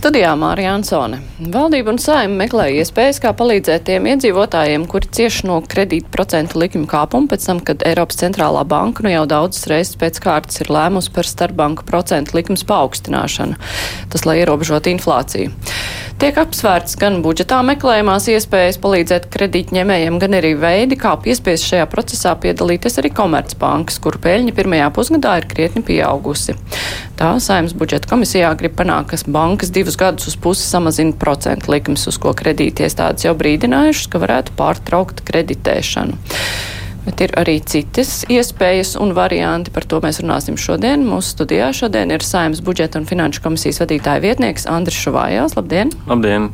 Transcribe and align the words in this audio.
Studijā 0.00 0.30
Mārija 0.32 0.70
Ansone. 0.78 1.18
Valdība 1.52 1.92
un 1.92 1.98
saima 2.00 2.38
meklē 2.38 2.70
iespējas, 2.78 3.18
kā 3.20 3.34
palīdzēt 3.36 3.82
tiem 3.84 4.06
iedzīvotājiem, 4.08 4.86
kuri 4.88 5.10
cieš 5.12 5.42
no 5.44 5.58
kredīta 5.60 6.08
procentu 6.14 6.56
likuma 6.62 6.88
kāpuma 6.88 7.28
pēc 7.28 7.44
tam, 7.44 7.60
kad 7.60 7.84
Eiropas 7.84 8.16
centrālā 8.22 8.62
banka 8.64 9.04
nu 9.04 9.12
jau 9.12 9.26
daudzas 9.28 9.68
reizes 9.68 10.00
pēc 10.00 10.22
kārtas 10.24 10.62
ir 10.64 10.72
lēmusi 10.72 11.12
par 11.12 11.28
starpbanku 11.28 11.84
procentu 11.84 12.38
likums 12.38 12.64
paaugstināšanu. 12.70 13.60
Tas, 14.08 14.24
lai 14.24 14.40
ierobežotu 14.40 14.88
inflāciju. 14.94 15.52
Tiek 16.20 16.36
apsvērts 16.36 16.98
gan 17.00 17.22
budžetā 17.24 17.62
meklējumās 17.64 18.26
iespējas 18.28 18.76
palīdzēt 18.80 19.28
kredītņēmējiem, 19.32 20.18
gan 20.20 20.36
arī 20.36 20.50
veidi, 20.60 20.98
kā 21.00 21.14
piespiest 21.16 21.64
šajā 21.64 21.86
procesā 21.88 22.34
piedalīties 22.40 23.00
arī 23.00 23.08
Komercbankas, 23.16 23.96
kuru 24.04 24.20
peļņa 24.26 24.52
pirmajā 24.56 24.90
pusgadā 24.96 25.38
ir 25.40 25.48
krietni 25.48 25.80
pieaugusi. 25.84 26.58
Tā 27.16 27.30
saimnes 27.40 27.72
budžeta 27.72 28.08
komisijā 28.08 28.52
grib 28.60 28.76
panākt, 28.76 29.14
ka 29.14 29.32
bankas 29.32 29.72
divus 29.90 29.98
gadus 29.98 30.26
uz 30.28 30.36
pusi 30.36 30.62
samazina 30.62 31.12
procentu 31.18 31.72
likmes, 31.72 32.06
uz 32.06 32.18
ko 32.22 32.30
kredītiestādes 32.36 33.24
jau 33.26 33.34
brīdinājušas, 33.34 34.06
ka 34.12 34.20
varētu 34.22 34.54
pārtraukt 34.54 35.24
kreditēšanu. 35.26 36.14
Bet 37.10 37.24
ir 37.24 37.32
arī 37.40 37.56
citas 37.66 38.20
iespējas 38.30 38.92
un 39.02 39.10
varianti. 39.16 39.72
Par 39.74 39.82
to 39.90 39.98
mēs 39.98 40.20
runāsim 40.22 40.54
šodien. 40.60 41.02
Mūsu 41.02 41.32
studijā 41.34 41.72
šodien 41.74 42.12
ir 42.14 42.22
Saimnes 42.22 42.60
budžeta 42.62 43.00
un 43.00 43.08
finanšu 43.08 43.42
komisijas 43.42 43.80
vadītāja 43.82 44.22
vietnieks 44.22 44.68
Andris 44.70 45.00
Šuvājās. 45.02 45.56
Labdien! 45.58 45.90
Labdien! 46.06 46.46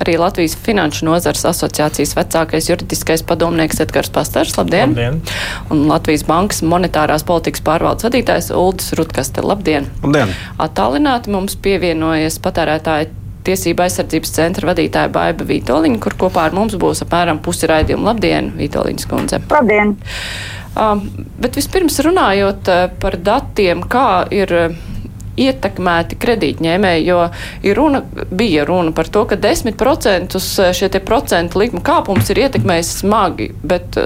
Arī 0.00 0.16
Latvijas 0.16 0.56
Finanšu 0.64 1.04
nozars 1.10 1.44
asociācijas 1.50 2.16
vecākais 2.16 2.70
juridiskais 2.70 3.26
padomnieks 3.28 3.84
Edgars 3.84 4.08
Pastars. 4.14 4.56
Labdien! 4.56 4.96
Labdien. 4.96 5.20
Un 5.68 5.84
Latvijas 5.92 6.24
bankas 6.24 6.64
monetārās 6.64 7.28
politikas 7.28 7.66
pārvaldes 7.68 8.08
vadītājs 8.08 8.48
Uldis 8.56 8.96
Rutkaste. 8.96 9.44
Labdien! 9.44 9.92
Labdien! 10.06 10.32
Attālināti 10.56 11.36
mums 11.36 11.60
pievienojas 11.60 12.40
patērētāji 12.48 13.12
tiesība 13.46 13.86
aizsardzības 13.86 14.34
centra 14.34 14.70
vadītāja 14.70 15.12
Baiba 15.12 15.46
Vītoliņa, 15.48 16.00
kur 16.02 16.16
kopā 16.26 16.48
ar 16.48 16.56
mums 16.56 16.76
būs 16.80 17.04
apmēram 17.06 17.42
pusi 17.44 17.68
raidījuma. 17.70 18.12
Labdien, 18.12 18.52
Vītoliņas 18.58 19.08
kundze! 19.10 19.42
Labdien! 19.52 19.96
Um, 20.78 21.02
bet 21.40 21.58
vispirms 21.58 21.98
runājot 22.06 22.70
uh, 22.70 22.84
par 23.02 23.18
datiem, 23.24 23.82
kā 23.90 24.22
ir 24.34 24.52
uh, 24.54 24.76
ietekmēti 25.38 26.18
kredītņēmēji, 26.20 27.06
jo 27.08 27.22
ir 27.66 27.78
runa, 27.78 28.02
bija 28.30 28.66
runa 28.68 28.92
par 28.94 29.10
to, 29.10 29.24
ka 29.30 29.38
10% 29.40 30.38
uh, 30.38 30.68
šie 30.76 30.90
procentu 31.02 31.62
likuma 31.62 31.82
kāpums 31.86 32.30
ir 32.30 32.44
ietekmējis 32.44 32.92
smagi, 33.02 33.52
bet 33.62 33.98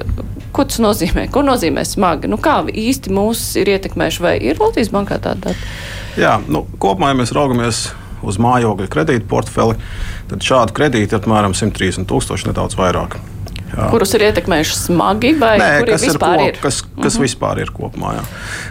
ko 0.52 0.66
tas 0.68 0.80
nozīmē? 0.84 1.26
Ko 1.32 1.42
nozīmē 1.44 1.84
smagi? 1.88 2.30
Nu, 2.30 2.38
kā 2.40 2.60
īsti 2.68 3.12
mūs 3.12 3.44
ir 3.60 3.72
ietekmējuši 3.74 4.24
vai 4.24 4.36
ir 4.40 4.60
Latvijas 4.60 4.92
bankā 4.92 5.18
tāda 5.22 5.50
data? 5.50 5.72
Jā, 6.20 6.36
nu, 6.52 6.66
kopumā, 6.80 7.12
ja 7.12 7.20
mēs 7.22 7.32
raugamies 7.36 7.86
uz 8.22 8.38
mājokļa 8.42 8.88
kredīta 8.92 9.26
portfeli, 9.28 9.76
tad 10.30 10.42
šādu 10.46 10.72
kredītu 10.76 11.16
ir 11.16 11.20
apmēram 11.20 11.54
130 11.58 12.06
tūkstoši, 12.10 12.48
nedaudz 12.50 12.76
vairāk. 12.78 13.18
Jā. 13.72 13.86
Kurus 13.88 14.10
ir 14.14 14.26
ietekmējuši 14.26 14.74
smagi, 14.76 15.30
vai 15.40 15.54
Nē, 15.58 15.70
kas 15.88 16.02
vispār 16.04 16.42
ir? 16.42 16.48
ir? 16.52 16.58
Ko, 16.60 16.68
kas 16.68 16.82
kas 16.82 16.90
uh 16.92 16.98
Mhm. 16.98 17.08
-huh. 17.08 17.22
vispār 17.24 17.58
ir 17.60 17.70
kopumā? 17.72 18.14
Jā. 18.18 18.24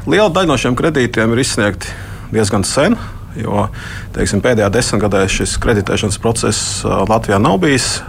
Liela 0.08 0.30
daļa 0.30 0.48
no 0.48 0.58
šiem 0.58 0.76
kredītiem 0.76 1.32
ir 1.34 1.40
izsniegti 1.40 1.88
diezgan 2.32 2.64
sen. 2.64 2.98
Jo 3.36 3.70
teiksim, 4.14 4.42
pēdējā 4.42 4.70
desmitgadē 4.70 5.28
šis 5.28 5.58
kreditēšanas 5.58 6.18
process 6.20 6.84
Latvijā 6.84 7.38
nav 7.40 7.58
bijis 7.58 8.02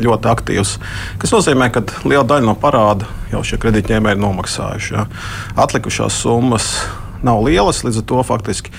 ļoti 0.00 0.28
aktīvs. 0.32 0.78
Tas 1.20 1.30
nozīmē, 1.30 1.70
ka 1.70 1.82
liela 2.08 2.24
daļa 2.24 2.44
no 2.46 2.54
parāda 2.54 3.04
jau 3.32 3.42
šie 3.44 3.58
kredītņēmēji 3.58 4.16
ir 4.16 4.22
nomaksājuši. 4.22 4.94
Ja. 4.94 5.06
Atlikušās 5.56 6.12
summas 6.22 6.86
nav 7.22 7.44
lielas, 7.44 7.82
līdz 7.84 7.98
ar 7.98 8.02
to 8.02 8.22
faktiski 8.22 8.70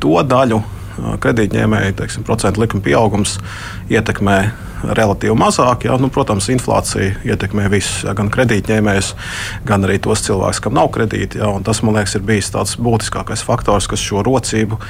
to 0.00 0.08
daļu 0.22 0.62
kredītņēmēji 1.22 1.96
teiksim, 2.00 2.26
procentu 2.26 2.62
likuma 2.62 2.84
pieaugums 2.84 3.38
ietekmē 3.92 4.38
relatīvi 4.82 5.34
mazāk. 5.38 5.86
Ja? 5.86 5.96
Nu, 6.00 6.10
protams, 6.12 6.48
inflācija 6.52 7.14
ietekmē 7.26 7.68
visus, 7.72 8.02
ja? 8.06 8.14
gan 8.18 8.30
kredītņēmējus, 8.32 9.12
gan 9.68 9.86
arī 9.86 9.98
tos 10.02 10.24
cilvēkus, 10.26 10.62
kam 10.64 10.76
nav 10.78 10.90
kredīti. 10.94 11.40
Ja? 11.42 11.52
Un 11.54 11.66
tas, 11.66 11.82
man 11.86 11.98
liekas, 11.98 12.16
ir 12.18 12.26
bijis 12.26 12.52
tāds 12.54 12.76
būtiskākais 12.82 13.44
faktors, 13.46 13.88
kas 13.90 14.02
šo 14.02 14.24
rocību 14.26 14.80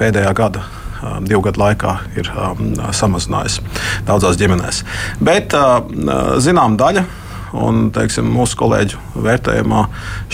pēdējā 0.00 0.32
gada 0.36 0.64
divu 1.26 1.42
gadu 1.44 1.60
laikā 1.60 1.92
ir 2.16 2.30
um, 2.32 2.72
samazinājis 2.96 3.60
daudzās 4.08 4.38
ģimenēs. 4.40 4.82
Bet 5.20 5.54
zinām 6.42 6.80
daļa. 6.80 7.04
Un, 7.56 7.86
teiksim, 7.94 8.26
mūsu 8.28 8.56
kolēģu 8.58 8.98
vērtējumā 9.22 9.84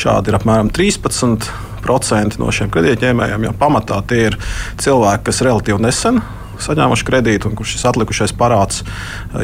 šādi 0.01 0.33
ir 0.33 0.37
apmēram 0.39 0.71
13 0.75 1.45
procenti 1.85 2.41
no 2.43 2.53
šiem 2.55 2.71
kredītņēmējiem. 2.73 3.49
Ja 3.49 3.57
pamatā 3.59 4.01
tie 4.09 4.29
ir 4.31 4.39
cilvēki, 4.83 5.27
kas 5.31 5.45
relatīvi 5.47 5.83
nesen 5.83 6.23
saņēmuši 6.63 7.07
kredītu, 7.09 7.51
un 7.51 7.57
kurš 7.59 7.77
šis 7.77 7.89
atlikušais 7.91 8.35
parāds 8.39 8.85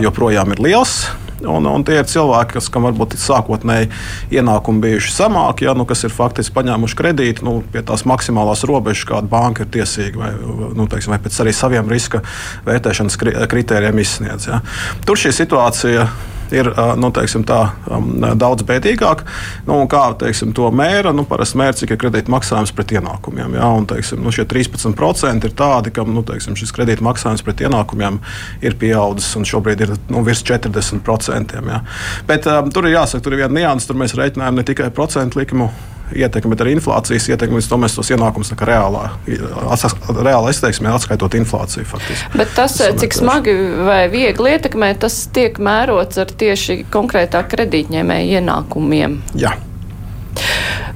joprojām 0.02 0.54
ir 0.54 0.62
liels. 0.68 1.00
Un, 1.38 1.68
un 1.70 1.84
tie 1.86 2.00
ir 2.00 2.06
cilvēki, 2.10 2.56
kas, 2.56 2.66
kam 2.74 2.88
varbūt 2.88 3.14
sākotnēji 3.22 3.92
ienākumi 4.34 4.82
bijuši 4.82 5.12
zemāki, 5.14 5.68
ja, 5.68 5.74
nu, 5.78 5.86
kas 5.86 6.02
ir 6.02 6.10
faktiski 6.10 6.56
paņēmuši 6.56 6.98
kredītu 6.98 7.46
nu, 7.46 7.52
pie 7.72 7.84
tās 7.86 8.02
maksimālās 8.10 8.64
robežas, 8.66 9.06
kāda 9.06 9.30
banka 9.30 9.62
ir 9.62 9.70
tiesīga, 9.76 10.18
vai, 10.18 10.32
nu, 10.74 10.88
teiksim, 10.90 11.14
vai 11.14 11.20
pēc 11.22 11.38
arī 11.44 11.54
saviem 11.54 11.92
riska 11.94 12.24
vērtēšanas 12.66 13.20
kritērijiem 13.22 14.02
izsniedz. 14.02 14.48
Ja. 14.50 14.58
Tur 15.06 15.22
šī 15.22 15.30
situācija 15.38 16.08
ir 16.08 16.10
nu, 17.00 17.10
teiksim, 17.14 17.44
tā, 17.48 17.60
daudz 18.38 18.64
bēdīgāk. 18.68 19.24
Nu, 19.68 19.80
kā 19.90 20.04
teiksim, 20.20 20.52
to 20.56 20.70
mēra, 20.74 21.12
nu, 21.16 21.24
parasti 21.28 21.60
mērķis 21.60 21.86
ir 21.86 22.00
kredīta 22.00 22.32
maksājums 22.32 22.72
pret 22.76 22.94
ienākumiem. 22.98 23.58
Ja, 23.58 23.70
un, 23.78 23.88
teiksim, 23.88 24.22
nu, 24.24 24.32
šie 24.34 24.46
13% 24.48 25.48
ir 25.48 25.56
tādi, 25.58 25.92
kam 25.94 26.12
nu, 26.14 26.24
teiksim, 26.26 26.56
šis 26.58 26.74
kredīta 26.76 27.04
maksājums 27.06 27.44
pret 27.46 27.64
ienākumiem 27.66 28.20
ir 28.64 28.78
pieaudzis 28.80 29.36
un 29.38 29.46
šobrīd 29.48 29.84
ir 29.86 29.94
nu, 30.12 30.24
virs 30.26 30.44
40%. 30.46 31.60
Ja. 31.68 31.82
Bet 32.28 32.48
um, 32.50 32.72
tur 32.74 32.88
ir 32.88 32.96
jāsaka, 32.96 33.24
tur 33.24 33.36
ir 33.36 33.44
viena 33.44 33.54
nianses, 33.60 33.88
tur 33.88 33.98
mēs 34.00 34.16
reiķinājam 34.18 34.58
ne 34.58 34.66
tikai 34.66 34.90
procentu 34.94 35.42
likumu 35.42 35.70
ietekmi, 36.16 36.52
bet 36.54 36.64
arī 36.64 36.74
inflācijas 36.76 37.28
ietekmi. 37.32 37.58
Līdz 37.58 37.70
to 37.70 37.78
mēs 37.80 37.96
tos 37.98 38.10
ienākumus 38.14 38.52
reālā, 38.56 39.04
reālā 39.28 40.52
izteiksmē 40.54 40.92
atskaitot 40.96 41.36
inflāciju. 41.38 41.86
Faktiski. 41.88 42.32
Bet 42.38 42.52
tas, 42.56 42.76
cik 43.02 43.16
smagi 43.16 43.54
vai 43.86 44.02
viegli 44.12 44.54
ietekmē, 44.56 44.92
tas 45.00 45.20
tiek 45.34 45.60
mērots 45.62 46.20
ar 46.20 46.32
tieši 46.40 46.82
konkrētā 46.92 47.44
kredītņēmēja 47.50 48.40
ienākumiem. 48.40 49.20
Jā. 49.38 49.56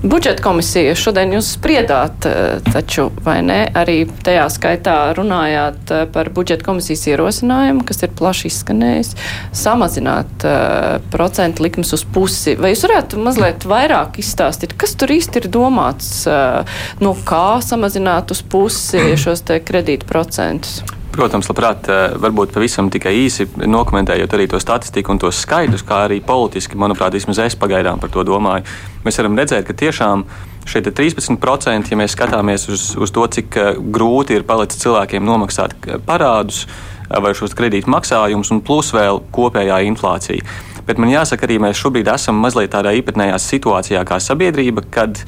Budžeta 0.03 0.43
komisija 0.43 0.97
šodien 0.99 1.31
jūs 1.37 1.53
spriedāt, 1.55 2.27
taču 2.67 3.05
vai 3.23 3.37
ne, 3.47 3.61
arī 3.79 4.01
tajā 4.27 4.49
skaitā 4.51 4.97
runājāt 5.15 5.93
par 6.11 6.31
budžeta 6.35 6.67
komisijas 6.67 7.05
ierosinājumu, 7.13 7.85
kas 7.87 8.03
ir 8.03 8.11
plaši 8.19 8.51
izskanējis, 8.51 9.13
samazināt 9.55 10.47
uh, 10.49 10.97
procentu 11.15 11.63
likmes 11.63 11.95
uz 11.95 12.03
pusi. 12.03 12.57
Vai 12.59 12.73
jūs 12.73 12.83
varētu 12.89 13.23
mazliet 13.23 13.63
vairāk 13.71 14.19
izstāstīt, 14.19 14.75
kas 14.75 14.97
tur 14.99 15.15
īsti 15.15 15.45
ir 15.45 15.47
domāts, 15.55 16.11
uh, 16.27 16.83
no 16.99 17.15
kā 17.29 17.61
samazināt 17.63 18.35
uz 18.35 18.43
pusi 18.43 19.13
šos 19.15 19.47
kredītu 19.63 20.11
procentus? 20.11 20.81
Protams, 21.13 21.45
labprāt, 21.51 21.89
varbūt 22.23 22.55
pavisam 22.55 22.87
tikai 22.93 23.11
īsi 23.27 23.45
dokumentējot 23.61 24.33
arī 24.33 24.47
to 24.49 24.61
statistiku 24.63 25.13
un 25.13 25.19
tos 25.21 25.43
skaidrus, 25.45 25.85
kā 25.85 26.07
arī 26.07 26.23
politiski, 26.25 26.79
manuprāt, 26.81 27.13
vismaz 27.13 27.43
es 27.45 27.57
pagaidām 27.61 28.01
par 28.01 28.09
to 28.15 28.25
domāju. 28.25 28.65
Mēs 29.05 29.21
varam 29.21 29.37
redzēt, 29.37 29.67
ka 29.69 29.77
tiešām 29.77 30.25
šie 30.65 30.81
13%, 30.89 31.93
ja 31.93 32.01
mēs 32.01 32.17
skatāmies 32.17 32.65
uz, 32.73 32.87
uz 32.97 33.13
to, 33.13 33.27
cik 33.37 33.61
grūti 33.93 34.39
ir 34.39 34.47
palicis 34.49 34.81
cilvēkiem 34.87 35.29
nomaksāt 35.29 35.77
parādus 36.09 36.65
vai 37.13 37.35
šos 37.37 37.53
kredītu 37.59 37.93
maksājumus, 37.93 38.49
un 38.55 38.63
plus 38.65 38.95
vēl 38.97 39.21
kopējā 39.37 39.83
inflācija. 39.91 40.49
Bet 40.87 40.99
man 40.99 41.13
jāsaka, 41.13 41.47
arī 41.47 41.59
mēs 41.63 41.79
šobrīd 41.79 42.11
esam 42.13 42.41
mazliet 42.43 42.73
tādā 42.75 42.95
īpatnējā 42.99 43.39
situācijā 43.39 44.05
kā 44.09 44.19
sabiedrība, 44.23 44.85
kad 44.91 45.21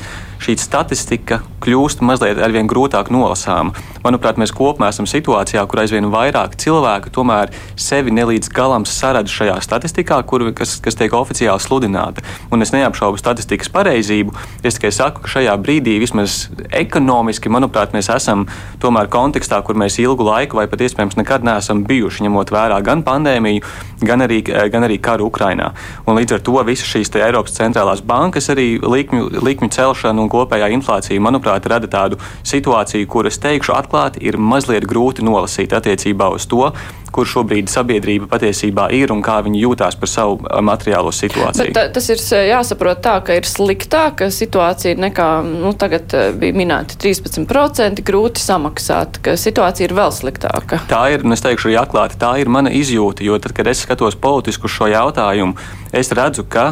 šī 0.44 0.56
statistika 0.60 1.40
kļūst 1.64 2.02
mazliet 2.04 2.38
arvien 2.42 2.68
grūtāk 2.68 3.08
nolasāma. 3.14 3.72
Manuprāt, 4.04 4.36
mēs 4.40 4.52
kopumā 4.52 4.90
esam 4.92 5.06
situācijā, 5.08 5.62
kur 5.70 5.80
aizvien 5.80 6.10
vairāk 6.12 6.58
cilvēku 6.60 7.12
tomēr 7.14 7.52
sevi 7.80 8.12
nelīdz 8.12 8.50
galam 8.52 8.84
sarada 8.88 9.30
šajā 9.30 9.56
statistikā, 9.64 10.18
kur, 10.28 10.44
kas, 10.56 10.76
kas 10.84 10.98
tiek 11.00 11.14
oficiāli 11.16 11.62
sludināta. 11.64 12.24
Un 12.52 12.64
es 12.64 12.74
neapšaubu 12.74 13.20
statistikas 13.20 13.72
pareizību. 13.72 14.34
Es 14.60 14.76
tikai 14.76 14.92
saku, 14.92 15.24
ka 15.24 15.32
šajā 15.38 15.54
brīdī, 15.64 15.96
vismaz 16.02 16.50
ekonomiski, 16.68 17.52
manuprāt, 17.52 17.96
mēs 17.96 18.10
esam 18.12 18.44
tomēr 18.82 19.08
kontekstā, 19.12 19.62
kur 19.64 19.78
mēs 19.80 19.96
ilgu 20.02 20.28
laiku 20.28 20.60
vai 20.60 20.66
pat 20.68 20.84
iespējams 20.84 21.16
nekad 21.20 21.46
neesam 21.46 21.86
bijuši, 21.88 22.26
ņemot 22.26 22.52
vērā 22.52 22.82
gan 22.84 23.06
pandēmiju, 23.06 23.64
gan 24.04 24.26
arī, 24.26 24.42
gan 24.44 24.84
arī 24.84 25.00
karu 25.00 25.30
Ukrainā. 25.44 25.72
Un 26.06 26.16
līdz 26.18 26.38
ar 26.38 26.42
to 26.44 26.56
visas 26.64 26.88
šīs 26.88 27.12
Eiropas 27.20 27.56
centrālās 27.56 28.02
bankas 28.04 28.48
arī 28.52 28.80
likmju, 28.80 29.42
likmju 29.44 29.70
celšana 29.70 30.22
un 30.22 30.30
kopējā 30.32 30.70
inflācija, 30.74 31.20
manuprāt, 31.20 31.66
rada 31.66 31.88
tādu 31.90 32.18
situāciju, 32.42 33.06
kur 33.06 33.26
es 33.26 33.38
teikšu 33.38 33.74
atklāti, 33.76 34.24
ir 34.24 34.38
mazliet 34.38 34.86
grūti 34.88 35.24
nolasīt 35.24 35.74
attiecībā 35.76 36.30
uz 36.34 36.46
to, 36.46 36.72
kur 37.14 37.28
šobrīd 37.28 37.70
sabiedrība 37.70 38.28
patiesībā 38.30 38.88
ir 38.96 39.12
un 39.14 39.22
kā 39.24 39.38
viņi 39.44 39.62
jūtās 39.62 39.98
par 40.00 40.10
savu 40.10 40.40
materiālo 40.64 41.12
situāciju. 41.14 41.70
Bet, 41.70 41.76
tā, 41.76 41.86
tas 41.94 42.10
ir 42.10 42.22
jāsaprot 42.50 43.02
tā, 43.04 43.18
ka 43.26 43.36
ir 43.38 43.46
sliktāka 43.48 44.30
situācija 44.34 44.98
nekā 45.00 45.28
nu, 45.46 45.74
tagad 45.78 46.14
bija 46.40 46.56
minēta 46.56 46.98
13% 47.00 48.02
grūti 48.06 48.42
samaksāt, 48.42 49.20
ka 49.24 49.36
situācija 49.40 49.88
ir 49.88 49.96
vēl 49.96 50.14
sliktāka. 50.14 50.80
Tā 50.90 51.04
ir, 51.14 51.24
un 51.26 51.36
es 51.36 51.44
teikšu 51.44 51.70
arī 51.70 51.78
atklāti, 51.84 52.18
tā 52.20 52.34
ir 52.42 52.50
mana 52.52 52.72
izjūta, 52.74 53.24
jo 53.26 53.38
tad, 53.42 53.54
kad 53.56 53.70
es 53.70 53.84
skatos 53.86 54.18
politisku 54.18 54.70
šo 54.70 54.90
jautājumu, 54.90 55.54
es 55.94 56.10
redzu, 56.16 56.44
ka 56.50 56.70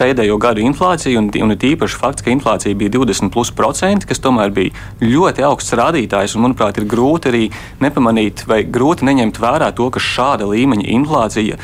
pēdējo 0.00 0.38
gadu 0.40 0.64
inflācija, 0.64 1.18
un, 1.20 1.28
un 1.28 1.54
ir 1.54 1.68
īpaši 1.74 2.00
fakts, 2.00 2.24
ka 2.24 2.32
inflācija 2.32 2.76
bija 2.78 2.94
20%, 2.96 4.08
kas 4.08 4.22
tomēr 4.24 4.54
bija 4.56 4.72
ļoti 5.04 5.44
augsts 5.46 5.76
rādītājs, 5.76 6.36
un, 6.36 6.46
manuprāt, 6.46 6.80
ir 6.80 6.88
grūti 6.88 7.32
arī 7.32 7.44
nepamanīt 7.84 8.46
vai 8.48 8.62
grūti 8.64 9.06
neņemt 9.08 9.40
vērā 9.42 9.65
to, 9.74 9.90
ka 9.90 10.02
šāda 10.02 10.46
līmeņa 10.50 10.86
inflācija 10.94 11.58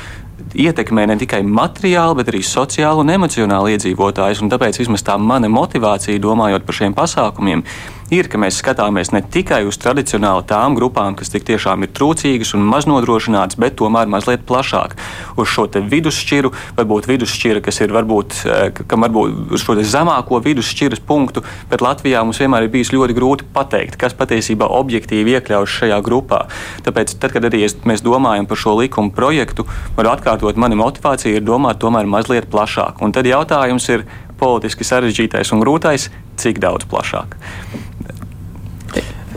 ietekmē 0.58 1.06
ne 1.08 1.16
tikai 1.20 1.40
materiāli, 1.46 2.18
bet 2.18 2.30
arī 2.32 2.42
sociāli 2.44 3.04
un 3.04 3.12
emocionāli 3.14 3.76
iedzīvotājus. 3.76 4.42
Tāpēc 4.52 4.80
vismaz 4.82 5.04
tā 5.06 5.16
mana 5.20 5.50
motivācija, 5.52 6.20
domājot 6.22 6.66
par 6.66 6.78
šiem 6.78 6.96
pasākumiem, 6.98 7.62
ir, 7.62 8.01
ka 8.28 8.36
mēs 8.40 8.58
skatāmies 8.60 9.08
ne 9.14 9.22
tikai 9.24 9.62
uz 9.64 9.78
tradicionāli 9.80 10.44
tām 10.50 10.74
grupām, 10.76 11.14
kas 11.16 11.30
tik 11.32 11.46
tiešām 11.48 11.86
ir 11.86 11.92
trūcīgas 11.96 12.50
un 12.58 12.66
maznodrošinātas, 12.68 13.56
bet 13.56 13.78
tomēr 13.80 14.10
mazliet 14.12 14.44
plašāk 14.48 14.98
uz 15.40 15.48
šo 15.48 15.64
vidusšķiru, 15.72 16.50
varbūt 16.76 17.08
vidusšķira, 17.08 17.62
kas 17.64 17.80
ir 17.80 17.94
varbūt, 17.96 18.36
eh, 18.44 18.82
kam 18.88 19.06
varbūt 19.06 19.54
uz 19.56 19.64
šo 19.64 19.78
zemāko 19.80 20.42
vidusšķiras 20.44 21.00
punktu, 21.08 21.40
bet 21.70 21.80
Latvijā 21.80 22.20
mums 22.22 22.40
vienmēr 22.42 22.66
ir 22.66 22.74
bijis 22.74 22.92
ļoti 22.92 23.16
grūti 23.16 23.48
pateikt, 23.54 23.96
kas 23.96 24.12
patiesībā 24.12 24.68
objektīvi 24.68 25.38
iekļaujas 25.38 25.78
šajā 25.80 26.02
grupā. 26.04 26.42
Tāpēc, 26.84 27.16
tad, 27.18 27.32
kad 27.32 27.48
arī 27.48 27.64
es, 27.64 27.78
mēs 27.88 28.04
domājam 28.04 28.46
par 28.46 28.60
šo 28.60 28.76
likuma 28.76 29.10
projektu, 29.10 29.64
varu 29.96 30.12
atkārtot, 30.12 30.60
mana 30.60 30.76
motivācija 30.76 31.40
ir 31.40 31.48
domāt 31.48 31.80
tomēr 31.80 32.04
mazliet 32.04 32.50
plašāk. 32.52 33.00
Un 33.00 33.12
tad 33.12 33.24
jautājums 33.24 33.88
ir 33.88 34.04
politiski 34.42 34.86
sarežģītais 34.86 35.54
un 35.54 35.62
grūtais, 35.62 36.10
cik 36.42 36.60
daudz 36.62 36.88
plašāk. 36.90 37.38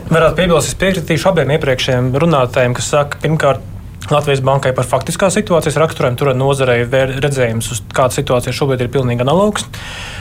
Varētu 0.06 0.36
piebilst, 0.38 0.70
es 0.70 0.78
piekritīšu 0.78 1.32
abiem 1.32 1.56
iepriekšējiem 1.56 2.12
runātājiem, 2.22 2.76
kas 2.78 2.92
saka, 2.94 3.18
pirmkārt, 3.22 3.64
Latvijas 4.06 4.38
bankai 4.46 4.70
par 4.70 4.86
faktiskā 4.86 5.32
situācijas 5.34 5.80
raksturojumu, 5.82 6.18
tur 6.20 6.28
nozarei 6.38 6.84
redzējums, 6.86 7.72
uz 7.74 7.80
kāda 7.94 8.14
situācija 8.14 8.54
šobrīd 8.54 8.84
ir 8.84 8.90
pilnīgi 8.94 9.24
analogs. 9.24 9.66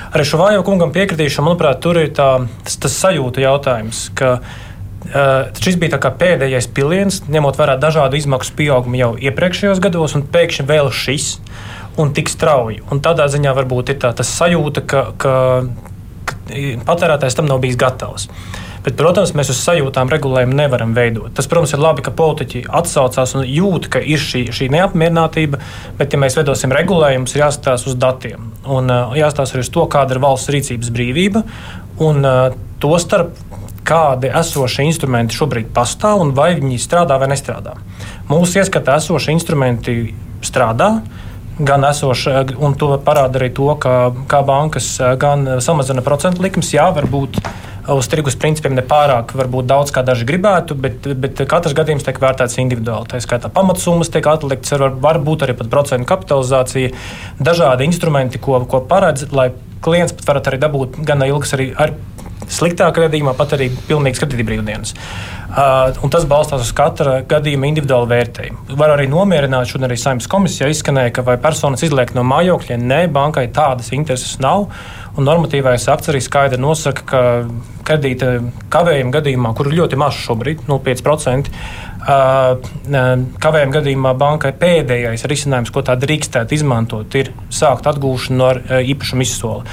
Arī 0.09 0.25
Šuvājo 0.25 0.63
kungam 0.65 0.93
piekritīšu, 0.95 1.43
manuprāt, 1.45 1.83
tur 1.85 1.99
ir 2.01 2.09
tā, 2.17 2.29
tas, 2.65 2.79
tas 2.81 3.01
sajūta 3.03 3.45
jautājums, 3.45 4.07
ka 4.17 4.39
Uh, 5.05 5.51
šis 5.61 5.75
bija 5.77 5.99
pēdējais 6.01 6.65
piliens, 6.73 7.19
ņemot 7.29 7.59
vērā 7.59 7.75
dažādu 7.77 8.17
izmaksu 8.17 8.55
pieaugumu 8.57 8.97
jau 8.97 9.09
iepriekšējos 9.21 9.77
gados, 9.83 10.15
un 10.17 10.23
pēkšņi 10.33 10.65
vēl 10.65 10.89
šis 10.89 11.27
un 12.01 12.13
tik 12.15 12.29
strauji. 12.31 12.81
Un 12.91 13.01
tādā 13.03 13.27
ziņā 13.31 13.55
varbūt 13.55 13.93
ir 13.93 13.99
tā 14.03 14.13
sajūta, 14.15 14.83
ka, 14.85 15.07
ka, 15.17 15.35
ka 16.27 16.61
patērētājs 16.87 17.37
tam 17.37 17.49
nav 17.49 17.61
bijis 17.63 17.79
gatavs. 17.79 18.29
Bet, 18.85 18.93
protams, 18.99 19.31
mēs 19.33 19.49
uz 19.49 19.57
sajūtām 19.65 20.11
regulējumu 20.13 20.53
nevaram 20.59 20.91
veidot. 20.93 21.31
Tas, 21.33 21.47
protams, 21.49 21.73
ir 21.73 21.81
labi, 21.81 22.03
ka 22.05 22.13
politiķi 22.13 22.67
atsaucās 22.69 23.33
un 23.39 23.47
jūt, 23.49 23.87
ka 23.89 24.01
ir 24.03 24.21
šī, 24.21 24.43
šī 24.53 24.67
neapmierinātība, 24.75 25.57
bet, 25.97 26.13
ja 26.13 26.21
mēs 26.21 26.37
veidosim 26.37 26.75
regulējumus, 26.75 27.33
ir 27.33 27.47
jāskatās 27.47 27.87
uz 27.89 27.97
datiem 27.97 28.51
un 28.65 28.89
uh, 28.89 29.13
jāskatās 29.17 29.53
arī 29.53 29.65
uz 29.65 29.71
to, 29.73 29.85
kāda 29.91 30.15
ir 30.15 30.21
valsts 30.23 30.51
rīcības 30.53 30.91
brīvība 30.93 31.43
un 32.05 32.25
uh, 32.25 32.47
to 32.81 32.95
starp. 33.01 33.37
Kādi 33.85 34.31
esošie 34.33 34.81
instrumenti 34.87 35.37
šobrīd 35.37 35.67
pastāv 35.69 36.23
un 36.23 36.31
vai 36.33 36.55
viņi 36.57 36.79
strādā 36.81 37.19
vai 37.21 37.27
nestrādā? 37.29 37.75
Mūsu 38.25 38.57
ieskatā 38.57 38.95
esošie 38.97 39.35
instrumenti 39.35 39.93
strādā, 40.41 40.87
gan 41.59 41.85
esoši, 41.87 42.33
un 42.59 42.75
to 42.79 42.95
parāda 43.05 43.39
arī 43.39 43.51
to, 43.55 43.69
ka 43.79 44.11
kā 44.31 44.41
bankas 44.45 44.95
gan 45.21 45.57
samazina 45.63 46.03
procentu 46.05 46.43
likmes. 46.43 46.73
Jā, 46.75 46.89
varbūt 46.95 47.39
uz 47.93 48.07
tirgus 48.09 48.37
principiem 48.39 48.75
nepārāk 48.75 49.33
daudz, 49.35 49.93
kā 49.93 50.01
daži 50.05 50.25
gribētu, 50.25 50.75
bet, 50.75 51.05
bet 51.21 51.43
katrs 51.49 51.75
gadījums 51.77 52.05
tiek 52.05 52.19
vērtēts 52.21 52.57
individuāli. 52.63 53.09
Tā 53.11 53.21
skaitā 53.21 53.51
pamatsummas 53.53 54.09
tiek 54.13 54.25
atliktas, 54.27 54.73
var, 54.81 54.95
varbūt 55.05 55.45
arī 55.45 55.55
pat 55.59 55.69
procentu 55.69 56.09
kapitalizācija, 56.09 56.95
dažādi 57.39 57.87
instrumenti, 57.87 58.41
ko, 58.41 58.59
ko 58.69 58.81
paredz, 58.89 59.27
lai 59.31 59.51
klients 59.85 60.15
pat 60.17 60.31
varētu 60.31 60.51
arī 60.51 60.61
dabūt 60.65 60.99
gan 61.05 61.21
ilgas, 61.27 61.53
arī 61.57 61.71
ar 61.77 61.93
sliktākā 62.51 63.07
gadījumā 63.07 63.35
pat 63.37 63.55
arī 63.57 63.69
pilnīgas 63.87 64.21
kredītbrīvdienas. 64.23 64.93
Uh, 65.55 65.95
tas 66.11 66.25
balstās 66.27 66.65
uz 66.65 66.71
katra 66.75 67.19
gadījuma 67.29 67.69
individuālu 67.69 68.09
vērtējumu. 68.11 68.75
Var 68.75 68.93
arī 68.95 69.05
nomierināt, 69.07 69.69
šodien 69.69 69.87
arī 69.87 69.97
saimnes 69.99 70.27
komisijā 70.31 70.67
izskanēja, 70.73 71.13
ka 71.15 71.23
vai 71.27 71.37
personas 71.39 71.85
izliek 71.85 72.11
no 72.17 72.25
mājokļa, 72.27 72.79
nē, 72.81 73.01
bankai 73.15 73.45
tādas 73.55 73.93
intereses 73.95 74.35
nav. 74.43 74.67
Un 75.15 75.23
normatīvais 75.23 75.87
akts 75.93 76.11
arī 76.11 76.19
skaidri 76.19 76.59
nosaka, 76.59 77.05
ka 77.07 77.21
kredīta 77.87 78.33
kavējuma 78.73 79.15
gadījumā, 79.15 79.53
kur 79.55 79.69
ir 79.69 79.79
ļoti 79.79 79.99
maz 80.01 80.17
šobrīd, 80.25 80.65
0,5%, 80.67 81.53
kavējuma 82.05 83.73
gadījumā 83.73 84.11
bankai 84.19 84.51
pēdējais 84.59 85.25
risinājums, 85.29 85.71
ko 85.73 85.81
tā 85.85 85.95
drīkstētu 85.97 86.53
izmantot, 86.53 87.15
ir 87.17 87.31
sākt 87.53 87.87
atgūšanu 87.89 88.45
ar 88.45 88.61
īpašumu 88.85 89.25
izsoli. 89.25 89.65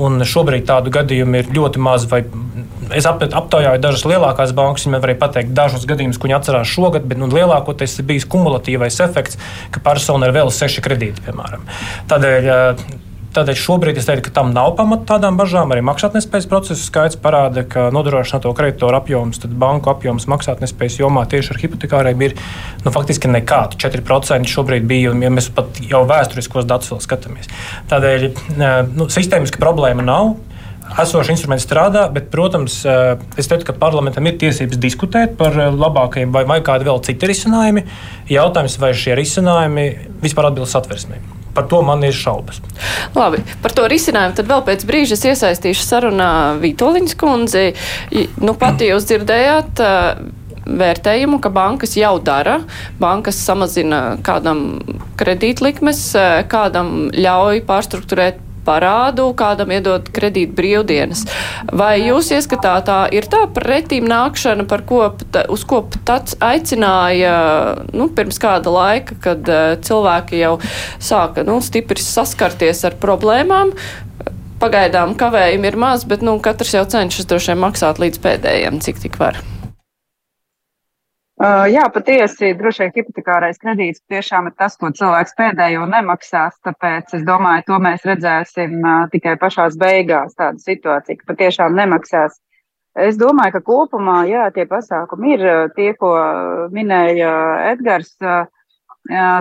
Un 0.00 0.22
šobrīd 0.24 0.68
tādu 0.68 0.92
gadījumu 0.94 1.42
ir 1.42 1.50
ļoti 1.56 1.82
maz. 1.82 2.06
Es 2.94 3.06
aptaujāju 3.06 3.82
dažas 3.82 4.06
lielākās 4.08 4.54
bankas, 4.56 4.86
viņiem 4.86 5.02
varēja 5.02 5.20
pateikt 5.20 5.52
dažus 5.54 5.84
gadījumus, 5.90 6.18
ko 6.18 6.30
viņi 6.30 6.38
atcerās 6.38 6.70
šogad, 6.70 7.04
bet 7.10 7.20
nu, 7.20 7.28
lielākoties 7.30 7.98
ir 8.00 8.08
bijis 8.08 8.26
kumulatīvais 8.30 9.02
efekts, 9.04 9.38
ka 9.74 9.82
persona 9.84 10.30
ir 10.30 10.34
vēl 10.38 10.50
seši 10.54 10.86
kredīti, 10.86 11.26
piemēram. 11.26 11.66
Tādēļ 12.10 12.50
Tādēļ 13.30 13.58
šobrīd 13.62 13.98
es 14.00 14.08
teiktu, 14.08 14.24
ka 14.26 14.32
tam 14.40 14.48
nav 14.50 14.72
pamata 14.78 15.04
tādām 15.12 15.36
bažām. 15.38 15.70
Arī 15.70 15.84
maksātnespējas 15.86 16.48
procesa 16.50 16.82
skaits 16.82 17.18
parāda, 17.22 17.62
ka 17.62 17.86
nodrošināto 17.94 18.50
kreditoru 18.58 18.98
apjoms, 18.98 19.38
tad 19.44 19.54
banku 19.54 19.92
apjoms 19.92 20.26
maksātnespējas 20.32 20.98
jomā 20.98 21.22
tieši 21.30 21.54
ar 21.54 21.60
hipotekāriem 21.62 22.26
ir 22.26 22.34
nu, 22.82 22.90
faktiski 22.90 23.30
nekāds. 23.30 23.78
4% 23.78 24.50
šobrīd 24.50 24.90
bija, 24.90 25.14
un 25.14 25.22
ja 25.22 25.30
mēs 25.30 25.46
pat 25.54 25.78
jau 25.78 26.02
vēsturiskos 26.10 26.66
datus 26.66 26.90
vēl 26.90 27.04
skatāmies. 27.06 27.50
Tādēļ 27.92 28.28
nu, 28.98 29.06
sistēmiska 29.06 29.62
problēma 29.62 30.06
nav. 30.10 30.34
Esošie 30.98 31.36
instrumenti 31.36 31.62
strādā, 31.62 32.08
bet, 32.10 32.32
protams, 32.32 32.80
es 33.38 33.46
teiktu, 33.46 33.68
ka 33.68 33.78
parlamentam 33.78 34.26
ir 34.26 34.40
tiesības 34.42 34.80
diskutēt 34.82 35.38
par 35.38 35.54
labākajiem 35.54 36.34
vai, 36.34 36.42
vai 36.50 36.58
kādi 36.66 36.90
vēl 36.90 36.98
citi 37.06 37.30
risinājumi. 37.30 37.86
Jautājums, 38.34 38.80
vai 38.82 38.90
šie 38.98 39.14
risinājumi 39.22 39.92
vispār 40.24 40.50
atbilst 40.50 40.74
satversmei. 40.74 41.22
Par 41.54 41.66
to 41.70 41.80
man 41.86 42.04
ir 42.06 42.14
šaubas. 42.14 42.60
Labi, 43.16 43.42
par 43.62 43.74
to 43.74 43.86
risinājumu 43.90 44.36
tad 44.38 44.50
vēl 44.50 44.66
pēc 44.68 44.84
brīža 44.88 45.16
es 45.18 45.24
iesaistīšu 45.32 45.86
sarunā 45.86 46.32
Vitoļņas 46.62 47.16
kundzi. 47.20 47.64
Nu, 48.42 48.54
pati 48.58 48.90
jūs 48.90 49.08
dzirdējāt 49.10 49.82
vērtējumu, 50.70 51.40
ka 51.42 51.50
bankas 51.54 51.96
jau 51.98 52.14
dara. 52.22 52.60
Bankas 53.00 53.40
samazina 53.42 54.20
kādam 54.26 54.80
kredītlikmes, 55.20 56.04
kādam 56.52 57.10
ļauj 57.16 57.64
pārstruktūrēt 57.68 58.46
parādu, 58.70 59.30
kādam 59.38 59.74
iedod 59.74 60.08
kredīt 60.14 60.54
brīvdienas. 60.56 61.26
Vai 61.74 61.96
jūs 62.04 62.30
ieskatā 62.36 62.76
tā 62.86 63.00
ir 63.14 63.26
tā 63.30 63.44
pretīm 63.54 64.06
nākšana, 64.10 64.66
par 64.70 64.84
ko, 64.88 65.02
uz 65.50 65.66
ko 65.68 65.82
tāds 66.06 66.38
aicināja, 66.44 67.34
nu, 67.92 68.10
pirms 68.14 68.38
kāda 68.42 68.72
laika, 68.74 69.18
kad 69.26 69.50
uh, 69.50 69.74
cilvēki 69.82 70.44
jau 70.44 70.54
sāka, 71.02 71.44
nu, 71.46 71.58
stipri 71.64 72.00
saskarties 72.02 72.86
ar 72.88 72.96
problēmām, 73.02 73.74
Pagaidām 74.60 75.14
kavējumi 75.16 75.70
ir 75.70 75.76
maz, 75.80 76.02
bet 76.04 76.20
nu, 76.20 76.34
katrs 76.44 76.74
jau 76.76 76.82
cenšas 76.84 77.30
droši 77.30 77.54
vien 77.54 77.62
maksāt 77.62 78.02
līdz 78.02 78.20
pēdējiem, 78.20 78.82
cik 78.84 79.00
tik 79.06 79.16
var. 79.22 79.40
Uh, 81.40 81.62
jā, 81.72 81.86
patiesi, 81.88 82.50
droši 82.52 82.82
vien 82.82 82.90
hipotekārais 82.98 83.56
kredīts 83.62 84.02
tiešām 84.12 84.50
ir 84.50 84.52
tas, 84.60 84.74
ko 84.76 84.90
cilvēks 84.92 85.32
pēdējo 85.38 85.86
nemaksās. 85.88 86.58
Tāpēc 86.66 87.14
es 87.16 87.22
domāju, 87.24 87.62
to 87.70 87.76
mēs 87.80 88.02
redzēsim 88.04 88.74
uh, 88.82 89.06
tikai 89.08 89.38
pašās 89.40 89.78
beigās, 89.80 90.34
tādu 90.36 90.60
situāciju, 90.60 91.16
ka 91.22 91.30
patiešām 91.30 91.78
nemaksās. 91.78 92.34
Es 93.08 93.16
domāju, 93.16 93.54
ka 93.54 93.62
kopumā 93.70 94.18
jā, 94.28 94.50
tie 94.52 94.66
pasākumi 94.68 95.32
ir 95.38 95.44
uh, 95.48 95.62
tie, 95.78 95.94
ko 95.96 96.10
minēja 96.76 97.30
Edgars. 97.70 98.12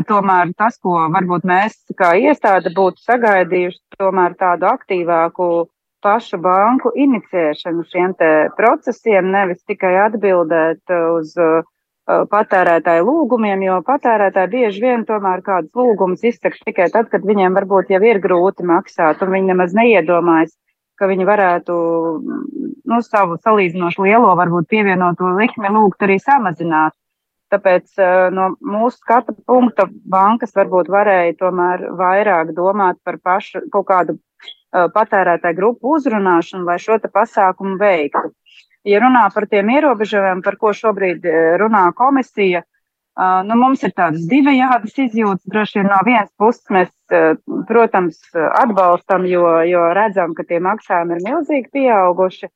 Tomēr 0.07 0.53
tas, 0.55 0.77
ko 0.79 0.93
varbūt 1.11 1.43
mēs 1.43 1.73
kā 1.99 2.13
iestāde 2.15 2.71
būtu 2.77 3.03
sagaidījuši, 3.03 3.99
tomēr 3.99 4.37
tādu 4.39 4.69
aktīvāku 4.69 5.49
pašu 5.99 6.39
banku 6.39 6.93
inicēšanu 6.95 7.83
šiem 7.91 8.15
procesiem, 8.55 9.27
nevis 9.35 9.59
tikai 9.67 9.91
atbildēt 10.05 10.95
uz 10.95 11.35
uh, 11.35 11.59
Uh, 11.59 11.75
patērētāju 12.09 13.05
lūgumiem, 13.05 13.61
jo 13.67 13.79
patērētāji 13.85 14.51
bieži 14.53 14.81
vien 14.81 15.05
tomēr 15.05 15.43
kādus 15.45 15.75
lūgumus 15.77 16.23
izsaka 16.25 16.57
tikai 16.65 16.89
tad, 16.93 17.09
kad 17.11 17.25
viņiem 17.25 17.57
varbūt 17.57 17.91
jau 17.93 18.01
ir 18.05 18.21
grūti 18.23 18.65
maksāt, 18.65 19.21
un 19.21 19.33
viņi 19.35 19.51
nemaz 19.51 19.75
neiedomājas, 19.77 20.55
ka 20.99 21.09
viņi 21.09 21.27
varētu 21.29 21.75
nu, 22.89 23.01
savu 23.05 23.37
salīdzinoši 23.43 24.07
lielo, 24.07 24.31
varbūt 24.39 24.69
pievienoto 24.71 25.35
likmi 25.37 25.71
lūgt 25.75 26.07
arī 26.07 26.17
samazināt. 26.23 26.95
Tāpēc 27.49 27.97
no 28.33 28.51
mūsu 28.61 28.99
skatu 28.99 29.33
punkta 29.49 29.87
bankas 29.89 30.53
varbūt 30.57 30.89
varēja 30.93 31.37
tomēr 31.39 31.87
vairāk 31.97 32.53
domāt 32.57 32.99
par 33.05 33.17
pašu 33.17 33.63
kaut 33.73 33.87
kādu 33.89 34.19
patērētāju 34.69 35.57
grupu 35.57 35.95
uzrunāšanu, 35.97 36.67
lai 36.67 36.77
šo 36.81 36.99
pasākumu 37.13 37.79
veiktu. 37.81 38.29
Ja 38.87 39.01
runā 39.03 39.25
par 39.33 39.47
tiem 39.51 39.69
ierobežojumiem, 39.75 40.41
par 40.43 40.55
ko 40.59 40.71
šobrīd 40.75 41.25
runā 41.59 41.89
komisija, 41.97 42.61
nu, 43.43 43.57
mums 43.59 43.83
ir 43.83 43.91
tādas 43.97 44.23
divējādas 44.29 44.95
izjūtas. 45.03 45.43
Droši 45.51 45.81
vien 45.81 45.89
no 45.91 45.99
vienas 46.07 46.31
puses 46.39 46.63
mēs, 46.71 46.93
protams, 47.67 48.21
atbalstam, 48.61 49.27
jo, 49.27 49.43
jo 49.67 49.83
redzam, 49.97 50.35
ka 50.37 50.47
tie 50.47 50.61
maksājumi 50.63 51.17
ir 51.17 51.27
milzīgi 51.27 51.69
pieauguši. 51.75 52.51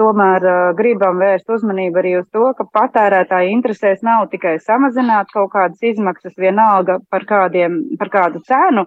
Tomēr 0.00 0.44
gribam 0.78 1.18
vērst 1.20 1.50
uzmanību 1.52 2.00
arī 2.00 2.14
uz 2.22 2.28
to, 2.32 2.46
ka 2.56 2.64
patērētāji 2.72 3.52
interesēs 3.52 4.00
nav 4.02 4.30
tikai 4.32 4.54
samazināt 4.64 5.28
kaut 5.34 5.52
kādas 5.52 5.82
izmaksas, 5.84 6.32
vienalga 6.40 7.02
par, 7.12 7.26
kādiem, 7.28 7.82
par 8.00 8.08
kādu 8.14 8.40
cenu, 8.48 8.86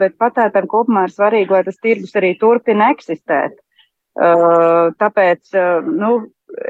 bet 0.00 0.16
patērētājiem 0.16 0.70
kopumā 0.72 1.04
ir 1.04 1.12
svarīgi, 1.12 1.52
lai 1.52 1.60
tas 1.68 1.76
tirgus 1.76 2.16
arī 2.16 2.32
turpina 2.40 2.88
eksistēt. 2.96 3.60
Tāpēc 4.14 5.56
nu, 5.90 6.10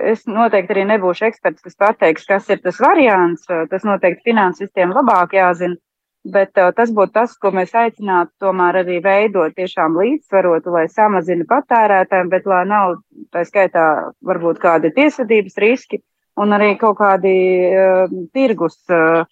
es 0.00 0.24
noteikti 0.26 0.72
arī 0.72 0.84
nebūšu 0.94 1.26
eksperts, 1.28 1.64
kas 1.64 1.76
pateiks, 1.76 2.24
kas 2.28 2.48
ir 2.48 2.62
tas 2.64 2.78
variants. 2.80 3.44
Tas 3.70 3.84
noteikti 3.84 4.30
finansistiem 4.30 4.94
labāk 4.96 5.36
jāzina. 5.36 5.76
Bet 6.24 6.54
tas 6.56 6.88
būtu 6.88 7.12
tas, 7.12 7.34
ko 7.36 7.50
mēs 7.52 7.74
aicinātu 7.76 8.32
tomēr 8.40 8.78
arī 8.80 8.96
veidot 9.04 9.52
tiešām 9.58 9.98
līdzsvarotu, 10.00 10.72
lai 10.72 10.86
samazina 10.88 11.44
patērētājiem, 11.50 12.30
bet 12.32 12.48
lai 12.48 12.62
nav 12.64 12.94
tā 13.28 13.42
skaitā 13.44 13.84
varbūt 14.24 14.62
kādi 14.62 14.88
tiesvedības 14.96 15.60
riski 15.60 16.00
un 16.40 16.54
arī 16.56 16.74
kaut 16.80 16.96
kādi 16.98 17.34
uh, 17.68 18.14
tirgus, 18.32 18.78
uh, 18.88 19.28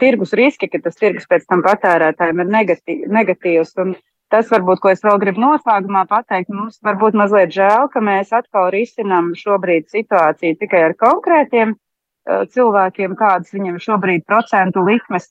tirgus 0.00 0.34
riski, 0.36 0.68
ka 0.68 0.82
tas 0.84 1.00
tirgus 1.00 1.24
pēc 1.30 1.46
tam 1.48 1.64
patērētājiem 1.64 2.44
ir 2.44 2.52
negatī, 2.52 2.98
negatīvs. 3.08 3.72
Un 3.82 3.96
tas 4.32 4.50
varbūt, 4.52 4.82
ko 4.82 4.92
es 4.92 5.02
vēl 5.04 5.18
gribu 5.22 5.42
noslēgumā 5.42 6.06
pateikt, 6.10 6.52
mums 6.52 6.78
varbūt 6.86 7.18
mazliet 7.18 7.54
žēl, 7.54 7.88
ka 7.92 8.02
mēs 8.04 8.32
atkal 8.36 8.70
risinām 8.74 9.32
šobrīd 9.38 9.90
situāciju 9.92 10.58
tikai 10.60 10.84
ar 10.90 10.96
konkrētiem 11.00 11.74
uh, 11.76 12.44
cilvēkiem, 12.52 13.16
kādas 13.18 13.54
viņiem 13.54 13.82
šobrīd 13.82 14.26
procentu 14.26 14.84
likmes 14.86 15.30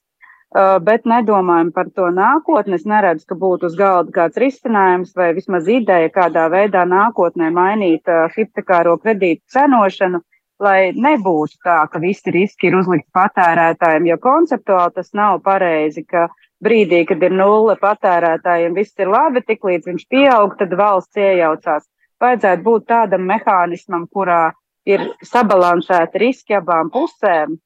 Uh, 0.54 0.78
bet 0.80 1.02
nedomājam 1.10 1.72
par 1.74 1.88
to 1.90 2.06
nākotni. 2.14 2.78
Es 2.78 2.84
neredzu, 2.86 3.26
ka 3.28 3.36
būtu 3.36 3.66
uz 3.68 3.74
galda 3.76 4.12
kāds 4.14 4.38
risinājums 4.40 5.10
vai 5.18 5.32
vismaz 5.34 5.66
ideja, 5.68 6.08
kādā 6.14 6.46
veidā 6.52 6.84
nākotnē 6.86 7.50
mainīt 7.52 8.06
uh, 8.08 8.30
hipotekāro 8.32 8.94
kredītu 9.02 9.42
cenošanu, 9.52 10.22
lai 10.62 10.92
nebūtu 10.96 11.60
tā, 11.64 11.82
ka 11.92 12.00
visi 12.02 12.32
riski 12.34 12.70
ir 12.70 12.78
uzlikti 12.78 13.08
patērētājiem, 13.16 14.08
jo 14.10 14.18
konceptuāli 14.22 14.96
tas 14.96 15.12
nav 15.16 15.40
pareizi, 15.44 16.04
ka 16.04 16.28
brīdī, 16.64 17.02
kad 17.08 17.22
ir 17.22 17.36
nulle 17.36 17.76
patērētājiem, 17.80 18.76
viss 18.76 18.96
ir 18.98 19.12
labi, 19.12 19.44
tik 19.44 19.64
līdz 19.64 19.92
viņš 19.92 20.06
pieaug, 20.12 20.56
tad 20.58 20.72
valsts 20.78 21.20
iejaucās. 21.20 21.84
Vajadzētu 22.22 22.64
būt 22.64 22.88
tādam 22.88 23.28
mehānismam, 23.28 24.08
kurā 24.08 24.54
ir 24.88 25.04
sabalansēti 25.26 26.22
riski 26.22 26.56
abām 26.56 26.88
pusēm, 26.94 27.58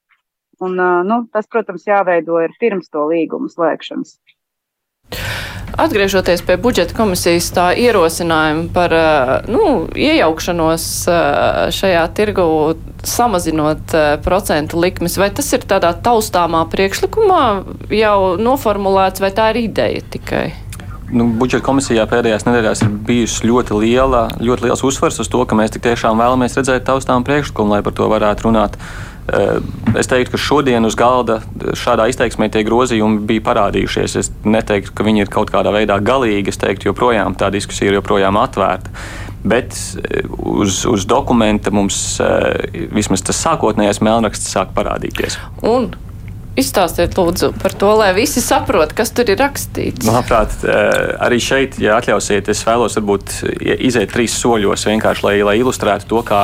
Un, 0.60 0.76
nu, 1.08 1.16
tas, 1.32 1.46
protams, 1.48 1.86
jāveido 1.88 2.36
ir 2.44 2.52
pirms 2.60 2.92
to 2.92 3.06
līgumu 3.08 3.48
slēgšanas. 3.48 4.18
Atgriežoties 5.78 6.42
pie 6.46 6.56
budžeta 6.60 6.94
komisijas 6.96 7.50
tā 7.54 7.70
ierosinājuma 7.78 8.70
par 8.74 8.94
nu, 9.50 9.86
iejaukšanos 9.94 10.86
šajā 11.76 12.06
tirgu, 12.16 12.46
samazinot 13.06 13.94
procentu 14.24 14.80
likmes, 14.82 15.18
vai 15.20 15.30
tas 15.34 15.50
ir 15.56 15.66
tādā 15.68 15.92
taustāmā 16.04 16.64
priekšlikumā 16.72 17.44
jau 17.94 18.18
noformulēts, 18.40 19.22
vai 19.22 19.30
tā 19.36 19.52
ir 19.54 19.62
ideja 19.66 20.02
tikai? 20.16 20.48
Nu, 21.10 21.26
budžeta 21.26 21.64
komisijā 21.66 22.04
pēdējās 22.06 22.44
nedēļās 22.46 22.84
ir 22.86 22.90
bijusi 23.06 23.48
ļoti 23.50 23.78
liela, 23.82 24.28
ļoti 24.38 24.68
liels 24.68 24.84
uzsvars 24.86 25.18
uz 25.18 25.30
to, 25.30 25.40
ka 25.42 25.58
mēs 25.58 25.74
tiešām 25.74 26.20
vēlamies 26.22 26.54
redzēt 26.60 26.86
taustām 26.86 27.26
priekšlikumu, 27.26 27.74
lai 27.74 27.82
par 27.82 27.96
to 27.98 28.06
varētu 28.12 28.46
runāt 28.46 28.78
Eh, 28.78 29.09
es 29.98 30.10
teiktu, 30.10 30.34
ka 30.34 30.40
šodien 30.40 30.86
uz 30.86 30.96
galda 30.98 31.40
šādā 31.78 32.08
izteiksmē 32.10 32.50
tie 32.52 32.64
grozījumi 32.66 33.22
bija 33.28 33.44
parādījušies. 33.46 34.16
Es 34.20 34.30
neteiktu, 34.44 34.94
ka 34.96 35.06
viņi 35.06 35.24
ir 35.24 35.32
kaut 35.32 35.52
kādā 35.54 35.72
veidā 35.74 36.00
galīgi. 36.02 36.52
Es 36.52 36.60
teiktu, 36.60 36.90
joprojām 36.90 37.36
tā 37.38 37.50
diskusija 37.54 37.92
ir 37.92 38.00
joprojām 38.00 38.38
atvērta. 38.40 38.92
Bet 39.40 39.72
eh, 39.72 40.26
uz, 40.36 40.84
uz 40.90 41.06
dokumenta 41.08 41.72
mums 41.72 42.18
eh, 42.20 42.86
vismaz 42.92 43.24
tas 43.24 43.40
sākotnējais 43.46 44.02
melnraksts 44.04 44.52
sāk 44.52 44.74
parādīties. 44.76 45.38
Un 45.66 45.92
Izstāstiet, 46.58 47.14
lūdzu, 47.14 47.52
par 47.62 47.72
to, 47.78 47.92
lai 47.94 48.10
visi 48.16 48.42
saprotu, 48.42 48.96
kas 48.98 49.12
tur 49.14 49.28
ir 49.30 49.38
rakstīts. 49.38 50.02
Labprāt, 50.04 50.56
arī 51.22 51.38
šeit, 51.40 51.78
ja 51.80 51.94
atļausiet, 52.00 52.50
es 52.50 52.64
vēlos 52.66 52.98
varbūt 52.98 53.36
iziet 53.78 54.10
trīs 54.10 54.34
soļos, 54.42 54.88
vienkārši 54.90 55.24
lai, 55.28 55.36
lai 55.46 55.54
ilustrētu 55.62 56.10
to, 56.10 56.24
kā 56.26 56.42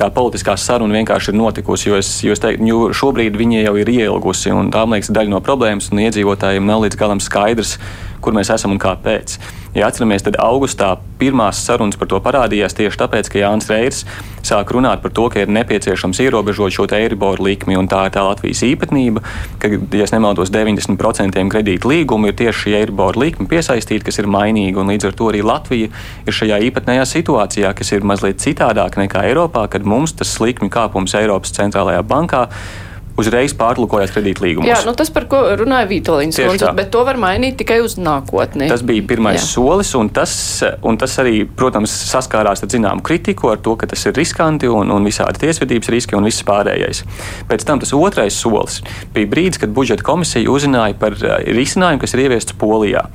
tā 0.00 0.08
politiskā 0.14 0.56
saruna 0.58 0.98
vienkārši 1.00 1.32
ir 1.32 1.38
notikusi. 1.38 1.90
Jo, 1.90 2.00
es, 2.00 2.12
jo 2.24 2.34
es 2.34 2.42
teiktu, 2.42 2.66
jo 2.68 2.90
šobrīd 2.96 3.36
viņi 3.38 3.64
jau 3.64 3.76
ir 3.80 3.92
ielgusi, 3.92 4.52
un 4.56 4.72
tā, 4.72 4.86
man 4.86 4.98
liekas, 4.98 5.12
daļa 5.14 5.34
no 5.34 5.42
problēmas, 5.44 5.90
un 5.92 6.02
iedzīvotājiem 6.06 6.66
nav 6.66 6.86
līdz 6.86 7.00
galam 7.00 7.22
skaidrs, 7.22 7.76
kur 8.24 8.36
mēs 8.36 8.52
esam 8.54 8.76
un 8.76 8.82
kāpēc. 8.82 9.38
Ja 9.74 9.86
atceramies, 9.86 10.24
tad 10.26 10.34
augustā 10.42 10.96
pirmās 11.20 11.60
sarunas 11.62 11.98
par 12.00 12.08
to 12.10 12.18
parādījās 12.24 12.74
tieši 12.74 12.98
tāpēc, 13.04 13.28
ka 13.30 13.38
Jānis 13.38 13.68
Reirs 13.70 14.00
sāk 14.42 14.72
runāt 14.74 15.02
par 15.04 15.12
to, 15.14 15.28
ka 15.30 15.44
ir 15.44 15.52
nepieciešams 15.52 16.18
ierobežot 16.24 16.74
šo 16.74 16.88
eiriboru 16.96 17.44
likmi, 17.46 17.76
un 17.78 17.86
tā 17.90 18.06
ir 18.08 18.14
tā 18.16 18.24
Latvijas 18.26 18.64
īpatnība, 18.66 19.22
ka, 19.62 19.70
ja 19.70 20.08
nemaldos, 20.10 20.50
90% 20.50 21.46
kredīta 21.54 21.90
līgumu 21.90 22.32
ir 22.32 22.38
tieši 22.40 22.64
šī 22.64 22.76
eiriboru 22.80 23.22
likme 23.22 23.46
piesaistīta, 23.50 24.08
kas 24.08 24.18
ir 24.18 24.30
mainīga, 24.32 24.82
un 24.82 24.90
līdz 24.90 25.10
ar 25.10 25.16
to 25.20 25.30
arī 25.30 25.44
Latvija 25.46 25.94
ir 26.26 26.38
šajā 26.40 26.58
īpatnējā 26.70 27.06
situācijā, 27.14 27.74
kas 27.78 27.94
ir 27.94 28.06
mazliet 28.06 28.42
citādāka 28.42 29.04
nekā 29.04 29.22
Eiropā, 29.30 29.68
kad 29.70 29.86
mums 29.86 30.16
tas 30.18 30.34
likmi 30.42 30.72
kāpums 30.72 31.14
Eiropas 31.20 31.54
centrālajā 31.54 32.02
bankā 32.10 32.48
uzreiz 33.18 33.54
pārlūkojās 33.58 34.12
kredītlīgumus. 34.14 34.68
Jā, 34.68 34.80
nu 34.86 34.94
tas, 34.98 35.10
par 35.14 35.26
ko 35.30 35.42
runāja 35.58 35.88
Vitoļņš, 35.90 36.64
bet 36.76 36.90
to 36.94 37.02
var 37.06 37.18
mainīt 37.20 37.58
tikai 37.60 37.80
uz 37.84 37.96
nākotni. 38.00 38.68
Tas 38.70 38.84
bija 38.86 39.04
pirmais 39.06 39.40
Jā. 39.40 39.46
solis, 39.46 39.92
un 39.98 40.10
tas, 40.14 40.32
un 40.86 40.98
tas 41.00 41.16
arī, 41.22 41.42
protams, 41.44 41.92
saskārās 42.10 42.64
ar 42.64 42.72
zināmu 42.72 43.04
kritiku, 43.06 43.50
ar 43.52 43.60
to, 43.62 43.74
ka 43.80 43.88
tas 43.90 44.04
ir 44.08 44.16
riskanti 44.16 44.70
un, 44.70 44.92
un 44.92 45.06
visādi 45.06 45.44
tiesvedības 45.44 45.92
riski 45.92 46.18
un 46.18 46.28
viss 46.28 46.44
pārējais. 46.46 47.02
Pēc 47.50 47.66
tam 47.68 47.82
tas 47.82 47.94
otrais 47.96 48.36
solis 48.36 48.80
bija 49.14 49.30
brīdis, 49.30 49.60
kad 49.62 49.74
budžeta 49.74 50.06
komisija 50.06 50.50
uzzināja 50.50 50.96
par 51.00 51.16
eh, 51.16 51.50
risinājumu, 51.56 52.02
kas 52.02 52.16
ir 52.16 52.24
ieviests 52.26 52.56
Polijā, 52.60 53.06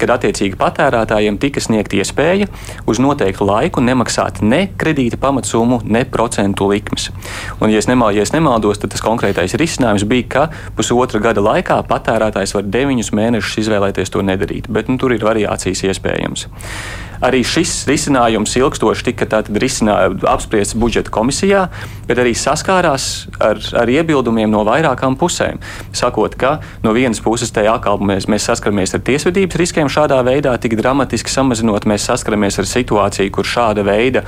kad 0.00 0.14
attiecīgi 0.14 0.56
patērētājiem 0.60 1.38
tika 1.42 1.60
sniegta 1.60 1.98
iespēja 2.00 2.48
uz 2.88 3.00
noteiktu 3.02 3.46
laiku 3.48 3.82
nemaksāt 3.84 4.40
ne 4.44 4.64
kredīta 4.80 5.18
pamatsummu, 5.20 5.82
ne 5.84 6.04
procentu 6.08 6.68
likmes. 6.70 7.10
Un, 7.60 7.68
ja 7.72 7.80
es, 7.80 7.88
nemal, 7.90 8.14
ja 8.16 8.24
es 8.24 8.32
nemaldos, 8.34 8.80
tad 8.80 8.94
tas 8.94 9.04
konkrētais 9.04 9.43
Vienīgais 9.44 9.60
risinājums 9.60 10.04
bija, 10.08 10.24
ka 10.24 10.42
pusotra 10.76 11.20
gada 11.20 11.42
laikā 11.44 11.76
patērētājs 11.84 12.54
var 12.56 12.64
deviņus 12.64 13.10
mēnešus 13.12 13.58
izvēlēties 13.60 14.12
to 14.14 14.22
nedarīt, 14.24 14.70
bet 14.72 14.88
nu, 14.88 14.96
tur 14.96 15.12
ir 15.12 15.20
variācijas 15.20 15.84
iespējams. 15.84 16.46
Arī 17.22 17.44
šis 17.46 17.84
risinājums 17.88 18.56
ilgstoši 18.58 19.06
tika 19.10 19.28
apspriests 20.30 20.74
budžeta 20.78 21.12
komisijā, 21.14 21.66
bet 22.08 22.18
arī 22.20 22.34
saskārās 22.36 23.28
ar, 23.42 23.60
ar 23.78 23.90
iebildumiem 23.90 24.50
no 24.50 24.64
vairākām 24.66 25.18
pusēm. 25.20 25.60
Sakot, 25.94 26.34
ka 26.40 26.56
no 26.82 26.94
vienas 26.96 27.22
puses 27.24 27.52
te 27.54 27.66
atkal 27.70 28.00
mēs, 28.02 28.26
mēs 28.30 28.48
saskaramies 28.50 28.96
ar 28.96 29.04
tiesvedības 29.06 29.60
riskiem 29.60 29.90
šādā 29.92 30.20
veidā, 30.26 30.56
tik 30.60 30.76
dramatiski 30.80 31.32
samazinot, 31.32 31.86
mēs 31.90 32.08
saskaramies 32.10 32.58
ar 32.60 32.68
situāciju, 32.70 33.32
kur 33.34 33.48
šāda 33.48 33.84
veida 33.86 34.24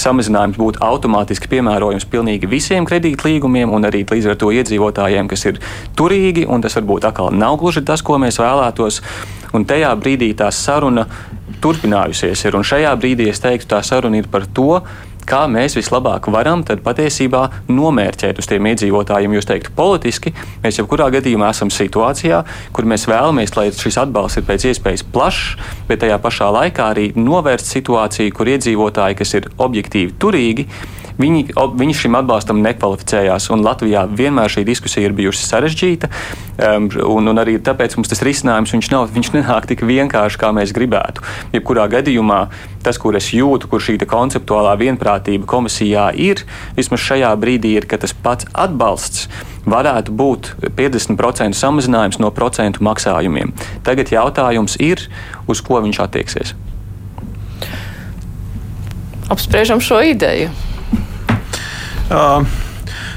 samazinājums 0.00 0.58
būtu 0.60 0.82
automātiski 0.84 1.50
piemērojams 1.52 2.08
pilnīgi 2.10 2.50
visiem 2.50 2.88
kredītlīgumiem 2.88 3.72
un 3.72 3.88
arī 3.88 4.04
līdz 4.08 4.32
ar 4.32 4.40
to 4.40 4.50
iedzīvotājiem, 4.54 5.28
kas 5.30 5.46
ir 5.48 5.60
turīgi, 5.98 6.46
un 6.48 6.64
tas 6.64 6.76
varbūt 6.78 7.08
atkal 7.10 7.34
nav 7.34 7.58
gluži 7.60 7.84
tas, 7.86 8.02
ko 8.02 8.18
mēs 8.20 8.40
vēlētos. 8.40 9.00
Un 9.56 9.64
tajā 9.66 9.90
brīdī 9.98 10.30
tā 10.38 10.50
saruna 10.54 11.06
turpinājusies 11.62 12.46
ir. 12.46 12.56
Un 12.58 12.66
šajā 12.66 12.92
brīdī 13.00 13.30
es 13.30 13.42
teiktu, 13.42 13.68
tā 13.74 13.82
saruna 13.86 14.20
ir 14.20 14.28
par 14.30 14.46
to, 14.56 14.80
kā 15.30 15.44
mēs 15.50 15.76
vislabāk 15.78 16.28
varam 16.32 16.62
patiesībā 16.64 17.42
nomērķēt 17.70 18.40
uz 18.40 18.48
tiem 18.50 18.66
iedzīvotājiem. 18.72 19.36
Jūs 19.36 19.48
teiktu, 19.50 19.74
politiski 19.76 20.32
mēs 20.64 20.80
jebkurā 20.80 21.10
gadījumā 21.14 21.50
esam 21.54 21.70
situācijā, 21.74 22.42
kur 22.74 22.88
mēs 22.88 23.06
vēlamies, 23.10 23.54
lai 23.56 23.68
šis 23.74 24.00
atbalsts 24.04 24.40
ir 24.40 24.48
pēc 24.48 24.70
iespējas 24.72 25.06
plašs, 25.12 25.58
bet 25.88 26.02
tajā 26.04 26.18
pašā 26.22 26.50
laikā 26.56 26.88
arī 26.94 27.10
novērst 27.18 27.70
situāciju, 27.76 28.34
kur 28.34 28.50
iedzīvotāji, 28.54 29.20
kas 29.20 29.36
ir 29.38 29.50
objektīvi 29.58 30.16
turīgi, 30.20 30.66
Viņi, 31.20 31.50
viņi 31.54 31.96
šim 31.96 32.16
atbalstam 32.16 32.62
nekvalificējās. 32.64 33.50
Latvijā 33.60 34.06
vienmēr 34.08 34.52
šī 34.52 34.64
diskusija 34.68 35.08
ir 35.08 35.16
bijusi 35.16 35.44
sarežģīta. 35.44 36.08
Um, 36.60 36.88
un, 37.08 37.30
un 37.32 37.40
arī 37.40 37.58
tāpēc 37.64 37.96
mums 37.96 38.10
tas 38.12 38.22
risinājums 38.24 38.72
viņš 38.74 38.88
nav, 38.92 39.08
viņš 39.14 39.32
nenāk 39.36 39.68
tik 39.70 39.84
vienkārši, 39.88 40.40
kā 40.40 40.50
mēs 40.56 40.74
gribētu. 40.76 41.24
Jebkurā 41.54 41.86
gadījumā 41.92 42.40
tas, 42.84 42.98
kur 43.00 43.16
es 43.16 43.30
jūtu, 43.36 43.68
kur 43.70 43.84
šī 43.84 43.98
konceptuālā 44.08 44.74
vienprātība 44.80 45.48
komisijā 45.48 46.10
ir, 46.16 46.44
vismaz 46.78 47.04
šajā 47.04 47.34
brīdī 47.40 47.76
ir, 47.80 47.88
ka 47.88 48.00
tas 48.00 48.16
pats 48.16 48.48
atbalsts 48.52 49.28
varētu 49.68 50.14
būt 50.16 50.54
50% 50.76 51.56
samazinājums 51.56 52.20
no 52.20 52.32
procentu 52.32 52.84
maksājumiem. 52.86 53.52
Tagad 53.84 54.12
jautājums 54.12 54.78
ir, 54.80 55.04
uz 55.48 55.60
ko 55.64 55.80
viņš 55.84 56.02
attieksies. 56.06 56.56
Apspriežam 59.30 59.80
šo 59.84 60.00
ideju. 60.02 60.50
Uh, 62.10 62.42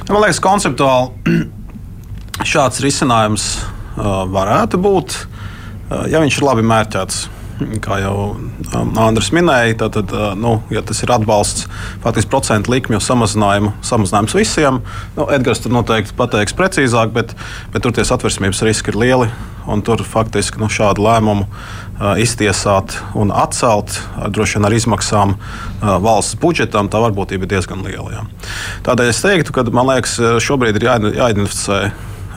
man 0.05 0.19
liekas, 0.21 0.37
konceptuāli 0.43 1.47
šāds 2.51 2.77
risinājums 2.83 3.45
uh, 3.57 4.21
varētu 4.29 4.77
būt, 4.77 5.15
uh, 5.17 6.03
ja 6.13 6.21
viņš 6.21 6.37
ir 6.37 6.45
labi 6.45 6.65
mērķēts. 6.69 7.23
Kā 7.83 7.99
jau 8.01 8.15
um, 8.35 8.91
Andris 8.99 9.31
minēja, 9.35 9.75
tad, 9.83 9.95
tad 9.97 10.13
uh, 10.15 10.31
nu, 10.37 10.55
ja 10.73 10.83
tas 10.85 11.01
ir 11.03 11.11
atbalsts 11.13 11.67
faktiski 12.03 12.31
procentu 12.31 12.73
likmju 12.73 12.99
samazinājumu, 13.03 13.73
samazinājums 13.85 14.35
visiem, 14.37 14.79
nu, 15.17 15.27
Edgars 15.33 15.63
tur 15.63 15.73
noteikti 15.75 16.15
pateiks 16.17 16.55
precīzāk, 16.57 17.13
bet, 17.15 17.35
bet 17.73 17.85
tur 17.85 17.95
tie 17.95 18.05
satversmības 18.07 18.63
riski 18.67 18.93
ir 18.93 18.99
lieli. 19.05 19.31
Tur 19.87 20.01
faktiski 20.03 20.59
nu, 20.59 20.67
šādu 20.67 21.05
lēmumu 21.05 21.45
uh, 21.47 22.17
iztiesāt 22.19 22.97
un 23.15 23.31
atcelt, 23.31 23.95
droši 24.35 24.59
vien 24.59 24.67
ar 24.67 24.75
izmaksām 24.75 25.37
uh, 25.37 25.93
valsts 26.03 26.35
budžetam, 26.41 26.91
tā 26.91 26.99
varbūtība 27.03 27.47
ir 27.47 27.53
diezgan 27.55 27.85
liela. 27.87 28.09
Jā. 28.17 28.25
Tādēļ 28.89 29.13
es 29.13 29.23
teiktu, 29.23 29.55
ka 29.55 29.63
man 29.71 29.93
liekas, 29.93 30.17
šobrīd 30.43 30.81
ir 30.81 30.89
jāidentificē 30.89 31.85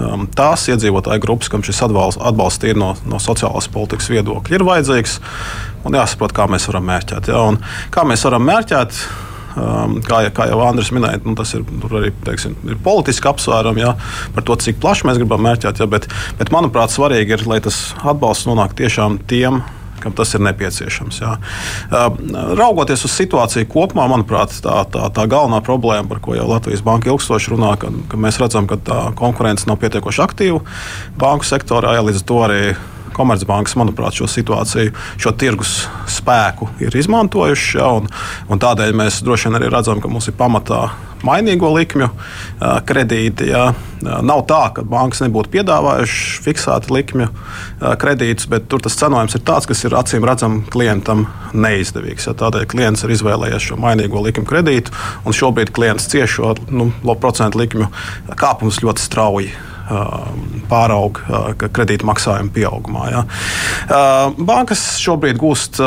um, 0.01 0.27
tās 0.37 0.67
iedzīvotāju 0.73 1.23
grupas, 1.23 1.51
kam 1.53 1.65
šis 1.67 1.83
atbalsts, 1.87 2.23
atbalsts 2.23 2.69
ir 2.69 2.79
no, 2.81 2.95
no 3.09 3.21
sociālās 3.23 3.69
politikas 3.73 4.11
viedokļa, 4.13 4.59
ir 4.59 4.67
vajadzīgs. 4.67 5.21
Un 5.87 5.97
jāsaprot, 5.97 6.35
kā 6.35 6.49
mēs 6.51 6.67
varam 6.71 6.87
mērķēt. 6.91 7.31
Ja? 7.31 7.45
Un 7.53 7.61
kā 7.95 8.03
mēs 8.09 8.25
varam 8.27 8.47
mērķēt, 8.49 8.99
um, 9.61 9.97
kā, 10.07 10.25
kā 10.35 10.49
jau 10.51 10.61
Andris 10.67 10.91
minēja, 10.95 11.23
nu, 11.27 11.37
tas 11.39 11.55
ir 11.57 11.65
arī 11.87 12.11
teiksim, 12.27 12.57
ir 12.67 12.81
politiski 12.83 13.31
apsvērumi 13.31 13.85
ja, 13.85 13.95
par 14.35 14.47
to, 14.47 14.59
cik 14.67 14.81
plaši 14.83 15.09
mēs 15.11 15.21
gribam 15.23 15.45
mērķēt. 15.47 15.83
Ja, 15.83 15.91
bet, 15.91 16.11
bet, 16.41 16.53
manuprāt, 16.55 16.95
svarīgi 16.95 17.39
ir, 17.39 17.47
lai 17.51 17.63
tas 17.65 17.89
atbalsts 18.03 18.49
nonāk 18.51 18.77
tiešām 18.79 19.21
tiem 19.31 19.63
kam 20.07 20.15
tas 20.17 20.35
ir 20.39 20.45
nepieciešams. 20.47 21.21
Jā. 21.25 21.35
Raugoties 22.59 23.03
uz 23.09 23.15
situāciju 23.19 23.69
kopumā, 23.73 24.07
manuprāt, 24.13 24.55
tā, 24.63 24.81
tā, 24.93 25.09
tā 25.11 25.29
galvenā 25.31 25.63
problēma, 25.67 26.07
par 26.11 26.23
ko 26.23 26.37
jau 26.39 26.47
Latvijas 26.51 26.85
Banka 26.87 27.11
ilgstoši 27.11 27.55
runā, 27.57 27.75
ka, 27.83 27.91
ka 28.13 28.21
mēs 28.21 28.39
redzam, 28.43 28.71
ka 28.71 28.79
tā 28.79 29.01
konkurence 29.19 29.67
nav 29.67 29.81
pietiekoši 29.83 30.23
aktīva 30.23 30.63
banku 31.19 31.49
sektorā, 31.49 31.97
ja 31.97 32.07
līdz 32.07 32.23
ar 32.23 32.29
to 32.31 32.45
arī 32.47 32.61
Komercbankas, 33.17 33.77
manuprāt, 33.81 34.19
šo 34.19 34.29
situāciju, 34.31 34.93
šo 35.21 35.33
tirgus 35.41 35.79
spēku 36.19 36.71
ir 36.85 36.97
izmantojuši. 36.97 37.79
Ja, 37.81 37.91
un, 38.01 38.11
un 38.53 38.63
tādēļ 38.63 38.97
mēs 38.97 39.23
droši 39.25 39.49
vien 39.49 39.61
arī 39.61 39.73
redzam, 39.73 40.03
ka 40.03 40.13
mums 40.13 40.29
ir 40.31 40.37
pamatā 40.39 40.87
mainīgo 41.27 41.71
likmju 41.75 42.09
kredīti. 42.87 43.51
Ja. 43.51 43.71
Nav 44.05 44.43
tā, 44.49 44.61
ka 44.77 44.85
bankas 44.87 45.23
nebūtu 45.25 45.51
piedāvājušas 45.55 46.43
fiksētu 46.45 46.93
likmju 46.93 47.29
kredītus, 48.01 48.49
bet 48.53 48.69
tur 48.71 48.83
tas 48.85 48.99
cenojums 49.01 49.39
ir 49.39 49.45
tāds, 49.47 49.69
kas 49.71 49.83
ir 49.87 49.97
acīm 49.97 50.27
redzams 50.29 50.69
klientam 50.73 51.27
neizdevīgs. 51.57 52.29
Ja. 52.29 52.37
Tādēļ 52.45 52.69
klients 52.73 53.07
ir 53.07 53.15
izvēlējies 53.17 53.71
šo 53.71 53.81
mainīgo 53.81 54.23
likmju 54.27 54.49
kredītu, 54.49 54.95
un 55.25 55.37
šobrīd 55.37 55.73
klients 55.77 56.11
cieš 56.13 56.39
šo 56.39 56.53
nu, 56.69 56.91
procentu 57.17 57.63
likmju 57.63 57.89
kāpumus 58.37 58.83
ļoti 58.85 59.09
strauji 59.09 59.57
pārauga 60.71 61.53
kredīta 61.67 62.09
maksājuma 62.09 62.53
pieaugumā. 62.55 63.05
Ja. 63.13 63.23
Bankas 64.39 64.89
šobrīd 65.03 65.39
gūst 65.41 65.81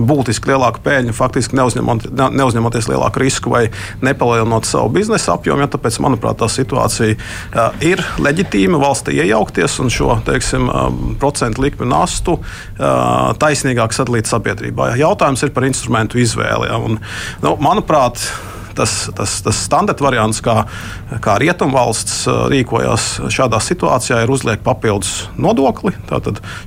būtiski 0.00 0.52
lielāku 0.52 0.80
peļņu, 0.84 1.12
faktiski 1.16 1.56
neuzņemot, 1.58 2.06
neuzņemoties 2.32 2.88
lielāku 2.88 3.22
risku 3.22 3.52
vai 3.52 3.66
nepalielinot 4.04 4.68
savu 4.68 4.92
biznesa 4.94 5.36
apjomu. 5.36 5.64
Ja, 5.64 5.70
tāpēc, 5.72 5.98
manuprāt, 6.04 6.38
tā 6.40 6.48
situācija 6.52 7.16
uh, 7.18 7.82
ir 7.84 8.00
leģitīma 8.22 8.80
valstī 8.82 9.18
iejaukties 9.20 9.78
un 9.82 9.92
šo 9.92 10.16
teiksim, 10.26 10.70
uh, 10.70 10.88
procentu 11.20 11.66
likmi 11.66 11.88
nastu 11.90 12.38
uh, 12.38 13.34
taisnīgāk 13.42 13.96
sadalīt 13.96 14.30
sabiedrībā. 14.30 14.92
Ja. 14.92 15.08
Jautājums 15.08 15.44
ir 15.44 15.52
par 15.52 15.68
instrumentu 15.68 16.20
izvēli. 16.22 16.70
Ja, 16.72 16.80
un, 16.80 16.98
nu, 17.44 17.56
manuprāt, 17.62 18.24
tas, 18.76 19.10
tas, 19.16 19.38
tas 19.44 19.60
standarta 19.66 20.04
variants, 20.04 20.40
kā, 20.44 20.64
kā 21.24 21.36
rietumvalsts 21.42 22.26
uh, 22.26 22.44
rīkojās 22.52 23.08
šādā 23.32 23.60
situācijā, 23.62 24.22
ir 24.22 24.32
uzliekt 24.32 24.64
papildus 24.66 25.26
nodokli 25.36 25.94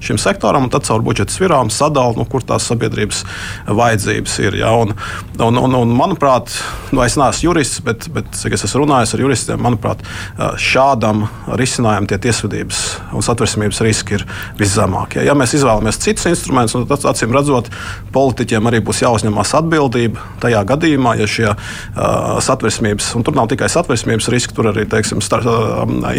šim 0.04 0.20
sektoram, 0.22 0.68
un 0.68 0.74
tad 0.74 0.88
caur 0.88 1.04
budžeta 1.06 1.34
svirām 1.34 1.72
sadalīt, 1.74 2.20
nu, 2.20 2.26
kur 2.30 2.44
tās 2.46 2.68
sabiedrības 2.70 3.24
vajadzības 3.68 4.38
ir. 4.46 4.60
Ja? 4.62 4.74
Un, 4.80 4.94
un, 5.40 5.60
un, 5.62 5.78
un, 5.82 5.94
manuprāt, 5.96 6.54
nu, 6.92 7.04
es 7.06 7.18
neesmu 7.20 7.50
jurists, 7.50 7.82
bet, 7.86 8.10
bet 8.14 8.30
cik 8.38 8.58
es 8.58 8.66
esmu 8.68 8.84
runājis 8.84 9.16
ar 9.16 9.26
juristiem, 9.26 9.62
manuprāt, 9.62 10.04
uh, 10.06 10.54
šādam 10.62 11.26
risinājumam 11.60 12.10
tie 12.10 12.20
tiesvedības 12.28 12.84
un 13.16 13.26
satversmības 13.26 13.82
riski 13.86 14.20
ir 14.20 14.26
viszemākie. 14.60 15.24
Ja 15.26 15.36
mēs 15.38 15.56
izvēlamies 15.58 16.00
citus 16.02 16.30
instrumentus, 16.30 16.78
tad 16.90 17.10
acīm 17.12 17.34
redzot, 17.36 17.70
politiķiem 18.16 18.70
arī 18.70 18.82
būs 18.86 19.04
jāuzņemas 19.04 19.56
atbildība 19.60 20.22
tajā 20.44 20.64
gadījumā, 20.72 21.16
ja 21.20 21.28
šie 21.30 21.50
satversmības, 21.96 23.08
un 23.16 23.24
tur 23.24 23.36
nav 23.38 23.48
tikai 23.52 23.70
satversmības 23.72 24.28
riski, 24.34 24.56
tur 24.56 24.68
arī 24.72 24.84
teiksim, 24.90 25.22
star, 25.24 25.46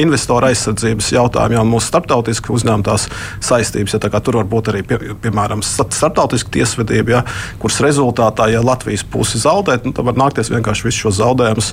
investoru 0.01 0.49
aizsardzības 0.49 1.11
jautājumi, 1.13 1.59
jau 1.59 1.65
mūsu 1.69 1.91
starptautiski 1.91 2.53
uzņemtās 2.55 3.09
saistības. 3.45 3.97
Ja, 3.97 4.23
tur 4.25 4.41
var 4.41 4.49
būt 4.49 4.71
arī, 4.73 4.83
pie, 4.89 4.99
piemēram, 5.23 5.65
starptautiska 5.65 6.55
tiesvedība, 6.57 7.19
ja, 7.19 7.23
kuras 7.61 7.79
rezultātā, 7.85 8.49
ja 8.53 8.65
Latvijas 8.65 9.05
puse 9.05 9.41
zaudē, 9.43 9.79
nu, 9.85 9.93
tad 9.97 10.09
var 10.09 10.17
nākties 10.17 10.53
vienkārši 10.55 10.89
visus 10.89 11.03
šos 11.05 11.21
zaudējumus 11.21 11.73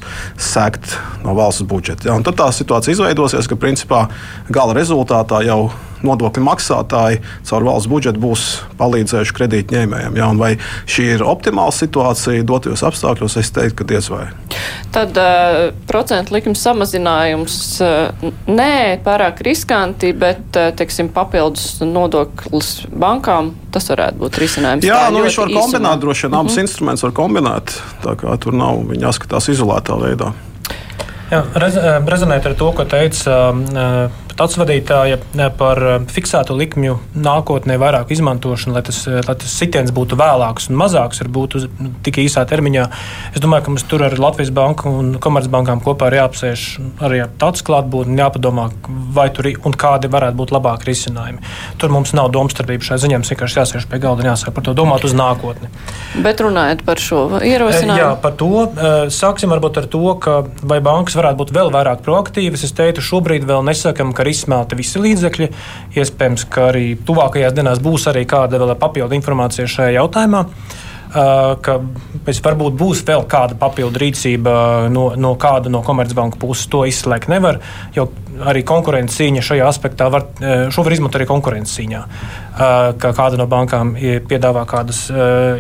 sēkt 0.52 0.98
no 1.24 1.38
valsts 1.38 1.64
budžeta. 1.70 2.12
Ja, 2.12 2.20
tad 2.28 2.40
tā 2.42 2.52
situācija 2.52 2.98
izveidosies, 2.98 3.48
ka 3.48 3.60
principā 3.60 4.06
gala 4.52 4.76
rezultātā 4.76 5.46
jau 5.48 5.72
nodokļu 6.08 6.44
maksātāji 6.46 7.22
caur 7.48 7.66
valsts 7.68 7.90
budžetu 7.92 8.22
būs 8.24 8.46
palīdzējuši 8.80 9.36
kredītņēmējiem. 9.40 10.20
Ja? 10.20 10.30
Vai 10.38 10.56
šī 10.90 11.10
ir 11.16 11.26
optimāla 11.28 11.74
situācija 11.76 12.46
dotajos 12.48 12.86
apstākļos, 12.90 13.38
es 13.42 13.52
teiktu, 13.56 13.80
ka 13.82 13.90
diez 13.94 14.10
vai. 14.12 14.28
Tad 14.94 15.18
uh, 15.18 15.72
procentu 15.90 16.36
likuma 16.36 16.60
samazinājums 16.60 17.58
uh, 17.84 18.30
nē, 18.48 19.00
pārāk 19.06 19.42
riskanti, 19.46 20.14
bet 20.18 20.60
uh, 20.60 20.72
teiksim, 20.78 21.10
papildus 21.14 21.82
nodoklis 21.86 22.76
bankām 22.90 23.54
tas 23.74 23.90
varētu 23.90 24.22
būt 24.22 24.40
risinājums. 24.44 24.88
Jā, 24.88 25.08
nu, 25.14 25.24
viņš 25.26 25.40
var 25.42 25.52
īsumā. 25.52 25.66
kombinēt, 25.66 26.02
droši 26.04 26.28
vien 26.28 26.40
abus 26.40 26.52
mm 26.52 26.56
-hmm. 26.56 26.68
instrumentus 26.68 27.04
var 27.08 27.14
kombinēt. 27.18 27.78
Tā 28.04 28.16
kā 28.20 28.38
tur 28.38 28.54
nav 28.54 28.84
viņa 28.90 29.08
jāskatās 29.10 29.50
izolētā 29.50 29.98
veidā. 30.02 30.34
Jā, 31.32 31.42
rez, 31.58 31.78
rezonēt 32.06 32.46
ar 32.46 32.54
to, 32.54 32.72
ko 32.78 32.86
teica 32.86 33.38
pats 34.38 34.58
vadītāja 34.58 35.20
par 35.58 35.82
eh, 35.86 35.96
fiksētu 36.10 36.56
likmju 36.58 36.98
nākotnē 37.14 37.78
vairāk 37.82 38.12
izmantošanu, 38.16 38.76
lai 38.78 38.84
tas, 38.86 39.04
eh, 39.08 39.22
lai 39.28 39.36
tas 39.40 39.54
sitiens 39.54 39.94
būtu 39.94 40.18
vēlāks 40.20 40.70
un 40.72 40.80
mazāks, 40.82 41.22
var 41.22 41.30
būt 41.38 41.58
uz 41.60 41.68
nu, 41.80 41.92
tik 42.06 42.20
īsā 42.24 42.46
termiņā. 42.50 42.88
Es 43.34 43.44
domāju, 43.44 43.66
ka 43.68 43.74
mums 43.74 43.86
tur 43.90 44.06
ar 44.08 44.18
Latvijas 44.20 44.54
banku 44.56 44.90
un 44.90 45.14
Komercbankām 45.22 45.84
kopā 45.86 46.10
ir 46.10 46.20
jāapsēž 46.22 46.66
arī 47.06 47.22
tāds 47.42 47.66
klātbūtne 47.66 48.16
un 48.16 48.24
jāpadomā, 48.24 48.68
vai 49.14 49.28
tur 49.34 49.52
un 49.54 49.78
kādi 49.78 50.10
varētu 50.12 50.40
būt 50.40 50.56
labāki 50.56 50.90
risinājumi. 50.90 51.44
Tur 51.82 51.94
mums 51.94 52.16
nav 52.18 52.32
domstarpība 52.34 52.90
šai 52.90 53.00
ziņā, 53.06 53.22
mums 53.22 53.34
vienkārši 53.34 53.60
jāsēž 53.62 53.88
pie 53.92 54.02
galda 54.02 54.26
un 54.26 54.32
jāsāk 54.32 54.56
par 54.56 54.66
to 54.66 54.74
domāt 54.78 55.06
uz 55.06 55.14
nākotni. 55.18 55.70
Bet 56.26 56.42
runājot 56.42 56.84
par 56.88 57.02
šo 57.02 57.24
ierosinājumu. 57.38 58.00
Jā, 58.02 58.12
par 58.22 58.38
to. 58.40 58.52
Sāksim 59.14 59.54
varbūt 59.54 59.82
ar 59.84 59.88
to, 59.92 60.04
ka 60.24 60.36
vai 60.62 60.80
bankas 60.84 61.18
varētu 61.20 61.42
būt 61.42 61.54
vēl 61.56 61.72
vairāk 61.74 62.04
proaktīvas. 62.06 62.66
Es 62.66 62.76
teiktu, 62.76 63.04
šobrīd 63.04 63.46
vēl 63.50 63.66
nesakam, 63.68 64.14
ka 64.16 64.23
ka 64.23 64.23
ir 64.24 64.32
izsmelti 64.32 64.80
visi 64.80 65.02
līdzekļi. 65.04 65.50
Iespējams, 66.00 66.48
ka 66.54 66.70
arī 66.72 66.88
tuvākajās 67.08 67.54
dienās 67.58 67.84
būs 67.84 68.08
arī 68.12 68.26
kāda 68.30 68.62
vēl 68.62 68.76
papildu 68.80 69.20
informācija 69.20 69.70
šajā 69.70 69.98
jautājumā. 70.00 70.44
Ka 71.14 71.78
varbūt 72.26 72.78
būs 72.80 73.04
vēl 73.06 73.28
kāda 73.30 73.58
papildu 73.60 74.02
rīcība 74.02 74.54
no, 74.90 75.12
no 75.20 75.36
kāda 75.38 75.70
no 75.70 75.84
Komercbanka 75.86 76.40
puses. 76.42 76.66
To 76.74 76.88
izslēgt 76.90 77.30
nevar. 77.30 77.62
Jo 77.94 78.08
arī 78.42 78.64
konkurences 78.68 79.20
cīņa 79.20 79.44
šajā 79.46 79.68
aspektā 79.70 80.10
var, 80.14 80.26
šo 80.74 80.86
var 80.86 80.96
izmantot 80.96 81.20
arī 81.22 81.28
konkurences 81.30 81.78
cīņā. 81.78 82.02
Ka 83.02 83.14
kāda 83.18 83.40
no 83.40 83.48
bankām 83.50 83.96
piedāvā 84.30 84.66
kādus 84.70 85.06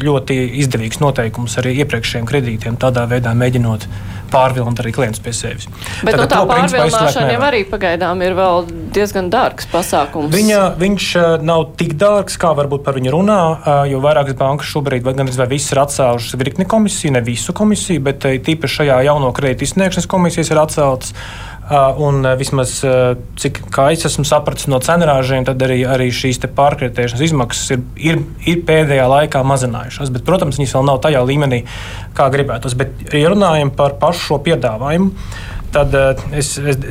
ļoti 0.03 0.39
izdevīgus 0.63 1.01
noteikumus 1.03 1.57
arī 1.61 1.77
iepriekšējiem 1.83 2.27
kredītiem, 2.29 2.81
tādā 2.81 3.07
veidā 3.09 3.33
mēģinot 3.37 3.87
pārvilināt 4.33 4.81
arī 4.81 4.93
klientus 4.95 5.21
pie 5.23 5.33
sevis. 5.35 5.67
Bet 6.01 6.15
Tātad, 6.15 6.23
no 6.23 6.27
tā 6.31 6.41
pārvilināšana 6.49 7.35
jau 7.35 7.43
arī 7.45 7.61
pagaidām 7.69 8.23
ir 8.25 8.35
vēl 8.37 8.67
diezgan 8.95 9.29
dārgs 9.33 9.69
pasākums. 9.71 10.33
Viņa, 10.33 10.61
viņš 10.81 11.09
nav 11.45 11.67
tik 11.79 11.95
dārgs, 12.01 12.37
kā 12.41 12.53
varbūt 12.57 12.85
par 12.85 12.97
viņu 12.97 13.13
runā, 13.13 13.39
jo 13.91 14.01
vairākas 14.03 14.37
bankas 14.39 14.71
šobrīd 14.73 15.05
gan 15.05 15.25
arī 15.25 15.49
viss 15.53 15.73
ir 15.73 15.83
atcēlušas 15.83 16.37
virkni 16.41 16.67
komisiju, 16.69 17.13
ne 17.17 17.23
visu 17.25 17.55
komisiju, 17.57 18.05
bet 18.09 18.25
tīpaši 18.25 18.81
šajā 18.81 19.01
jauno 19.09 19.33
kredītu 19.35 19.67
izsniegšanas 19.67 20.09
komisijas 20.09 20.53
ir 20.53 20.63
atceltas. 20.63 21.17
Un 21.71 22.25
vismaz, 22.35 22.73
cik 23.39 23.61
es 23.87 24.05
esmu 24.09 24.25
sapratis 24.27 24.67
no 24.67 24.81
cenrāžiem, 24.83 25.45
tad 25.47 25.61
arī, 25.63 25.79
arī 25.87 26.09
šīs 26.11 26.41
pārkreditēšanas 26.43 27.23
izmaksas 27.23 27.71
ir, 27.75 27.85
ir, 27.95 28.19
ir 28.51 28.61
pēdējā 28.67 29.05
laikā 29.07 29.45
mazinājušās. 29.47 30.11
Bet, 30.11 30.25
protams, 30.27 30.59
viņas 30.59 30.75
vēl 30.75 30.87
nav 30.91 30.99
tajā 31.05 31.23
līmenī, 31.23 31.63
kā 32.17 32.27
gribētos. 32.33 32.75
Bet, 32.75 33.07
ja 33.15 33.31
runājam 33.31 33.71
par 33.71 33.95
pašu 34.01 34.27
šo 34.27 34.41
piedāvājumu, 34.43 35.13
tad 35.73 35.95
es, 36.35 36.57
es 36.59 36.81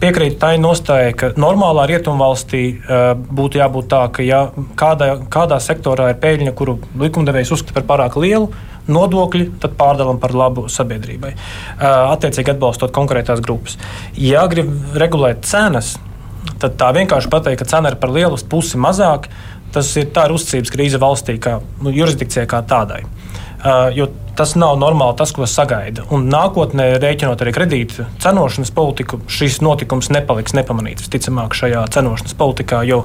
piekrītu 0.00 0.38
tai 0.40 0.54
nostājai, 0.60 1.12
ka 1.16 1.32
normālā 1.40 1.86
rietumvalstī 1.92 2.62
uh, 2.74 3.12
būtu 3.14 3.60
jābūt 3.60 3.90
tā, 3.92 4.02
ka 4.14 4.24
ja 4.26 4.46
kādā, 4.78 5.14
kādā 5.32 5.60
sektorā 5.62 6.10
ir 6.12 6.20
peļņa, 6.22 6.54
kuru 6.58 6.78
likumdevējs 7.00 7.54
uzskata 7.56 7.80
par 7.80 7.86
pārāk 7.92 8.18
lielu, 8.20 8.50
nodokļi, 8.90 9.46
tad 9.62 9.76
pārdalām 9.78 10.20
par 10.22 10.34
labu 10.36 10.66
sabiedrībai, 10.72 11.32
attiecīgi 11.80 12.54
atbalstot 12.54 12.94
konkrētās 12.94 13.42
grupas. 13.44 13.78
Ja 14.18 14.44
grib 14.50 14.70
regulēt 14.98 15.46
cenas, 15.48 15.94
tad 16.60 16.76
tā 16.80 16.90
vienkārši 16.96 17.32
pateikt, 17.32 17.62
ka 17.62 17.70
cena 17.76 17.92
ir 17.92 17.98
par 18.00 18.12
lielu, 18.14 18.38
pusi 18.50 18.80
mazāk, 18.80 19.30
tas 19.74 19.90
ir 19.98 20.10
tā 20.14 20.28
ir 20.28 20.36
uzticības 20.36 20.74
krīze 20.74 21.00
valstī, 21.02 21.38
kā 21.42 21.58
nu, 21.82 21.92
jurisdikcijai 21.94 22.46
kā 22.50 22.62
tādai. 22.68 23.02
Uh, 23.64 23.88
jo 23.96 24.10
tas 24.36 24.52
nav 24.60 24.76
normāli 24.76 25.16
tas, 25.16 25.32
ko 25.32 25.46
sagaida. 25.48 26.04
Un 26.12 26.26
nākotnē, 26.28 26.90
rēķinot 27.00 27.40
arī 27.40 27.54
kredītu 27.56 28.04
cenošanas 28.22 28.72
politiku, 28.74 29.22
šis 29.30 29.60
notikums 29.64 30.10
nepaliks 30.12 30.56
nepamanīts 30.58 31.06
visticamāk 31.06 31.56
šajā 31.56 31.86
cenošanas 31.94 32.36
politikā. 32.38 32.82
Jo 32.88 33.04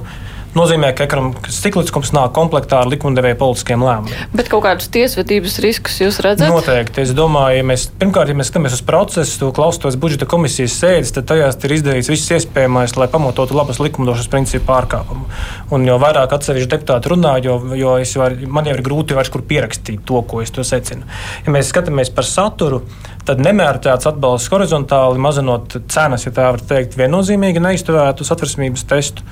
nozīmē, 0.56 0.90
ka 0.96 1.06
ekonomikas 1.06 1.58
cikliskums 1.64 2.12
nāk 2.16 2.32
komplektā 2.36 2.80
ar 2.82 2.90
likumdevēja 2.90 3.38
politiskiem 3.40 3.84
lēmumiem. 3.84 4.30
Bet 4.36 4.50
kaut 4.52 4.64
kādus 4.66 4.90
tiesvedības 4.92 5.58
riskus 5.64 6.00
jūs 6.02 6.20
redzat? 6.24 6.50
Noteikti. 6.50 7.04
Es 7.04 7.14
domāju, 7.16 7.60
ja 7.60 7.66
mēs 7.70 7.86
pirmkārt, 8.00 8.32
ja 8.32 8.38
mēs 8.38 8.50
skatāmies 8.50 8.76
uz 8.78 8.84
procesu, 8.86 9.50
klausoties 9.56 9.98
budžeta 10.00 10.28
komisijas 10.30 10.78
sēdes, 10.80 11.14
tad 11.16 11.28
tajās 11.30 11.58
ir 11.66 11.76
izdarīts 11.76 12.10
viss 12.12 12.34
iespējamais, 12.36 12.96
lai 12.98 13.08
pamatotu 13.12 13.56
labas 13.58 13.80
likumdošanas 13.82 14.30
principu 14.32 14.66
pārkāpumu. 14.70 15.28
Un 15.76 15.86
jo 15.88 15.98
vairāk 16.02 16.34
atsevišķi 16.36 16.72
deputāti 16.74 17.12
runā, 17.12 17.36
jo, 17.44 17.60
jo 17.78 17.94
var, 18.22 18.36
man 18.58 18.68
jau 18.70 18.76
ir 18.76 18.84
grūti 18.86 19.16
vairs 19.18 19.30
kur 19.32 19.44
pierakstīt 19.46 20.02
to, 20.08 20.22
ko 20.26 20.42
es 20.44 20.52
to 20.54 20.66
secinu. 20.66 21.06
Ja 21.46 21.54
mēs 21.54 21.70
skatāmies 21.72 22.12
par 22.14 22.26
saturu, 22.26 22.82
tad 23.26 23.42
nemērķēts 23.44 24.08
atbalsts 24.10 24.50
horizontāli, 24.52 25.20
mazinot 25.22 25.78
cenas, 25.92 26.26
ja 26.26 26.34
tā 26.34 26.50
var 26.50 26.62
teikt, 26.72 26.98
viennozīmīgi 26.98 27.62
neizturētu 27.62 28.26
satversmības 28.26 28.86
testu 28.90 29.26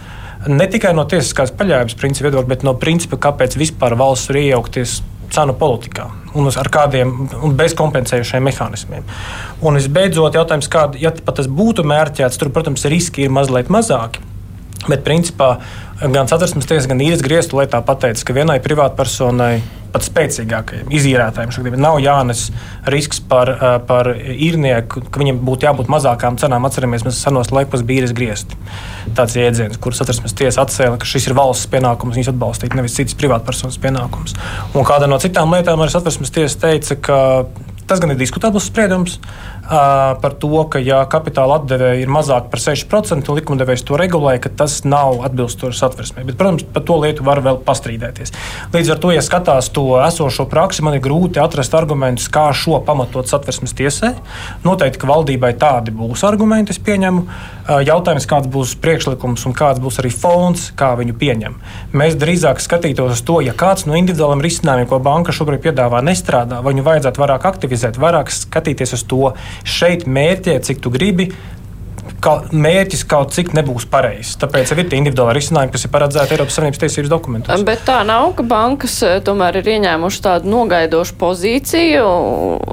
ne 0.47 0.67
tikai 0.71 0.95
no 0.95 1.05
tiesiskās 1.09 1.53
paļāvības 1.59 1.99
principa 1.99 2.29
viedokļa, 2.29 2.51
bet 2.53 2.67
no 2.67 2.75
principa, 2.79 3.19
kāpēc 3.29 3.59
vispār 3.59 3.97
valsts 3.99 4.31
var 4.31 4.41
iejaukties 4.43 5.01
cenu 5.35 5.55
politikā 5.59 6.07
un 6.39 6.49
ar 6.49 6.71
kādiem 6.73 7.13
un 7.45 7.55
bez 7.59 7.75
kompensējušiem 7.77 8.45
mehānismiem. 8.49 9.07
Un 9.65 9.79
visbeidzot, 9.81 10.37
jautājums, 10.39 10.71
kāda, 10.73 11.01
ja 11.01 11.13
tas 11.13 11.49
būtu 11.51 11.85
mērķēts, 11.89 12.39
tur, 12.41 12.53
protams, 12.55 12.87
riski 12.89 13.27
ir 13.27 13.35
mazliet 13.35 13.73
mazāki. 13.73 14.23
Bet, 14.87 15.03
principā, 15.05 15.57
gan 16.01 16.31
satversmes 16.31 16.69
tiesa, 16.69 16.89
gan 16.89 17.03
īres 17.03 17.25
griestu 17.25 17.59
lietā 17.59 17.81
pateica, 17.85 18.23
ka 18.25 18.37
vienai 18.37 18.61
privātpersonai 18.63 19.57
pat 19.93 20.05
spēcīgākajiem 20.07 20.91
izīrētājiem. 20.95 21.53
Šobrīd 21.55 21.79
nav 21.81 21.99
jānes 22.03 22.49
risks 22.93 23.21
par, 23.25 23.51
par 23.89 24.11
īrnieku, 24.15 25.05
ka 25.09 25.23
viņam 25.23 25.41
būtu 25.47 25.69
jābūt 25.69 25.93
mazākām 25.93 26.39
cenām. 26.41 26.67
Atceramies, 26.69 27.07
mēs 27.07 27.23
senos 27.25 27.53
laikos 27.55 27.85
bija 27.89 28.09
griezti. 28.17 28.59
Tāds 29.17 29.37
jēdziens, 29.39 29.81
kurus 29.83 30.03
satversmes 30.03 30.37
tiesa 30.39 30.65
atcēla, 30.65 30.99
ka 31.01 31.09
šis 31.09 31.31
ir 31.31 31.37
valsts 31.39 31.71
pienākums 31.73 32.19
viņus 32.19 32.33
atbalstīt, 32.35 32.77
nevis 32.79 32.97
cits 32.99 33.17
privātpersonas 33.19 33.81
pienākums. 33.83 34.37
Un 34.75 34.87
kāda 34.89 35.09
no 35.11 35.21
citām 35.23 35.55
lietām 35.57 35.81
arī 35.85 35.95
satversmes 35.95 36.35
tiesa 36.35 36.63
teica, 36.67 36.99
ka 37.09 37.19
tas 37.89 38.03
gan 38.03 38.13
ir 38.13 38.21
diskutabls 38.21 38.69
spriedums 38.69 39.17
par 39.69 40.33
to, 40.41 40.65
ka, 40.73 40.81
ja 40.81 41.03
kapitāla 41.11 41.59
atdevēja 41.61 42.01
ir 42.01 42.13
mazāk 42.13 42.49
par 42.53 42.63
6%, 42.63 43.29
un 43.29 43.37
likumdevējs 43.37 43.85
to 43.85 43.99
regulē, 44.01 44.39
ka 44.41 44.49
tas 44.49 44.81
nav 44.89 45.21
atbilstoši 45.29 45.79
satversmē. 45.79 46.25
Bet, 46.29 46.39
protams, 46.41 46.65
par 46.73 46.87
to 46.89 46.97
lietu 47.03 47.27
var 47.27 47.43
vēl 47.45 47.61
pastrīdēties. 47.67 48.33
Līdz 48.73 48.95
ar 48.95 49.03
to, 49.03 49.13
ja 49.13 49.25
skatās 49.25 49.69
to 49.75 49.85
esošo 50.01 50.49
praksi, 50.49 50.85
man 50.87 50.97
ir 50.97 51.05
grūti 51.05 51.43
atrast 51.43 51.77
argumentus, 51.77 52.31
kā 52.33 52.49
šo 52.57 52.81
pamatot 52.87 53.29
satversmes 53.29 53.77
tiesai. 53.77 54.15
Noteikti, 54.65 55.03
ka 55.03 55.11
valdībai 55.13 55.53
tādi 55.61 55.93
būs 55.93 56.25
argumenti, 56.25 56.73
es 56.73 56.81
pieņemu. 56.81 57.27
Jautājums, 57.85 58.25
kāds 58.25 58.49
būs 58.49 58.71
priekšlikums 58.81 59.45
un 59.45 59.53
kāds 59.53 59.83
būs 59.85 60.01
arī 60.01 60.09
fons, 60.09 60.71
kā 60.79 60.95
viņu 60.97 61.19
pieņem. 61.21 61.59
Mēs 61.93 62.17
drīzāk 62.17 62.63
skatītos 62.65 63.19
uz 63.19 63.23
to, 63.29 63.43
ja 63.45 63.53
kāds 63.53 63.85
no 63.85 63.99
individuāliem 63.99 64.41
risinājumiem, 64.47 64.89
ko 64.89 65.03
banka 65.05 65.35
šobrīd 65.37 65.61
piedāvā, 65.67 66.01
nestrādā, 66.07 66.63
vai 66.65 66.73
viņu 66.73 66.87
vajadzētu 66.87 67.21
vairāk 67.21 67.45
aktivizēt, 67.51 68.01
vairāk 68.01 68.33
skatīties 68.33 68.97
uz 68.97 69.05
to, 69.11 69.35
šeit 69.67 70.07
mērķē, 70.07 70.59
cik 70.67 70.83
tu 70.85 70.93
gribi, 70.95 71.31
ka 72.23 72.35
mērķis 72.53 73.05
kaut 73.09 73.33
cik 73.35 73.53
nebūs 73.57 73.87
pareizs. 73.91 74.37
Tāpēc 74.41 74.73
ir 74.75 74.83
tie 74.91 74.99
individuāli 75.01 75.39
risinājumi, 75.39 75.73
kas 75.75 75.87
ir 75.87 75.93
paredzēti 75.95 76.35
Eiropas 76.37 76.59
Savienības 76.59 76.83
tiesības 76.83 77.13
dokumentos. 77.13 77.65
Bet 77.67 77.85
tā 77.87 78.01
nav, 78.07 78.33
ka 78.39 78.45
bankas 78.47 78.97
eh, 79.07 79.19
tomēr 79.25 79.61
ir 79.61 79.71
ieņēmušas 79.77 80.25
tādu 80.25 80.53
nogaidošu 80.53 81.17
pozīciju. 81.21 82.07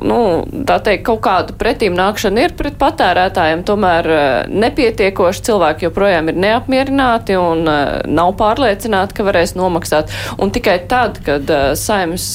Nu, 0.06 0.20
tā 0.68 0.80
teikt, 0.86 1.06
kaut 1.10 1.22
kāda 1.26 1.56
pretīm 1.58 1.96
nākšana 1.98 2.48
ir 2.48 2.56
pret 2.58 2.78
patērētājiem, 2.82 3.66
tomēr 3.68 4.12
eh, 4.16 4.26
nepietiekoši 4.66 5.46
cilvēki 5.50 5.90
joprojām 5.90 6.32
ir 6.34 6.42
neapmierināti 6.48 7.38
un 7.40 7.66
eh, 7.70 7.84
nav 8.10 8.34
pārliecināti, 8.40 9.18
ka 9.18 9.28
varēs 9.28 9.56
nomaksāt. 9.60 10.14
Un 10.42 10.54
tikai 10.56 10.80
tad, 10.90 11.22
kad 11.26 11.50
saimnes 11.80 12.26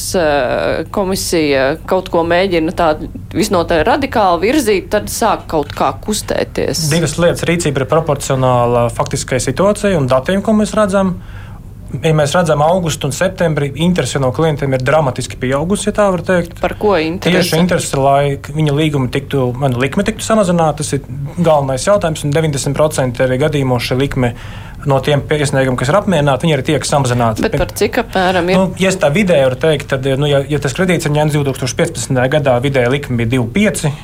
komisija 0.95 1.65
kaut 1.89 2.09
ko 2.13 2.23
mēģina 2.27 2.73
tādu 2.77 3.11
visnotaļ 3.35 3.83
radikāli 3.87 4.47
virzīt, 4.47 4.89
tad 4.93 5.11
sāk 5.13 5.47
kaut 5.51 5.75
kā 5.77 5.91
kustēties. 6.05 6.89
Div 7.01 7.07
divas 7.07 7.17
lietas. 7.17 7.45
Rīcība 7.49 7.81
ir 7.81 7.89
proporcionāla 7.89 8.83
faktiskai 8.93 9.39
situācijai 9.41 9.95
un 9.97 10.05
datiem, 10.11 10.43
ko 10.45 10.53
mēs 10.53 10.75
redzam. 10.77 11.15
Ja 11.91 12.13
mēs 12.15 12.35
redzam, 12.37 12.63
augustu 12.63 13.09
un 13.09 13.15
septembrī 13.15 13.73
interese 13.83 14.21
no 14.23 14.31
klientiem 14.35 14.77
ir 14.77 14.85
dramatiski 14.87 15.39
pieaugusi, 15.43 15.89
ja 15.91 15.97
tā 15.97 16.07
var 16.15 16.23
teikt. 16.27 16.55
Par 16.63 16.77
ko 16.79 16.95
interese? 17.01 17.51
Tieši 17.51 17.59
interese, 17.59 17.99
lai 17.99 18.39
viņa 18.39 18.77
līguma 18.77 19.11
tiktu, 19.11 19.49
manu 19.59 19.83
likme 19.83 20.07
tiktu 20.07 20.25
samazināta, 20.25 20.85
tas 20.85 20.95
ir 20.95 21.05
galvenais 21.37 21.87
jautājums, 21.89 22.23
un 22.27 22.35
90% 22.37 23.25
arī 23.27 23.41
gadījumos 23.43 23.91
šī 23.91 23.99
likme 24.05 24.35
no 24.89 24.97
tiem 25.05 25.23
iesniegumiem, 25.29 25.77
kas 25.77 25.91
ir 25.93 25.99
apmierināti, 25.99 26.47
viņi 26.47 26.57
arī 26.57 26.65
tiek 26.71 26.87
samazināti. 26.89 27.45
Bet 27.45 27.57
par 27.61 27.73
cik 27.77 28.01
apmēram 28.05 28.49
ir? 28.49 28.57
Nu, 28.57 28.71
ja 28.81 28.93
tā 28.97 29.11
vidēji 29.13 29.49
var 29.49 29.57
teikt, 29.61 29.89
tad, 29.93 30.09
nu, 30.21 30.29
ja, 30.31 30.41
ja 30.49 30.61
tas 30.63 30.75
kredīts 30.77 31.09
ir 31.09 31.15
ņemts 31.17 31.37
2015. 31.37 32.17
gadā, 32.33 32.57
vidēja 32.65 32.93
likme 32.93 33.21
bija 33.21 33.43
2,5 33.43 33.85
uh, 33.91 33.95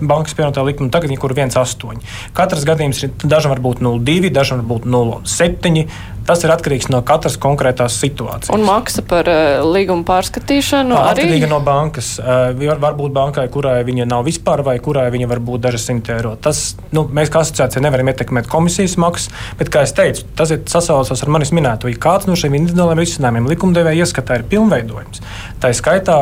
bankas 0.00 0.34
pievienotā 0.34 0.64
likme, 0.66 0.90
tagad 0.94 1.14
ir 1.14 1.18
1,8. 1.22 2.02
Katrs 2.36 2.66
gadījums 2.68 3.04
ir 3.06 3.14
dažam 3.22 3.54
var 3.54 3.62
būt 3.62 3.82
0,2, 3.84 4.32
dažam 4.34 4.62
var 4.62 4.70
būt 4.74 4.88
0,7. 4.90 5.86
Tas 6.28 6.44
ir 6.44 6.52
atkarīgs 6.52 6.90
no 6.92 7.00
katras 7.06 7.38
konkrētās 7.40 7.96
situācijas. 8.02 8.52
Un 8.52 8.66
maksa 8.66 9.02
par 9.08 9.28
uh, 9.32 9.64
līgumu 9.64 10.04
pārskatīšanu 10.08 10.92
Atkarīga 10.92 11.14
arī? 11.14 11.24
Atkarīga 11.24 11.48
no 11.50 11.60
bankas. 11.64 12.10
Uh, 12.20 12.52
var, 12.60 12.82
var 12.82 12.98
būt 12.98 13.14
bankai, 13.16 13.46
kurai 13.52 13.78
viņa 13.88 14.04
nav 14.10 14.26
vispār, 14.28 14.60
vai 14.66 14.76
kurai 14.84 15.06
viņa 15.14 15.28
var 15.30 15.40
būt 15.44 15.64
daži 15.64 15.80
simti 15.80 16.12
eiro. 16.12 16.34
Tas, 16.44 16.76
nu, 16.92 17.06
mēs 17.16 17.32
kā 17.32 17.40
asociācija 17.44 17.82
nevaram 17.84 18.10
ietekmēt 18.12 18.50
komisijas 18.52 18.98
maksas, 19.00 19.32
bet, 19.58 19.72
kā 19.72 19.86
es 19.86 19.94
teicu, 19.96 20.26
tas 20.36 20.52
ir 20.52 20.60
sasaucas 20.68 21.24
ar 21.24 21.32
manis 21.32 21.54
minēto. 21.56 21.88
Ja 21.88 22.00
kāds 22.04 22.28
no 22.28 22.36
šiem 22.38 22.58
individuāliem 22.60 23.00
risinājumiem 23.00 23.48
likumdevēja 23.54 24.04
ieskatā 24.04 24.38
ir 24.38 24.46
pilnveidojums, 24.52 25.24
tā 25.62 25.72
ir 25.72 25.78
skaitā 25.80 26.18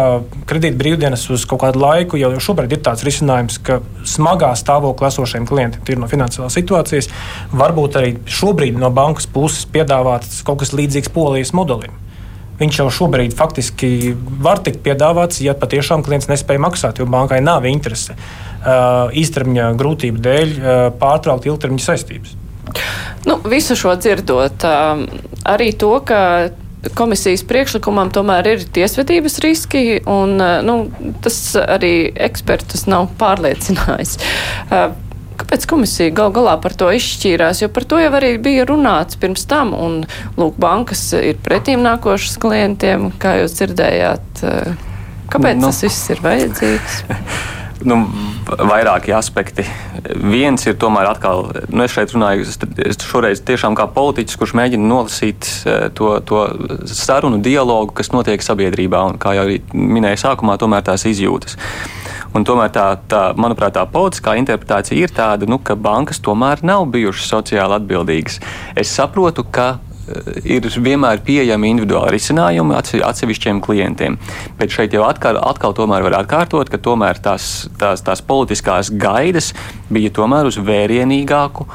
kredīt 0.46 0.78
brīvdienas 0.78 1.26
uz 1.34 1.48
kaut 1.50 1.64
kādu 1.64 1.82
laiku, 1.82 2.20
jo 2.20 2.30
šobrīd 2.42 2.76
ir 2.78 2.82
tāds 2.86 3.02
risinājums, 3.06 3.58
ka 3.66 3.80
smagā 4.06 4.52
stāvoklī 4.58 5.10
esošiem 5.10 5.48
klientiem, 5.48 5.82
tīri 5.86 6.02
no 6.02 6.10
finansiālās 6.10 6.54
situācijas, 6.56 7.10
varbūt 7.56 7.98
arī 8.00 8.14
šobrīd 8.30 8.78
no 8.78 8.92
bankas 8.94 9.26
puses 9.30 9.66
piedāvā 9.72 9.95
piedāvāts 9.96 10.42
kaut 10.44 10.60
kas 10.60 10.74
līdzīgs 10.74 11.12
polijas 11.14 11.52
modelim. 11.54 11.92
Viņš 12.56 12.78
jau 12.80 12.88
šobrīd 12.88 13.34
faktiski 13.36 14.16
var 14.40 14.62
tikt 14.64 14.80
piedāvāts, 14.84 15.42
ja 15.44 15.52
patiešām 15.54 16.02
klients 16.02 16.28
nespēja 16.28 16.62
maksāt, 16.62 16.98
jo 16.98 17.06
bankai 17.06 17.42
nav 17.44 17.66
interese 17.68 18.16
uh, 18.16 19.12
īstermiņa 19.12 19.74
grūtību 19.76 20.22
dēļ 20.24 20.54
uh, 20.56 20.68
pārtraukt 20.96 21.46
ilgtermiņa 21.46 21.84
saistības. 21.84 22.36
Nu, 23.26 23.36
visu 23.44 23.76
šo 23.76 23.92
dzirdot, 24.00 24.64
uh, 24.64 25.04
arī 25.44 25.74
to, 25.76 25.92
ka 26.00 26.48
komisijas 26.96 27.42
priekšlikumam 27.44 28.08
tomēr 28.14 28.48
ir 28.54 28.64
tiesvedības 28.72 29.40
riski, 29.44 30.00
un 30.08 30.38
uh, 30.40 30.62
nu, 30.64 30.86
tas 31.20 31.36
arī 31.60 32.08
ekspertus 32.30 32.88
nav 32.88 33.10
pārliecinājis. 33.20 34.16
Uh, 35.36 35.46
Kāpēc 35.46 35.66
komisija 35.68 36.12
gal 36.16 36.32
galā 36.34 36.56
par 36.62 36.74
to 36.78 36.88
izšķīrās? 36.96 37.60
Jo 37.62 37.68
par 37.72 37.84
to 37.88 38.00
jau 38.00 38.12
arī 38.18 38.36
bija 38.42 38.64
runāts 38.68 39.18
pirms 39.20 39.44
tam, 39.48 39.74
un 39.76 40.00
lūk, 40.38 40.56
bankas 40.60 41.10
ir 41.18 41.36
pretīm 41.44 41.84
nākošas 41.84 42.38
klientiem, 42.42 43.10
kā 43.20 43.36
jūs 43.42 43.58
dzirdējāt. 43.60 44.42
Kāpēc 45.32 45.60
nu, 45.60 45.68
tas 45.68 45.82
viss 45.84 46.10
ir 46.14 46.22
vajadzīgs? 46.24 46.98
nu, 47.90 47.98
vairāki 48.46 49.12
aspekti. 49.14 49.66
Viens 50.32 50.64
ir 50.66 50.78
tomēr 50.80 51.10
atkal, 51.10 51.50
nu, 51.68 51.84
es 51.84 51.92
šeit 51.92 52.14
runāju, 52.14 52.46
es 52.86 53.00
šoreiz 53.04 53.42
tiešām 53.46 53.76
kā 53.78 53.88
politiķis, 53.92 54.38
kurš 54.40 54.56
mēģina 54.56 54.88
nolasīt 54.88 55.50
eh, 55.66 55.86
to, 55.94 56.14
to 56.26 56.46
sarunu 56.88 57.42
dialogu, 57.44 57.92
kas 57.98 58.12
notiek 58.14 58.42
sabiedrībā, 58.44 59.04
un 59.12 59.20
kā 59.22 59.36
jau 59.36 59.46
arī 59.46 59.60
minēju 59.74 60.24
sākumā, 60.24 60.56
tomēr 60.62 60.86
tās 60.86 61.06
izjūtas. 61.10 61.58
Un 62.34 62.44
tomēr 62.46 62.72
tā, 62.74 62.86
tā, 63.08 63.22
manuprāt, 63.38 63.76
tā 63.76 63.84
politiskā 63.90 64.36
interpretācija 64.40 64.98
ir 64.98 65.14
tāda, 65.14 65.48
nu, 65.48 65.60
ka 65.62 65.76
bankas 65.78 66.22
tomēr 66.24 66.64
nav 66.66 66.88
bijušas 66.94 67.30
sociāli 67.36 67.78
atbildīgas. 67.78 68.40
Es 68.76 68.94
saprotu, 68.96 69.46
ka 69.46 69.76
ir 70.46 70.66
vienmēr 70.82 71.20
pieejami 71.26 71.70
individuāli 71.72 72.14
risinājumi 72.16 72.76
atsevišķiem 72.76 73.60
klientiem. 73.64 74.18
Bet 74.58 74.74
šeit 74.74 74.94
jau 74.94 75.04
atkal, 75.06 75.38
atkal 75.42 75.74
var 75.76 76.18
atkārtot, 76.20 76.70
ka 76.70 76.78
tomēr 76.78 77.18
tās, 77.22 77.68
tās, 77.78 78.04
tās 78.06 78.22
politiskās 78.22 78.90
gaidas 78.90 79.52
bija 79.90 80.12
tomēr 80.14 80.46
uz 80.46 80.58
vērienīgāku, 80.62 81.66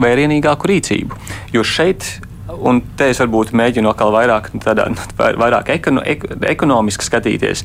vērienīgāku 0.00 0.70
rīcību. 0.70 1.22
Jo 1.54 1.66
šeit 1.66 2.20
Un 2.58 2.82
te 2.98 3.10
es 3.12 3.20
varbūt 3.22 3.54
mēģinu 3.56 3.90
atkal 3.92 4.12
vairāk, 4.14 4.50
tādā, 4.64 4.88
vairāk 5.16 5.70
ekono, 5.76 6.02
ek, 6.06 6.26
ekonomiski 6.50 7.06
skatīties. 7.06 7.64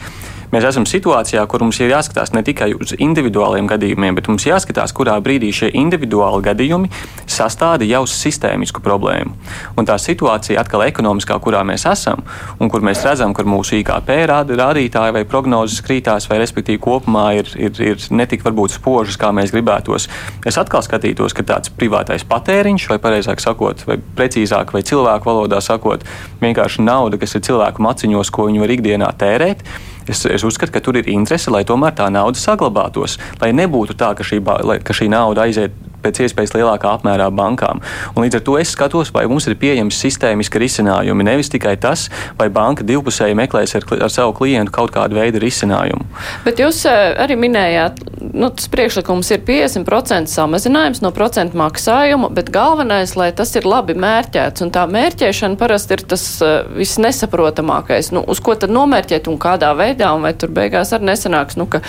Mēs 0.53 0.63
esam 0.69 0.85
situācijā, 0.87 1.41
kur 1.49 1.63
mums 1.65 1.79
ir 1.81 1.89
jāskatās 1.91 2.31
ne 2.35 2.43
tikai 2.45 2.69
uz 2.77 2.93
individuāliem 3.01 3.67
gadījumiem, 3.67 4.15
bet 4.15 4.29
mums 4.29 4.45
jāskatās, 4.45 4.93
kurā 4.95 5.17
brīdī 5.23 5.49
šie 5.51 5.71
individuāli 5.75 6.45
gadījumi 6.45 6.91
sastāda 7.27 7.83
jau 7.89 8.03
sistēmisku 8.07 8.83
problēmu. 8.85 9.33
Un 9.75 9.89
tā 9.89 9.97
situācija 9.99 10.61
atkal 10.61 10.85
ekonomiskā, 10.85 11.35
kurā 11.43 11.63
mēs 11.67 11.87
esam, 11.89 12.21
un 12.61 12.71
kur 12.71 12.85
mēs 12.85 13.03
redzam, 13.03 13.33
ka 13.35 13.43
mūsu 13.47 13.79
IKP 13.81 14.11
rāda, 14.29 14.55
rādītāji 14.61 15.15
vai 15.17 15.25
prognozes 15.27 15.81
krītās, 15.83 16.29
vai 16.29 16.39
respektīvi 16.43 16.79
kopumā 16.85 17.25
ir, 17.41 17.49
ir, 17.57 17.81
ir 17.81 18.07
netik 18.13 18.45
varbūt 18.45 18.77
spožas, 18.77 19.17
kā 19.19 19.33
mēs 19.35 19.51
gribētos. 19.55 20.07
Es 20.45 20.61
atkal 20.61 20.85
skatītos, 20.85 21.35
ka 21.35 21.43
tāds 21.47 21.73
privātais 21.73 22.23
patēriņš, 22.29 22.87
vai 22.93 23.01
precīzāk 23.01 23.43
sakot, 23.43 23.83
vai 23.89 23.97
precīzāk, 24.21 24.74
vai 24.75 24.83
cilvēku 24.85 25.31
valodā 25.31 25.61
sakot, 25.63 26.05
vienkārši 26.43 26.85
nauda, 26.85 27.19
kas 27.21 27.37
ir 27.37 27.45
cilvēku 27.47 27.83
maciņos, 27.85 28.31
ko 28.33 28.49
viņi 28.49 28.63
var 28.63 28.75
ikdienā 28.75 29.11
tērēt 29.19 29.63
Es, 30.07 30.25
es 30.29 30.45
uzskatu, 30.45 30.73
ka 30.75 30.83
tur 30.85 30.99
ir 30.99 31.09
interese, 31.09 31.51
lai 31.53 31.63
tomēr 31.67 31.95
tā 31.97 32.09
nauda 32.13 32.39
saglabātos, 32.39 33.17
lai 33.41 33.51
nebūtu 33.57 33.97
tā, 33.97 34.13
ka 34.17 34.25
šī, 34.25 34.41
lai, 34.65 34.79
ka 34.85 34.93
šī 34.93 35.09
nauda 35.11 35.47
aiziet 35.47 35.73
pēc 36.05 36.21
iespējas 36.25 36.53
lielākā 36.55 36.91
apmērā 36.97 37.29
bankām. 37.33 37.81
Un 38.13 38.25
līdz 38.25 38.39
ar 38.39 38.45
to 38.45 38.57
es 38.61 38.73
skatos, 38.75 39.11
vai 39.15 39.25
mums 39.29 39.47
ir 39.49 39.57
pieejams 39.59 39.97
sistēmiski 40.03 40.61
risinājumi. 40.61 41.25
Nevis 41.25 41.51
tikai 41.53 41.75
tas, 41.81 42.07
vai 42.39 42.49
banka 42.53 42.85
divpusēji 42.85 43.37
meklēs 43.37 43.75
ar, 43.79 43.87
ar 44.05 44.13
savu 44.13 44.35
klientu 44.37 44.73
kaut 44.75 44.93
kādu 44.95 45.17
veidu 45.17 45.41
risinājumu. 45.43 46.05
Bet 46.45 46.61
jūs 46.61 46.83
eh, 46.89 47.15
arī 47.23 47.37
minējāt, 47.39 48.03
nu, 48.35 48.51
tas 48.53 48.69
priekšlikums 48.71 49.31
ir 49.33 49.43
50% 49.47 50.31
samazinājums 50.31 51.01
no 51.03 51.11
procentu 51.15 51.57
maksājuma, 51.59 52.29
bet 52.35 52.51
galvenais, 52.53 53.15
lai 53.17 53.31
tas 53.35 53.55
ir 53.57 53.67
labi 53.67 53.97
mērķēts. 53.97 54.65
Un 54.65 54.73
tā 54.75 54.85
mērķēšana 54.91 55.59
parasti 55.59 55.97
ir 55.97 56.05
tas 56.13 56.25
uh, 56.43 56.57
visnesaprotamākais. 56.75 58.11
Nu, 58.15 58.23
uz 58.29 58.41
ko 58.43 58.55
tad 58.59 58.73
nomērķēt 58.75 59.29
un 59.31 59.39
kādā 59.41 59.71
veidā, 59.77 59.94
un 60.03 60.25
vai 60.25 60.33
tur 60.33 60.51
beigās 60.55 60.91
arī 60.95 61.11
nesanāks, 61.11 61.55
nu, 61.59 61.65
ka 61.71 61.81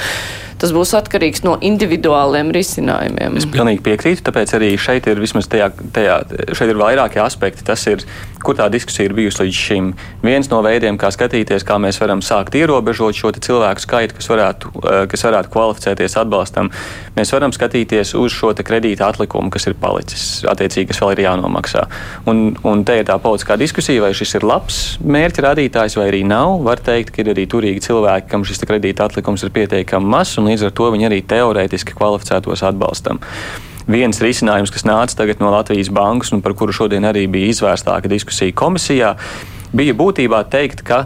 tas 0.60 0.72
būs 0.72 0.94
atkarīgs 0.96 1.44
no 1.44 1.56
individuāliem 1.64 2.50
risinājumiem. 2.54 3.36
Es 3.40 3.48
pilnīgi 3.50 3.82
piekrītu, 3.84 4.24
tāpēc 4.26 4.54
arī 4.56 4.72
šeit 4.80 5.08
ir 5.10 5.20
vismaz 5.20 5.48
tajā, 5.52 5.68
tajā 5.96 6.16
šeit 6.56 6.72
ir 6.72 6.80
vairāki 6.80 7.20
aspekti. 7.22 7.64
Tas 7.66 7.84
ir, 7.90 8.04
kur 8.44 8.56
tā 8.56 8.68
diskusija 8.72 9.08
ir 9.08 9.16
bijusi 9.16 9.42
līdz 9.42 9.60
šim. 9.60 9.90
Viens 10.24 10.48
no 10.52 10.62
veidiem, 10.64 10.98
kā 11.00 11.10
skatīties, 11.12 11.66
kā 11.66 11.76
mēs 11.82 12.00
varam 12.00 12.22
sākt 12.24 12.56
ierobežot 12.56 13.18
šo 13.18 13.32
cilvēku 13.36 13.84
skaitu, 13.84 14.16
kas 14.16 14.30
varētu, 14.32 14.72
eh, 14.80 15.02
kas 15.12 15.26
varētu 15.28 15.52
kvalificēties 15.52 16.16
atbalstam, 16.22 16.70
mēs 17.16 17.32
varam 17.34 17.52
skatīties 17.52 18.14
uz 18.16 18.32
šo 18.32 18.54
kredīta 18.56 19.10
atlikumu, 19.10 19.50
kas 19.52 19.66
ir 19.66 19.74
palicis, 19.74 20.44
attiecīgi, 20.48 20.88
kas 20.88 21.00
vēl 21.02 21.12
ir 21.12 21.24
jānomaksā. 21.26 21.84
Un, 22.26 22.56
un 22.64 22.84
te 22.84 22.96
ir 23.00 23.04
tā 23.04 23.18
politiskā 23.20 23.58
diskusija, 23.60 24.00
vai 24.00 24.14
šis 24.16 24.38
ir 24.38 24.46
labs 24.48 24.98
mērķa 25.04 25.44
rādītājs 25.44 25.96
vai 25.98 26.08
arī 26.10 26.24
nav. 26.24 26.62
Var 26.64 26.80
teikt, 26.86 27.12
ka 27.12 27.22
ir 27.22 27.34
arī 27.34 27.44
turīgi 27.50 27.84
cilvēki, 27.84 28.28
kam 28.30 28.46
šis 28.46 28.64
kredīta 28.64 29.04
atlikums 29.10 29.44
ir 29.44 29.52
pietiekami 29.54 30.06
mazs 30.16 30.38
un 30.46 30.52
līdz 30.52 30.68
ar 30.68 30.74
to 30.78 30.90
viņi 30.94 31.08
arī 31.08 31.22
teorētiski 31.26 31.96
kvalificētos 31.98 32.62
atbalstam. 32.68 33.18
Viens 33.90 34.18
risinājums, 34.22 34.72
kas 34.74 34.86
nāca 34.86 35.18
tagad 35.18 35.42
no 35.42 35.50
Latvijas 35.54 35.90
bankas 35.94 36.32
un 36.34 36.42
par 36.42 36.56
kuru 36.58 36.74
šodien 36.74 37.06
arī 37.06 37.26
bija 37.30 37.50
izvērstāka 37.52 38.10
diskusija 38.10 38.54
komisijā, 38.54 39.14
bija 39.74 39.94
būtībā 39.94 40.42
teikt, 40.50 40.82
ka 40.86 41.04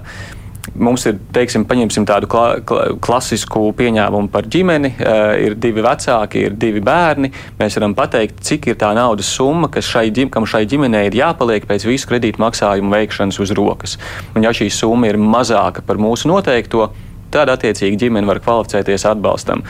mums 0.81 1.05
ir, 1.09 1.19
teiksim, 1.35 1.65
paņemsim 1.69 2.07
tādu 2.09 2.29
kla, 2.31 2.47
kla, 2.65 2.87
klasisku 3.03 3.67
pieņēmumu 3.77 4.31
par 4.33 4.49
ģimeni. 4.49 4.93
Uh, 4.97 5.33
ir 5.49 5.57
divi 5.61 5.85
vecāki, 5.85 6.47
ir 6.47 6.57
divi 6.61 6.81
bērni. 6.85 7.33
Mēs 7.61 7.77
varam 7.79 7.97
pateikt, 7.99 8.41
cik 8.47 8.71
ir 8.71 8.81
tā 8.81 8.93
naudas 8.97 9.29
summa, 9.29 9.69
kas 9.73 9.89
šai, 9.89 10.07
ģim, 10.17 10.33
šai 10.33 10.65
ģimenei 10.71 11.07
ir 11.11 11.21
jāpaliek 11.21 11.69
pēc 11.69 11.85
visu 11.89 12.09
kredītu 12.11 12.41
maksājumu 12.41 12.93
veikšanas 12.97 13.41
uz 13.43 13.55
rokas. 13.57 13.97
Un 14.37 14.47
ja 14.47 14.55
šī 14.57 14.71
summa 14.73 15.11
ir 15.11 15.21
mazāka 15.21 15.85
par 15.87 16.01
mūsu 16.01 16.31
noteikto, 16.31 16.91
tad 17.35 17.53
attiecīgi 17.53 17.99
ģimene 18.05 18.29
var 18.29 18.43
kvalificēties 18.45 19.07
atbalstam. 19.11 19.65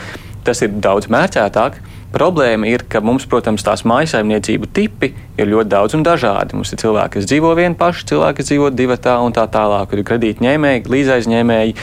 Tas 0.45 0.63
ir 0.65 0.73
daudz 0.81 1.09
mērķētāk. 1.11 1.81
Problēma 2.11 2.67
ir, 2.67 2.81
ka 2.91 2.99
mums, 2.99 3.23
protams, 3.29 3.63
tās 3.63 3.85
maisaimniecību 3.87 4.67
tipi 4.75 5.13
ir 5.39 5.47
ļoti 5.47 5.71
daudz 5.71 5.95
un 5.95 6.01
dažādi. 6.03 6.57
Mums 6.57 6.73
ir 6.73 6.81
cilvēki, 6.81 7.13
kas 7.15 7.27
dzīvo 7.29 7.53
vieni 7.55 7.77
paši, 7.79 8.09
cilvēki, 8.09 8.37
kas 8.41 8.49
dzīvo 8.49 8.71
divatā 8.75 9.13
un 9.23 9.31
tā 9.35 9.45
tālāk. 9.51 9.93
Ir 9.95 10.03
kredītņēmēji, 10.09 10.89
līdzaizņēmēji. 10.91 11.77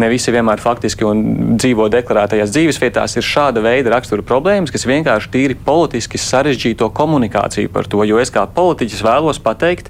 Ne 0.00 0.10
visi 0.12 0.34
vienmēr 0.34 0.60
faktiski 0.60 1.08
dzīvo 1.62 1.88
deklarētajās 1.96 2.52
dzīvesvietās. 2.52 3.16
Ir 3.16 3.26
šāda 3.26 3.64
veida 3.64 3.94
rakstura 3.94 4.24
problēmas, 4.26 4.72
kas 4.74 4.84
vienkārši 4.90 5.32
tīri 5.32 5.56
politiski 5.56 6.20
sarežģīto 6.20 6.90
komunikāciju 6.96 7.72
par 7.72 7.88
to. 7.88 8.04
Jo 8.04 8.20
es 8.20 8.32
kā 8.34 8.44
politiķis 8.44 9.00
vēlos 9.06 9.40
pateikt, 9.40 9.88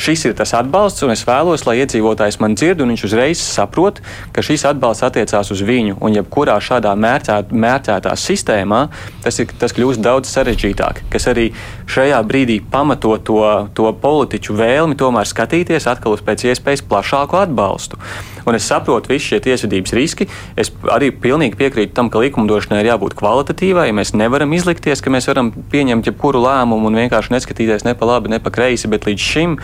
šis 0.00 0.24
ir 0.28 0.34
tas 0.38 0.54
atbalsts, 0.56 1.04
un 1.04 1.12
es 1.14 1.22
vēlos, 1.28 1.66
lai 1.68 1.76
iedzīvotājs 1.82 2.40
man 2.40 2.56
dzird, 2.56 2.80
un 2.80 2.92
viņš 2.94 3.04
uzreiz 3.10 3.42
saprot, 3.44 4.00
ka 4.34 4.44
šis 4.44 4.64
atbalsts 4.70 5.04
attiecās 5.06 5.52
uz 5.52 5.62
viņu. 5.66 5.98
Un 6.00 6.16
jebkurā 6.16 6.56
šādā 6.64 6.94
mērcēt, 6.96 7.52
mērcētā 7.52 8.14
sistēmā 8.16 8.86
tas, 9.24 9.40
ir, 9.42 9.52
tas 9.60 9.74
kļūst 9.76 10.02
daudz 10.04 10.32
sarežģītāk, 10.32 11.04
kas 11.12 11.28
arī 11.30 11.50
šajā 11.90 12.20
brīdī 12.26 12.60
pamato 12.72 13.16
to, 13.26 13.42
to 13.76 13.92
politiķu 14.02 14.56
vēlmi 14.56 14.98
tomēr 15.00 15.28
skatīties 15.28 15.88
atkal 15.90 16.16
uz 16.16 16.24
pēc 16.24 16.48
iespējas 16.50 16.86
plašāku 16.88 17.40
atbalstu. 17.40 18.00
Un 18.48 18.56
es 18.56 18.66
saprotu 18.66 19.12
visu 19.12 19.34
šie 19.34 19.40
tiesvedības 19.44 19.94
riski. 19.96 20.26
Es 20.58 20.72
arī 20.88 21.10
pilnīgi 21.12 21.58
piekrītu 21.60 21.94
tam, 21.96 22.08
ka 22.10 22.22
likumdošanai 22.22 22.80
ir 22.82 22.90
jābūt 22.94 23.16
kvalitatīvai. 23.20 23.90
Mēs 23.96 24.14
nevaram 24.16 24.52
izlikties, 24.56 25.04
ka 25.04 25.12
mēs 25.12 25.28
varam 25.30 25.52
pieņemt 25.72 26.08
jebkuru 26.08 26.40
lēmumu 26.46 26.88
un 26.90 27.00
vienkārši 27.02 27.36
neskatīties 27.36 27.86
ne 27.86 27.96
pa 27.98 28.08
labi, 28.14 28.32
ne 28.32 28.40
pa 28.42 28.52
kreisi, 28.54 28.90
bet 28.90 29.08
līdz 29.08 29.30
šim 29.32 29.58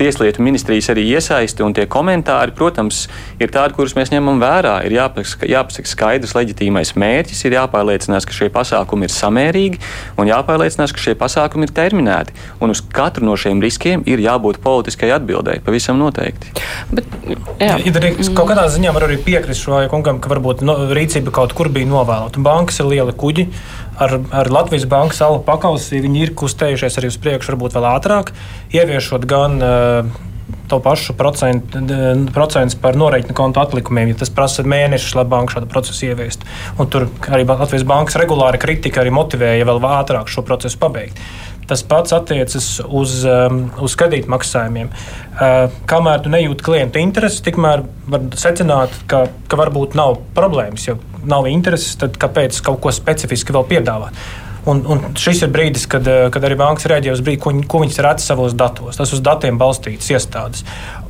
Tieslietu 0.00 0.40
ministrijas 0.40 0.88
arī 0.94 1.04
iesaisti 1.12 1.64
un 1.64 1.74
tie 1.76 1.84
komentāri, 1.90 2.54
protams, 2.56 3.02
ir 3.36 3.52
tādi, 3.52 3.74
kurus 3.76 3.92
mēs 3.98 4.12
ņemam 4.14 4.40
vērā. 4.40 4.78
Ir 4.88 4.94
jāpasaka, 4.96 5.48
jāpasaka 5.50 5.90
skaidrs, 5.90 6.32
leģitīmais 6.38 6.94
mērķis, 6.96 7.42
ir 7.44 7.58
jāpārliecinās, 7.58 8.24
ka 8.24 8.36
šie 8.36 8.48
pasākumi 8.54 9.08
ir 9.08 9.12
samērīgi 9.12 9.82
un 10.20 10.30
jāpārliecinās, 10.30 10.94
ka 10.96 11.04
šie 11.04 11.16
pasākumi 11.20 11.68
ir 11.68 11.74
terminēti. 11.76 12.36
Un 12.64 12.72
uz 12.72 12.80
katru 12.80 13.28
no 13.28 13.36
šiem 13.36 13.60
riskiem 13.60 14.06
ir 14.08 14.24
jābūt 14.24 14.62
politiskai 14.64 15.12
atbildēji, 15.18 15.64
pavisam 15.66 16.00
noteikti. 16.00 16.54
Bet, 16.94 17.12
jā. 17.60 17.76
Ja, 17.76 17.76
ja, 17.84 18.14
kaut 18.32 18.50
kādā 18.54 18.64
ziņā 18.72 18.96
var 18.96 19.04
arī 19.10 19.20
piekrist 19.20 19.66
šo 19.66 19.82
kungam, 19.92 20.22
ka 20.22 20.32
varbūt 20.32 20.64
no, 20.64 20.78
rīcība 20.96 21.34
kaut 21.42 21.52
kur 21.56 21.68
bija 21.72 21.88
novēlota. 21.90 22.40
Bankas 22.40 22.80
ir 22.80 22.88
liela 22.88 23.12
kuģi 23.12 23.50
ar, 24.00 24.16
ar 24.42 24.50
Latvijas 24.52 24.88
banku 24.90 25.16
salu 25.16 25.42
pakalsi, 25.44 26.00
viņi 26.02 26.24
ir 26.24 26.34
kustējušies 26.38 26.98
arī 27.00 27.12
uz 27.12 27.20
priekšu, 27.20 27.52
varbūt 27.52 27.76
vēl 27.76 27.88
ātrāk, 27.92 28.32
ieviešot 28.74 29.26
gan 29.28 29.60
uh, 29.60 30.18
to 30.70 30.78
pašu 30.82 31.16
procentu, 31.18 31.82
procentu 32.34 32.78
par 32.82 32.98
noreikņu 32.98 33.34
kontu 33.36 33.62
atlikumiem, 33.62 34.12
ja 34.12 34.20
tas 34.22 34.30
prasa 34.34 34.62
mēnešus, 34.62 35.16
lai 35.18 35.26
banka 35.30 35.56
šādu 35.56 35.70
procesu 35.70 36.06
ieviestu. 36.10 36.46
Un 36.78 36.90
tur 36.90 37.08
arī 37.28 37.46
Latvijas 37.48 37.86
bankas 37.88 38.18
regulāri 38.20 38.60
kritika 38.62 39.02
arī 39.02 39.12
motivēja 39.14 39.66
vēl 39.66 39.82
ātrāk 39.90 40.30
šo 40.30 40.46
procesu 40.46 40.78
pabeigt. 40.80 41.18
Tas 41.70 41.84
pats 41.86 42.10
attiecas 42.16 42.66
uz, 42.82 43.20
um, 43.28 43.62
uz 43.78 43.94
kredītmaksājumiem. 44.00 44.90
Uh, 44.90 45.70
kamēr 45.90 46.24
tu 46.24 46.32
nejūti 46.32 46.66
klienta 46.66 46.98
intereses, 46.98 47.44
tikmēr 47.46 47.84
var 48.10 48.24
secināt, 48.38 48.96
ka, 49.10 49.28
ka 49.46 49.58
varbūt 49.60 49.94
nav 49.98 50.18
problēmas. 50.34 50.88
Ja 50.88 50.96
nav 51.30 51.46
intereses, 51.46 51.94
tad 52.00 52.18
kāpēc 52.18 52.58
kaut 52.66 52.80
ko 52.82 52.94
specifiski 52.94 53.54
vēl 53.54 53.68
piedāvāt? 53.70 54.18
Un, 54.68 54.82
un 54.92 55.14
šis 55.16 55.44
ir 55.46 55.52
brīdis, 55.54 55.86
kad, 55.90 56.10
uh, 56.10 56.26
kad 56.34 56.44
arī 56.48 56.58
bankas 56.58 56.90
rēģē 56.90 57.14
uz 57.14 57.22
brīdi, 57.24 57.40
ko, 57.44 57.54
ko 57.70 57.84
viņas 57.84 58.02
redz 58.08 58.26
savos 58.26 58.58
datos. 58.58 58.98
Tas 58.98 59.14
uz 59.14 59.22
datiem 59.24 59.60
balstītas 59.60 60.10
iestādes. 60.10 60.66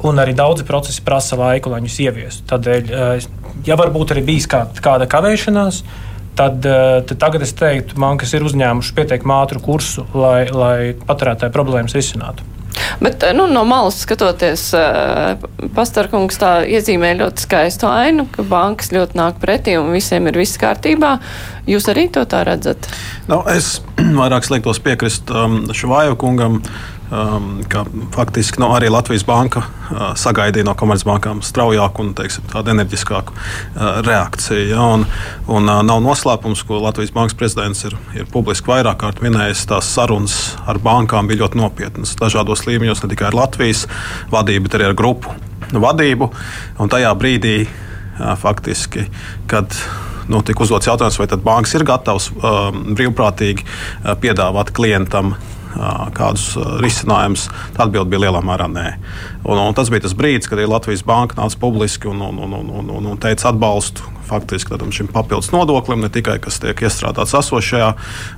Un 0.07 0.21
arī 0.21 0.37
daudzi 0.37 0.69
procesi 0.69 1.01
prasa 1.07 1.41
laiku, 1.41 1.73
lai 1.73 1.81
viņus 1.81 1.99
ieviestu. 2.05 2.47
Tādēļ, 2.53 2.93
uh, 2.93 3.65
ja 3.67 3.81
varbūt 3.81 4.13
arī 4.13 4.29
bijis 4.29 4.51
kā, 4.53 4.67
kāda 4.85 5.09
kavēšanās, 5.11 5.83
tad, 5.83 6.10
tad 6.41 6.65
tagad 7.21 7.45
es 7.45 7.53
teiktu, 7.57 7.99
bankas 8.01 8.33
ir 8.37 8.47
uzņēmušas 8.49 8.97
pietiekami 8.97 9.37
ātru 9.37 9.61
kursu, 9.65 10.07
lai, 10.17 10.47
lai 10.49 10.79
patērētāju 11.05 11.55
problēmas 11.55 11.97
risinātu. 11.99 12.47
Bet 13.01 13.25
nu, 13.35 13.47
no 13.47 13.63
malas 13.65 14.01
skatoties, 14.05 14.71
Pastarkungs 15.75 16.39
tā 16.41 16.53
iezīmē 16.69 17.13
ļoti 17.21 17.45
skaistu 17.47 17.89
ainu, 17.89 18.27
ka 18.33 18.45
bankas 18.47 18.93
ļoti 18.95 19.19
nāk 19.19 19.41
pretī 19.43 19.77
un 19.81 19.93
visiem 19.95 20.29
ir 20.31 20.39
viss 20.41 20.61
kārtībā. 20.61 21.17
Jūs 21.71 21.91
arī 21.93 22.09
to 22.13 22.25
tā 22.29 22.43
redzat? 22.49 22.89
Nu, 23.31 23.43
es 23.53 23.79
vairāk 24.21 24.49
slēgtos 24.49 24.83
piekrist 24.85 25.33
um, 25.33 25.63
Švāju 25.77 26.19
kungam. 26.21 26.61
Um, 27.11 27.65
ka 27.69 27.83
faktiski 28.15 28.61
nu, 28.63 28.69
arī 28.71 28.87
Latvijas 28.87 29.25
banka 29.27 29.65
uh, 29.65 30.13
sagaidīja 30.15 30.69
no 30.69 30.77
komercbankām 30.79 31.41
straujāku 31.43 32.05
un 32.05 32.13
teiksim, 32.15 32.45
tādu 32.53 32.71
enerģiskāku 32.71 33.35
uh, 33.35 33.99
reakciju. 34.07 34.69
Ja, 34.71 34.85
un, 34.95 35.03
un, 35.51 35.67
uh, 35.67 35.81
nav 35.83 36.05
noslēpums, 36.05 36.63
ko 36.69 36.79
Latvijas 36.79 37.11
bankas 37.17 37.35
prezidents 37.35 37.83
ir, 37.89 37.97
ir 38.15 38.31
publiski 38.31 38.71
vairāk 38.71 39.01
kārt 39.03 39.25
minējis. 39.27 39.65
Tās 39.73 39.91
sarunas 39.91 40.39
ar 40.71 40.79
bankām 40.79 41.27
bija 41.27 41.43
ļoti 41.43 41.59
nopietnas. 41.59 42.15
Dažādos 42.21 42.63
līmeņos, 42.69 43.03
ne 43.03 43.11
tikai 43.11 43.33
ar 43.33 43.41
Latvijas 43.41 43.89
vadību, 44.31 44.69
bet 44.69 44.79
arī 44.79 44.93
ar 44.93 44.99
grupu 45.03 45.35
vadību. 45.75 46.31
Un 46.79 46.95
tajā 46.95 47.11
brīdī 47.19 47.57
uh, 47.67 48.37
faktiski, 48.39 49.09
kad 49.51 49.75
nu, 50.31 50.45
tika 50.47 50.63
uzdots 50.63 50.87
jautājums, 50.87 51.19
vai 51.19 51.43
bankas 51.43 51.75
ir 51.75 51.91
gatavas 51.91 52.31
um, 52.37 52.85
brīvprātīgi 52.95 53.67
uh, 53.67 54.15
piedāvāt 54.23 54.71
klientam 54.79 55.35
kādus 56.17 56.53
risinājumus, 56.83 57.49
tad 57.77 57.89
atbilde 57.89 58.11
bija 58.13 58.27
lielā 58.27 58.43
mērā 58.45 58.69
nē. 58.71 58.87
Un, 59.45 59.59
un 59.59 59.77
tas 59.77 59.91
bija 59.93 60.07
tas 60.07 60.17
brīdis, 60.19 60.51
kad 60.51 60.61
Latvijas 60.61 61.05
banka 61.07 61.39
nāca 61.39 61.61
publiski 61.61 62.11
un, 62.11 62.23
un, 62.27 62.41
un, 62.45 62.57
un, 62.59 62.91
un, 62.99 63.07
un 63.13 63.21
teica 63.21 63.51
atbalstu 63.53 64.05
faktiski 64.31 64.79
tam, 64.79 64.93
šim 64.95 65.09
papildus 65.11 65.51
nodoklim, 65.55 66.05
ne 66.05 66.11
tikai 66.13 66.39
kas 66.43 66.61
tiek 66.63 66.85
iestrādāts 66.87 67.35
esošajā 67.39 67.95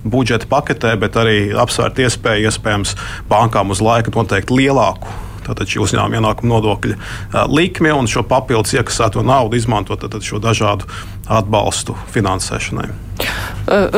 budžeta 0.08 0.48
paketē, 0.48 0.94
bet 1.00 1.18
arī 1.20 1.36
apsvērt 1.52 2.00
iespēju 2.06 2.48
iespējams 2.48 2.96
bankām 3.28 3.74
uz 3.74 3.84
laiku 3.84 4.14
noteikt 4.16 4.54
lielāku 4.54 5.20
tātad 5.42 5.66
šī 5.66 5.80
uzņēmuma 5.82 6.20
ienākuma 6.20 6.54
nodokļa 6.54 7.46
likme 7.50 7.92
un 7.96 8.08
šo 8.10 8.24
papildus 8.28 8.76
iekasēto 8.76 9.24
naudu 9.26 9.58
izmantot 9.58 10.04
šo 10.22 10.38
dažādu 10.42 10.86
atbalstu 11.26 11.96
finansēšanai. 12.14 12.88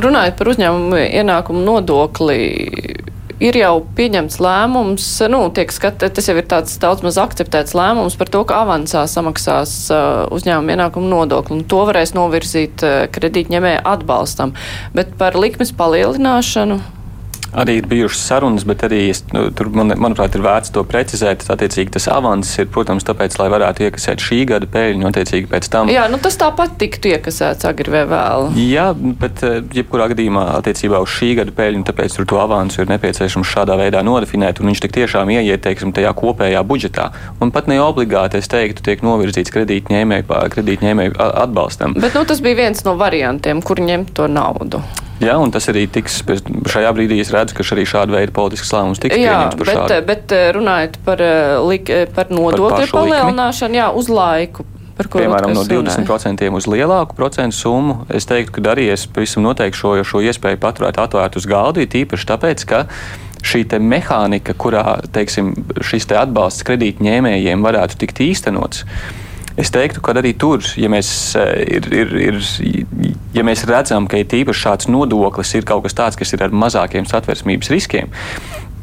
Runājot 0.05 0.39
par 0.39 0.53
uzņēmumu 0.53 1.01
ienākumu 1.05 1.65
nodokli, 1.65 2.39
ir 3.45 3.59
jau 3.59 3.75
pieņemts 3.97 4.41
lēmums, 4.43 5.07
nu, 5.33 5.43
tiek 5.55 5.73
skat, 5.75 6.03
tas 6.17 6.29
jau 6.31 6.37
ir 6.39 6.49
tāds 6.51 6.79
daudz 6.81 7.05
maz 7.05 7.19
akceptēts 7.21 7.77
lēmums 7.77 8.17
par 8.21 8.33
to, 8.33 8.43
ka 8.49 8.63
avansā 8.65 9.05
samaksās 9.11 9.77
uh, 9.93 10.25
uzņēmuma 10.35 10.77
ienākumu 10.77 11.11
nodokli, 11.13 11.59
un 11.59 11.65
to 11.69 11.85
varēs 11.89 12.15
novirzīt 12.17 12.85
uh, 12.87 13.05
kredītņemēja 13.15 13.85
atbalstam. 13.95 14.55
Bet 14.97 15.17
par 15.21 15.39
likmes 15.39 15.75
palielināšanu 15.77 16.81
Arī 17.55 17.79
ir 17.79 17.87
bijušas 17.87 18.23
sarunas, 18.29 18.65
bet 18.67 18.83
arī 18.87 19.01
es, 19.13 19.23
nu, 19.35 19.47
tur, 19.55 19.71
man, 19.75 19.93
manuprāt, 19.95 20.35
ir 20.35 20.43
vērts 20.45 20.73
to 20.75 20.83
precizēt. 20.89 21.45
Attiecīgi, 21.55 21.93
tas 21.95 22.09
avans 22.11 22.51
ir, 22.59 22.67
protams, 22.75 23.07
tāpēc, 23.07 23.37
lai 23.39 23.47
varētu 23.53 23.87
iekasēt 23.87 24.25
šī 24.25 24.41
gada 24.51 24.69
pēļņu, 24.71 25.07
attiecīgi 25.11 25.51
pēc 25.53 25.69
tam. 25.71 25.93
Jā, 25.93 26.07
nu 26.11 26.19
tas 26.23 26.39
tāpat 26.41 26.75
tiktu 26.81 27.13
iekasēts 27.15 27.69
agri 27.69 27.95
vai 27.95 28.03
vēl. 28.11 28.49
Jā, 28.59 28.89
bet 28.95 29.45
eh, 29.47 29.61
jebkurā 29.79 30.09
gadījumā 30.13 30.49
attiecībā 30.59 30.99
uz 31.05 31.15
šī 31.15 31.31
gada 31.41 31.55
pēļņu, 31.55 31.87
tāpēc 31.91 32.19
tur 32.19 32.29
to 32.33 32.41
avansu 32.43 32.83
ir 32.83 32.91
nepieciešams 32.91 33.55
šādā 33.55 33.79
veidā 33.79 34.03
nodefinēt, 34.07 34.59
un 34.59 34.73
viņš 34.73 34.85
tik 34.87 34.97
tiešām 34.99 35.31
ieiet, 35.37 35.63
teiksim, 35.65 35.95
tajā 35.95 36.11
kopējā 36.19 36.65
budžetā. 36.67 37.11
Un 37.45 37.55
pat 37.55 37.71
ne 37.71 37.79
obligāti, 37.85 38.43
es 38.43 38.51
teiktu, 38.51 38.83
tiek 38.89 39.07
novirzīts 39.07 39.55
kredītņēmēju 39.55 40.27
kredītņēmēju 40.55 41.17
atbalstam. 41.23 41.95
Bet 42.03 42.19
nu, 42.19 42.27
tas 42.29 42.43
bija 42.45 42.65
viens 42.65 42.85
no 42.87 42.99
variantiem, 43.01 43.63
kur 43.65 43.83
ņemt 43.85 44.15
to 44.19 44.29
naudu. 44.31 44.83
Jā, 45.23 45.35
un 45.39 45.53
tas 45.55 45.69
arī 45.71 45.85
tiks 45.91 46.23
šajā 46.71 46.91
brīdī. 46.97 47.21
Es 47.23 47.31
redzu, 47.35 47.55
ka 47.57 47.67
arī 47.77 47.87
šāda 47.87 48.17
veida 48.17 48.35
politisks 48.35 48.73
lēmums 48.75 49.03
tiks 49.03 49.15
jā, 49.15 49.31
pieņemts 49.31 49.59
par 49.61 49.69
bet, 49.69 49.79
šādu. 49.79 49.99
Bet 50.09 50.35
eh, 50.35 50.47
runājot 50.57 51.01
par, 51.07 51.23
eh, 51.23 51.57
lik, 51.71 51.91
eh, 51.91 52.07
par 52.15 52.33
nodokļu 52.35 52.89
palielināšanu, 52.91 53.79
jā, 53.79 53.91
uz 53.95 54.11
laiku. 54.11 54.67
Piemēram, 54.95 55.51
no 55.57 55.65
20% 55.67 56.55
uz 56.55 56.69
lielāku 56.71 57.17
procentu 57.19 57.57
summu. 57.59 58.05
Es 58.15 58.29
teiktu, 58.31 58.55
ka 58.55 58.75
arī 58.75 58.87
es 58.95 59.09
pavisam 59.11 59.43
noteikti 59.43 59.81
šo, 59.81 59.97
šo 60.07 60.23
iespēju 60.23 60.61
paturēt 60.63 61.01
atvērtu 61.03 61.43
uz 61.43 61.49
galdu, 61.51 61.83
īpaši 61.83 62.29
tāpēc, 62.31 62.63
ka 62.71 62.85
šī 63.45 63.65
mehānika, 63.83 64.55
kurā 64.55 65.01
teiksim, 65.13 65.53
šis 65.83 66.07
te 66.11 66.19
atbalsts 66.19 66.65
kredītņēmējiem 66.69 67.67
varētu 67.67 67.99
tikt 68.05 68.23
īstenots, 68.23 68.85
Es 69.55 69.71
teiktu, 69.71 70.03
ka 70.03 70.17
arī 70.19 70.33
tur, 70.35 70.65
ja 70.75 70.89
mēs, 70.91 71.09
eh, 71.39 71.77
ir, 71.77 71.87
ir, 71.95 72.15
ir, 72.19 72.39
ja 73.37 73.45
mēs 73.47 73.63
redzam, 73.71 74.09
ka 74.11 74.19
ir 74.19 74.27
tīpaši 74.27 74.65
šāds 74.67 74.89
nodoklis, 74.91 75.55
ir 75.55 75.67
kaut 75.69 75.85
kas 75.85 75.95
tāds, 75.95 76.19
kas 76.19 76.35
ir 76.35 76.43
ar 76.43 76.51
mazākiem 76.51 77.07
satversmības 77.07 77.71
riskiem, 77.71 78.11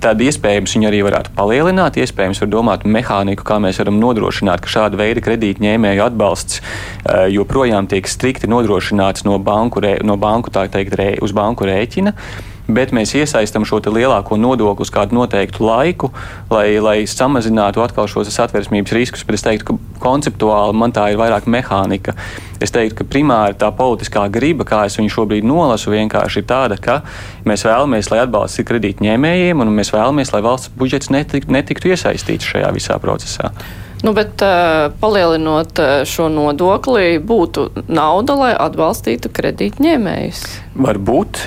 tad 0.02 0.22
iespējams 0.24 0.72
viņu 0.78 0.88
arī 0.88 1.02
varētu 1.06 1.34
palielināt. 1.36 2.00
Iespējams, 2.00 2.40
var 2.42 2.52
domāt 2.54 2.86
mehāniku, 2.88 3.44
kā 3.44 3.60
mēs 3.60 3.82
varam 3.84 4.00
nodrošināt, 4.00 4.64
ka 4.64 4.72
šāda 4.72 4.98
veida 4.98 5.22
kredītņēmēju 5.22 6.06
atbalsts 6.08 6.62
uh, 6.62 7.28
joprojām 7.30 7.92
tiek 7.92 8.08
strikti 8.10 8.50
nodrošināts 8.50 9.28
no 9.28 9.38
banku, 9.38 9.84
no 10.08 10.18
banku 10.18 10.50
teikt, 10.56 10.98
rē, 10.98 11.12
uz 11.22 11.36
banku 11.38 11.70
rēķina. 11.70 12.16
Bet 12.70 12.94
mēs 12.94 13.16
iesaistām 13.18 13.66
šo 13.68 13.80
lielāko 13.82 14.38
nodokli 14.38 14.86
uz 14.86 14.92
kādu 14.94 15.18
noteiktu 15.18 15.66
laiku, 15.66 16.12
lai, 16.52 16.78
lai 16.84 16.98
samazinātu 17.10 17.82
atkal 17.84 18.08
šos 18.12 18.30
satversmības 18.32 18.94
riskus. 18.96 19.26
Bet 19.26 19.40
es 19.40 19.46
teiktu, 19.46 19.74
ka 19.74 20.04
konceptuāli 20.04 20.78
man 20.78 20.94
tā 20.94 21.10
ir 21.12 21.20
vairāk 21.20 21.50
mehānika. 21.50 22.16
Es 22.62 22.74
teiktu, 22.74 23.02
ka 23.02 23.10
primāri 23.10 23.58
tā 23.60 23.72
politiskā 23.76 24.28
griba, 24.32 24.68
kā 24.68 24.84
es 24.86 25.00
viņu 25.00 25.14
šobrīd 25.18 25.48
nolasu, 25.48 25.92
vienkārši 25.96 26.44
ir 26.44 26.50
tāda, 26.50 26.78
ka 26.78 27.02
mēs 27.50 27.66
vēlamies, 27.66 28.12
lai 28.14 28.24
atbalsts 28.28 28.62
ir 28.62 28.70
kredītņēmējiem, 28.70 29.64
un 29.64 29.74
mēs 29.76 29.94
vēlamies, 29.96 30.34
lai 30.36 30.44
valsts 30.46 30.74
budžets 30.78 31.10
netiktu, 31.14 31.52
netiktu 31.52 31.96
iesaistīts 31.96 32.54
šajā 32.54 32.70
visā 32.78 33.02
procesā. 33.02 33.56
Nu, 34.02 34.14
bet 34.18 34.42
uh, 34.42 34.90
palielinot 35.02 35.78
šo 36.10 36.26
nodokli, 36.34 37.20
būtu 37.22 37.68
nauda, 37.86 38.36
lai 38.40 38.52
atbalstītu 38.58 39.30
kredītņēmējus. 39.30 40.42
Varbūt. 40.82 41.42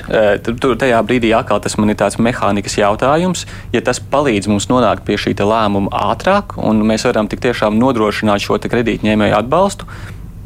Tur, 0.44 0.58
tur 0.62 0.76
tajā 0.78 1.00
brīdī 1.06 1.32
atkal 1.34 1.62
tas 1.64 1.74
man 1.80 1.90
ir 1.90 1.98
tāds 1.98 2.20
mehānikas 2.22 2.76
jautājums. 2.78 3.46
Ja 3.74 3.82
tas 3.84 3.98
palīdz 3.98 4.50
mums 4.52 4.68
nonākt 4.70 5.06
pie 5.08 5.18
šī 5.18 5.34
lēmuma 5.40 5.90
ātrāk, 6.12 6.58
un 6.60 6.84
mēs 6.86 7.08
varam 7.08 7.30
tik 7.30 7.42
tiešām 7.44 7.80
nodrošināt 7.80 8.44
šo 8.44 8.60
kredītņēmēju 8.62 9.38
atbalstu, 9.40 9.88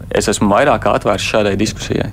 es 0.08 0.30
esmu 0.32 0.48
vairāk 0.54 0.88
atvērts 0.88 1.28
šādai 1.28 1.58
diskusijai. 1.60 2.12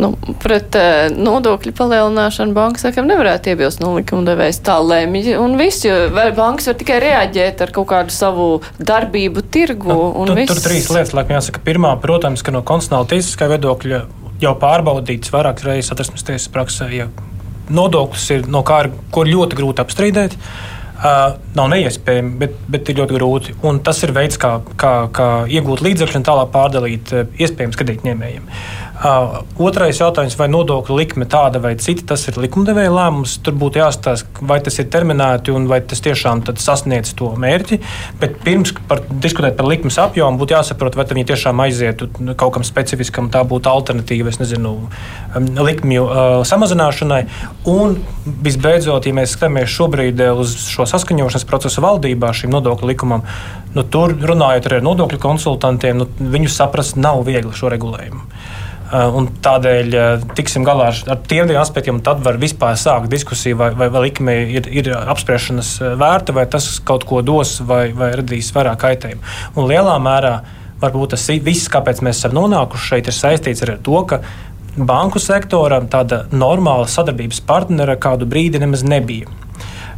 Nu, 0.00 0.14
pret 0.40 0.76
uh, 0.78 1.10
nodokļu 1.12 1.72
palielināšanu 1.76 2.54
banka 2.56 2.80
sakam 2.80 3.08
nevarētu 3.10 3.52
iebilst, 3.52 3.82
nu 3.82 3.92
likumdevējs 3.98 4.62
tā 4.64 4.78
lemj 4.80 5.34
un 5.36 5.58
viss, 5.60 5.84
jo 5.84 5.96
bankas 6.36 6.70
var 6.70 6.78
tikai 6.80 7.00
reaģēt 7.04 7.60
ar 7.66 7.74
kaut 7.76 7.90
kādu 7.92 8.14
savu 8.14 8.48
darbību 8.78 9.44
tirgu. 9.52 9.92
Nu, 9.92 10.24
tu, 10.30 10.38
tur 10.54 10.62
trīs 10.64 10.88
lietas, 10.92 11.12
laikam 11.16 11.36
jāsaka. 11.36 11.62
Pirmā, 11.66 11.92
protams, 12.00 12.44
ka 12.46 12.54
no 12.54 12.64
konstitucionāla 12.64 13.10
tiesiskā 13.12 13.50
viedokļa 13.52 14.02
jau 14.40 14.56
pārbaudīts 14.60 15.32
vairākas 15.34 15.68
reizes 15.68 15.92
satversmes 15.92 16.24
tiesas 16.24 16.50
praksē, 16.54 16.88
ja 16.96 17.10
nodoklis 17.70 18.26
ir 18.34 18.48
no 18.50 18.64
kā 18.66 18.84
ir, 18.86 18.92
ko 19.12 19.26
ļoti 19.28 19.58
grūti 19.58 19.84
apstrīdēt. 19.84 20.36
Uh, 21.00 21.38
nav 21.56 21.70
neiespējami, 21.72 22.34
bet, 22.42 22.56
bet 22.68 22.90
ir 22.92 22.98
ļoti 22.98 23.16
grūti. 23.16 23.54
Un 23.64 23.78
tas 23.84 24.02
ir 24.04 24.12
veids, 24.12 24.36
kā, 24.40 24.58
kā, 24.80 24.92
kā 25.16 25.28
iegūt 25.48 25.80
līdzekļus 25.86 26.18
un 26.18 26.26
tālāk 26.28 26.50
pārdalīt 26.52 27.12
uh, 27.16 27.22
iespējams 27.40 27.78
kredītņēmējiem. 27.80 28.44
Uh, 28.44 28.79
otrais 29.00 29.96
jautājums, 29.96 30.36
vai 30.36 30.46
nodokļu 30.52 30.96
likme 30.98 31.24
tāda 31.30 31.60
vai 31.62 31.72
cita, 31.80 32.04
tas 32.12 32.26
ir 32.28 32.36
likumdevēja 32.40 32.92
lēmums. 32.92 33.38
Tur 33.44 33.56
būtu 33.56 33.80
jāstāsta, 33.80 34.44
vai 34.44 34.58
tas 34.64 34.76
ir 34.82 34.90
terminēti 34.92 35.54
un 35.56 35.68
vai 35.70 35.80
tas 35.80 36.02
tiešām 36.04 36.42
sasniedz 36.60 37.14
to 37.16 37.30
mērķi. 37.40 37.80
Bet 38.20 38.36
pirms 38.44 38.74
par, 38.90 39.02
diskutēt 39.24 39.56
par 39.56 39.70
likmes 39.70 39.96
apjomu, 40.02 40.40
būtu 40.42 40.56
jāsaprot, 40.56 40.98
vai 41.00 41.08
viņi 41.08 41.26
tiešām 41.32 41.64
aizietu 41.64 42.10
kaut 42.36 42.54
kam 42.58 42.66
specifiskam, 42.66 43.30
tā 43.32 43.40
būtu 43.48 43.72
alternatīva, 43.72 44.34
es 44.34 44.40
nezinu, 44.42 44.76
um, 44.84 45.50
likmju 45.64 46.04
uh, 46.04 46.20
samazināšanai. 46.48 47.22
Un 47.72 47.96
visbeidzot, 48.44 49.08
ja 49.08 49.16
mēs 49.16 49.36
skatāmies 49.36 49.72
šobrīd 49.72 50.20
uz 50.36 50.58
šo 50.68 50.84
saskaņošanas 50.90 51.48
procesu 51.48 51.84
valdībā, 51.84 52.34
šim 52.36 52.52
nodokļu 52.52 52.92
likumam, 52.92 53.24
nu, 53.72 53.84
tur 53.88 54.12
runājot 54.12 54.68
ar 54.68 54.80
nodokļu 54.84 55.20
konsultantiem, 55.22 56.02
nu, 56.02 56.08
viņus 56.20 56.60
saprast 56.60 57.00
nav 57.00 57.24
viegli 57.24 57.56
šo 57.56 57.72
regulējumu. 57.72 58.26
Eh, 58.90 59.06
un 59.14 59.28
tādēļ 59.38 59.92
eh, 59.94 60.22
tiksim 60.34 60.64
galā 60.66 60.88
ar, 60.90 60.96
ar 61.14 61.18
tiem 61.30 61.52
aspektiem, 61.60 62.00
un 62.00 62.02
tad 62.02 62.24
var 62.26 62.40
vispār 62.42 62.74
sākt 62.74 63.06
diskusiju, 63.12 63.60
vai, 63.60 63.68
vai, 63.78 63.86
vai 63.94 64.00
likme 64.08 64.34
ir, 64.50 64.66
ir 64.66 64.88
apspriešanas 64.98 65.76
eh, 65.78 65.92
vērta, 66.00 66.34
vai 66.34 66.48
tas 66.50 66.66
kaut 66.82 67.06
ko 67.06 67.20
dos, 67.22 67.60
vai, 67.68 67.92
vai 67.94 68.10
radīs 68.18 68.50
vairāk 68.56 68.80
kaitējumu. 68.82 69.22
Un 69.54 69.70
lielā 69.70 69.94
mērā 70.02 70.32
varbūt 70.82 71.14
tas 71.14 71.28
viss, 71.46 71.70
kāpēc 71.70 72.02
mēs 72.02 72.18
esam 72.18 72.34
nonākuši 72.40 72.88
šeit, 72.88 73.12
ir 73.12 73.14
saistīts 73.14 73.62
ar 73.62 73.76
to, 73.86 74.00
ka 74.10 74.24
banku 74.74 75.22
sektoram 75.22 75.86
tāda 75.92 76.24
normāla 76.34 76.90
sadarbības 76.90 77.44
partnera 77.46 77.94
kādu 78.00 78.26
brīdi 78.26 78.58
nemaz 78.58 78.82
nebija. 78.82 79.30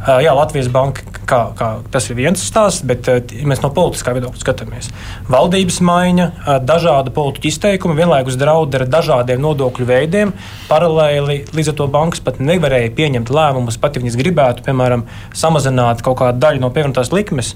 Jā, 0.03 0.33
Latvijas 0.35 0.67
banka 0.73 1.13
Kā, 1.23 1.39
kā, 1.55 1.67
tas 1.91 2.09
ir 2.11 2.17
viens 2.17 2.41
stāsts, 2.43 2.83
bet 2.87 3.07
ja 3.07 3.47
mēs 3.47 3.61
no 3.63 3.69
politiskā 3.73 4.11
viedokļa 4.15 4.41
skatāmies. 4.41 4.89
Valdības 5.31 5.77
maiņa, 5.87 6.25
dažādu 6.67 7.13
politiķu 7.15 7.47
izteikumi, 7.47 7.95
vienlaikus 8.01 8.35
draudi 8.39 8.81
ar 8.81 8.85
dažādiem 8.91 9.39
nodokļu 9.43 9.87
veidiem. 9.87 10.33
Paralēli 10.67 11.39
līdz 11.55 11.71
ar 11.71 11.77
to 11.79 11.87
bankas 11.93 12.23
pat 12.25 12.41
nevarēja 12.43 12.91
pieņemt 12.97 13.31
lēmumus, 13.31 13.79
pat 13.79 13.95
ja 13.95 14.03
viņas 14.03 14.19
gribētu, 14.19 14.67
piemēram, 14.67 15.07
samazināt 15.31 16.03
kaut 16.03 16.19
kādu 16.25 16.43
daļu 16.43 16.65
no 16.65 16.73
pievienotās 16.75 17.13
likmes. 17.15 17.53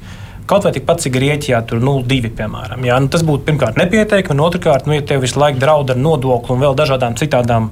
Kaut 0.48 0.64
vai 0.64 0.72
tikpat, 0.72 1.02
cik 1.04 1.12
Grieķijā 1.12 1.60
tur 1.68 1.82
0,2 1.84 2.32
piemēram. 2.38 2.86
Jā, 2.88 3.02
nu 3.04 3.12
tas 3.12 3.26
būtu 3.28 3.43
pirmkārt 3.50 3.76
nepietiekami, 3.82 4.38
un 4.38 4.45
otrkārt, 4.45 4.88
nu, 4.88 4.95
ja 4.95 5.04
tev 5.04 5.26
visu 5.26 5.41
laiku 5.41 5.60
draud 5.60 5.91
ar 5.91 6.00
nodokli 6.00 6.56
un 6.56 6.64
vēl 6.64 6.78
dažādām 6.80 7.20
citām 7.20 7.68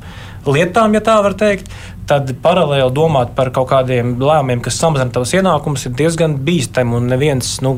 lietām, 0.45 0.93
ja 0.93 1.01
tā 1.01 1.15
var 1.23 1.33
teikt, 1.39 1.71
tad 2.09 2.35
paralēli 2.43 2.91
domāt 2.93 3.33
par 3.37 3.51
kaut 3.55 3.69
kādiem 3.71 4.15
lēmumiem, 4.21 4.61
kas 4.65 4.77
samazina 4.81 5.13
tavas 5.13 5.33
ienākumus, 5.35 5.87
ir 5.87 5.97
diezgan 5.97 6.37
bīstami. 6.45 6.95
Un 6.99 7.09
neviens 7.11 7.57
nu, 7.65 7.75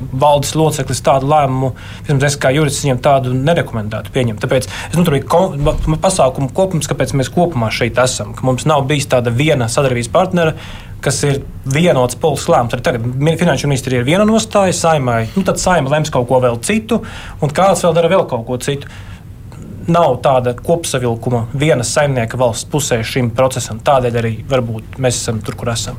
valdes 0.00 0.54
loceklis 0.56 1.02
tādu 1.04 1.28
lēmumu, 1.30 1.72
vismaz 2.06 2.28
es 2.30 2.38
kā 2.40 2.52
jurists, 2.54 2.84
viņam 2.84 3.00
tādu 3.04 3.34
nerekomendētu 3.36 4.12
pieņemt. 4.14 4.40
Tāpēc 4.42 4.68
es 4.68 4.96
nu, 4.96 5.04
tur 5.06 5.18
ir 5.18 5.26
pasākumu 5.26 6.52
kopums, 6.56 6.88
kāpēc 6.90 7.14
mēs 7.20 7.32
kopumā 7.34 7.70
šeit 7.74 8.00
esam. 8.00 8.32
Mums 8.46 8.66
nav 8.68 8.86
bijis 8.88 9.10
tāda 9.12 9.32
viena 9.34 9.68
sadarbības 9.70 10.10
partnera, 10.14 10.56
kas 11.04 11.20
ir 11.28 11.42
vienots 11.68 12.18
politisks 12.20 12.52
lēmums. 12.52 12.76
Arī 12.76 12.86
tagad 12.86 13.38
finanšu 13.44 13.68
ministrija 13.70 14.00
ir 14.00 14.08
viena 14.08 14.26
nostāja, 14.28 14.76
saimai. 14.76 15.22
Nu, 15.36 15.44
tad 15.48 15.60
saima 15.60 15.92
lems 15.92 16.12
kaut 16.12 16.28
ko 16.28 16.40
vēl 16.44 16.60
citu, 16.64 17.02
un 17.40 17.52
kāds 17.56 17.84
vēl 17.84 17.96
dara 17.96 18.12
vēl 18.12 18.26
kaut 18.28 18.46
ko 18.48 18.60
citu 18.60 18.88
nav 19.90 20.20
tāda 20.24 20.54
kopsavilkuma 20.56 21.46
vienas 21.54 21.90
saimnieka 21.96 22.38
valsts 22.40 22.68
pusē 22.70 23.00
šim 23.06 23.32
procesam. 23.34 23.80
Tādēļ 23.84 24.18
arī 24.20 24.32
varbūt 24.50 24.98
mēs 25.02 25.18
esam 25.20 25.40
tur, 25.44 25.58
kur 25.58 25.72
esam. 25.72 25.98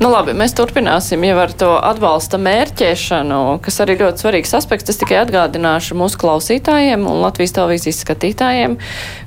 Nu, 0.00 0.10
labi, 0.12 0.34
mēs 0.36 0.54
turpināsim 0.58 1.22
jau 1.26 1.38
ar 1.42 1.52
to 1.58 1.70
atbalsta 1.76 2.38
mērķēšanu, 2.42 3.40
kas 3.62 3.80
arī 3.84 3.98
ļoti 4.00 4.24
svarīgs 4.24 4.54
aspekts. 4.58 4.92
Es 4.92 5.00
tikai 5.00 5.20
atgādināšu 5.22 5.98
mūsu 5.98 6.20
klausītājiem 6.22 7.04
un 7.08 7.22
Latvijas 7.22 7.54
televīzijas 7.58 8.00
skatītājiem, 8.04 8.78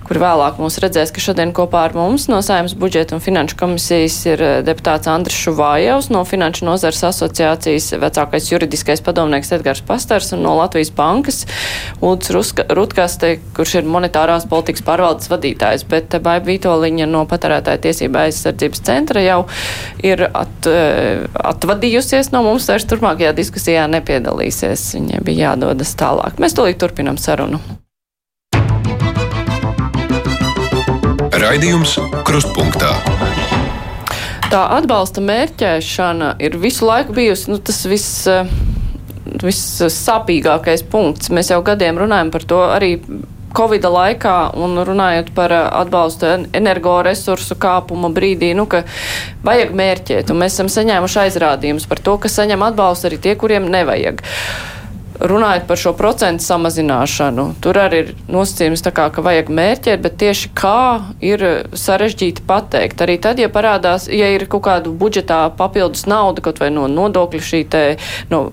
kur 0.05 0.19
vēlāk 0.21 0.59
mūs 0.61 0.77
redzēs, 0.83 1.11
ka 1.13 1.23
šodien 1.23 1.53
kopā 1.55 1.85
ar 1.87 1.95
mums 1.97 2.27
no 2.31 2.41
Saimnes 2.45 2.75
budžeta 2.77 3.17
un 3.17 3.23
finanšu 3.23 3.57
komisijas 3.59 4.17
ir 4.27 4.43
eh, 4.43 4.55
deputāts 4.65 5.09
Andris 5.11 5.37
Šuvājevs, 5.45 6.11
no 6.13 6.23
Finanšu 6.27 6.67
nozars 6.67 7.03
asociācijas 7.07 7.91
vecākais 8.01 8.51
juridiskais 8.51 9.03
padomnieks 9.05 9.53
Edgars 9.55 9.83
Pastars 9.85 10.31
un 10.35 10.43
no 10.45 10.55
Latvijas 10.59 10.91
bankas 10.95 11.43
Lūdzu 12.01 12.65
Rutkaste, 12.75 13.35
kurš 13.55 13.79
ir 13.79 13.89
monetārās 14.05 14.45
politikas 14.49 14.83
pārvaldes 14.85 15.29
vadītājs, 15.29 15.85
bet 15.89 16.13
Baiba 16.21 16.45
Vītoliņa 16.45 17.07
no 17.09 17.25
patērētāja 17.25 17.81
tiesība 17.81 18.25
aizsardzības 18.25 18.83
centra 18.85 19.21
jau 19.21 19.45
ir 20.03 20.29
at, 20.31 20.67
eh, 20.67 21.25
atvadījusies 21.33 22.31
no 22.31 22.43
mums, 22.43 22.67
vairs 22.67 22.85
turpmākajā 22.85 23.33
diskusijā 23.33 23.87
nepiedalīsies. 23.89 24.95
Viņai 24.95 25.23
bija 25.23 25.55
jādodas 25.55 25.95
tālāk. 25.95 26.37
Mēs 26.37 26.53
tūlīt 26.53 26.77
turpinam 26.77 27.17
sarunu. 27.17 27.59
Raidījums 31.35 31.97
Krustpunktā. 32.25 32.93
Tā 34.49 34.61
atbalsta 34.77 35.21
mērķēšana 35.21 36.35
ir 36.39 36.57
visu 36.57 36.85
laiku 36.85 37.13
bijusi 37.13 37.49
nu, 37.49 37.57
tas 37.57 37.83
viss 37.85 38.27
vissāpīgākais 39.41 40.85
punkts. 40.89 41.29
Mēs 41.33 41.49
jau 41.51 41.61
gadiem 41.65 41.97
runājam 41.97 42.31
par 42.31 42.45
to 42.47 42.61
arī 42.69 42.99
Covid 43.55 43.87
laikā 43.87 44.35
un 44.59 44.77
runājot 44.87 45.31
par 45.35 45.53
atbalstu 45.55 46.27
energoresursu 46.55 47.57
kāpuma 47.61 48.11
brīdī, 48.13 48.51
nu, 48.57 48.67
ka 48.69 48.83
vajag 49.45 49.73
mērķēt, 49.75 50.31
un 50.33 50.41
mēs 50.43 50.57
esam 50.57 50.71
saņēmuši 50.71 51.21
aizrādījumus 51.25 51.87
par 51.89 52.03
to, 52.03 52.17
ka 52.21 52.31
saņem 52.31 52.65
atbalstu 52.67 53.09
arī 53.09 53.21
tie, 53.23 53.35
kuriem 53.39 53.69
nevajag. 53.71 54.23
Runājot 55.19 55.67
par 55.69 55.79
šo 55.79 55.93
procentu 55.95 56.43
samazināšanu, 56.43 57.47
tur 57.63 57.79
arī 57.79 58.01
ir 58.03 58.11
nosacījums, 58.31 58.83
kā, 58.95 59.07
ka 59.13 59.23
vajag 59.25 59.51
mērķēt, 59.53 60.03
bet 60.03 60.17
tieši 60.19 60.51
kā 60.57 61.15
ir 61.23 61.45
sarežģīti 61.71 62.43
pateikt. 62.47 63.01
Arī 63.05 63.17
tad, 63.23 63.39
ja 63.39 63.49
parādās, 63.51 64.09
ja 64.11 64.29
ir 64.35 64.47
kaut 64.51 64.65
kāda 64.67 64.91
budžetā 64.91 65.45
papildus 65.57 66.05
nauda, 66.09 66.43
kaut 66.45 66.59
vai 66.63 66.71
no 66.75 66.89
nodokļu 66.91 67.43
šī 67.43 67.63
te, 67.71 67.85
no 68.31 68.49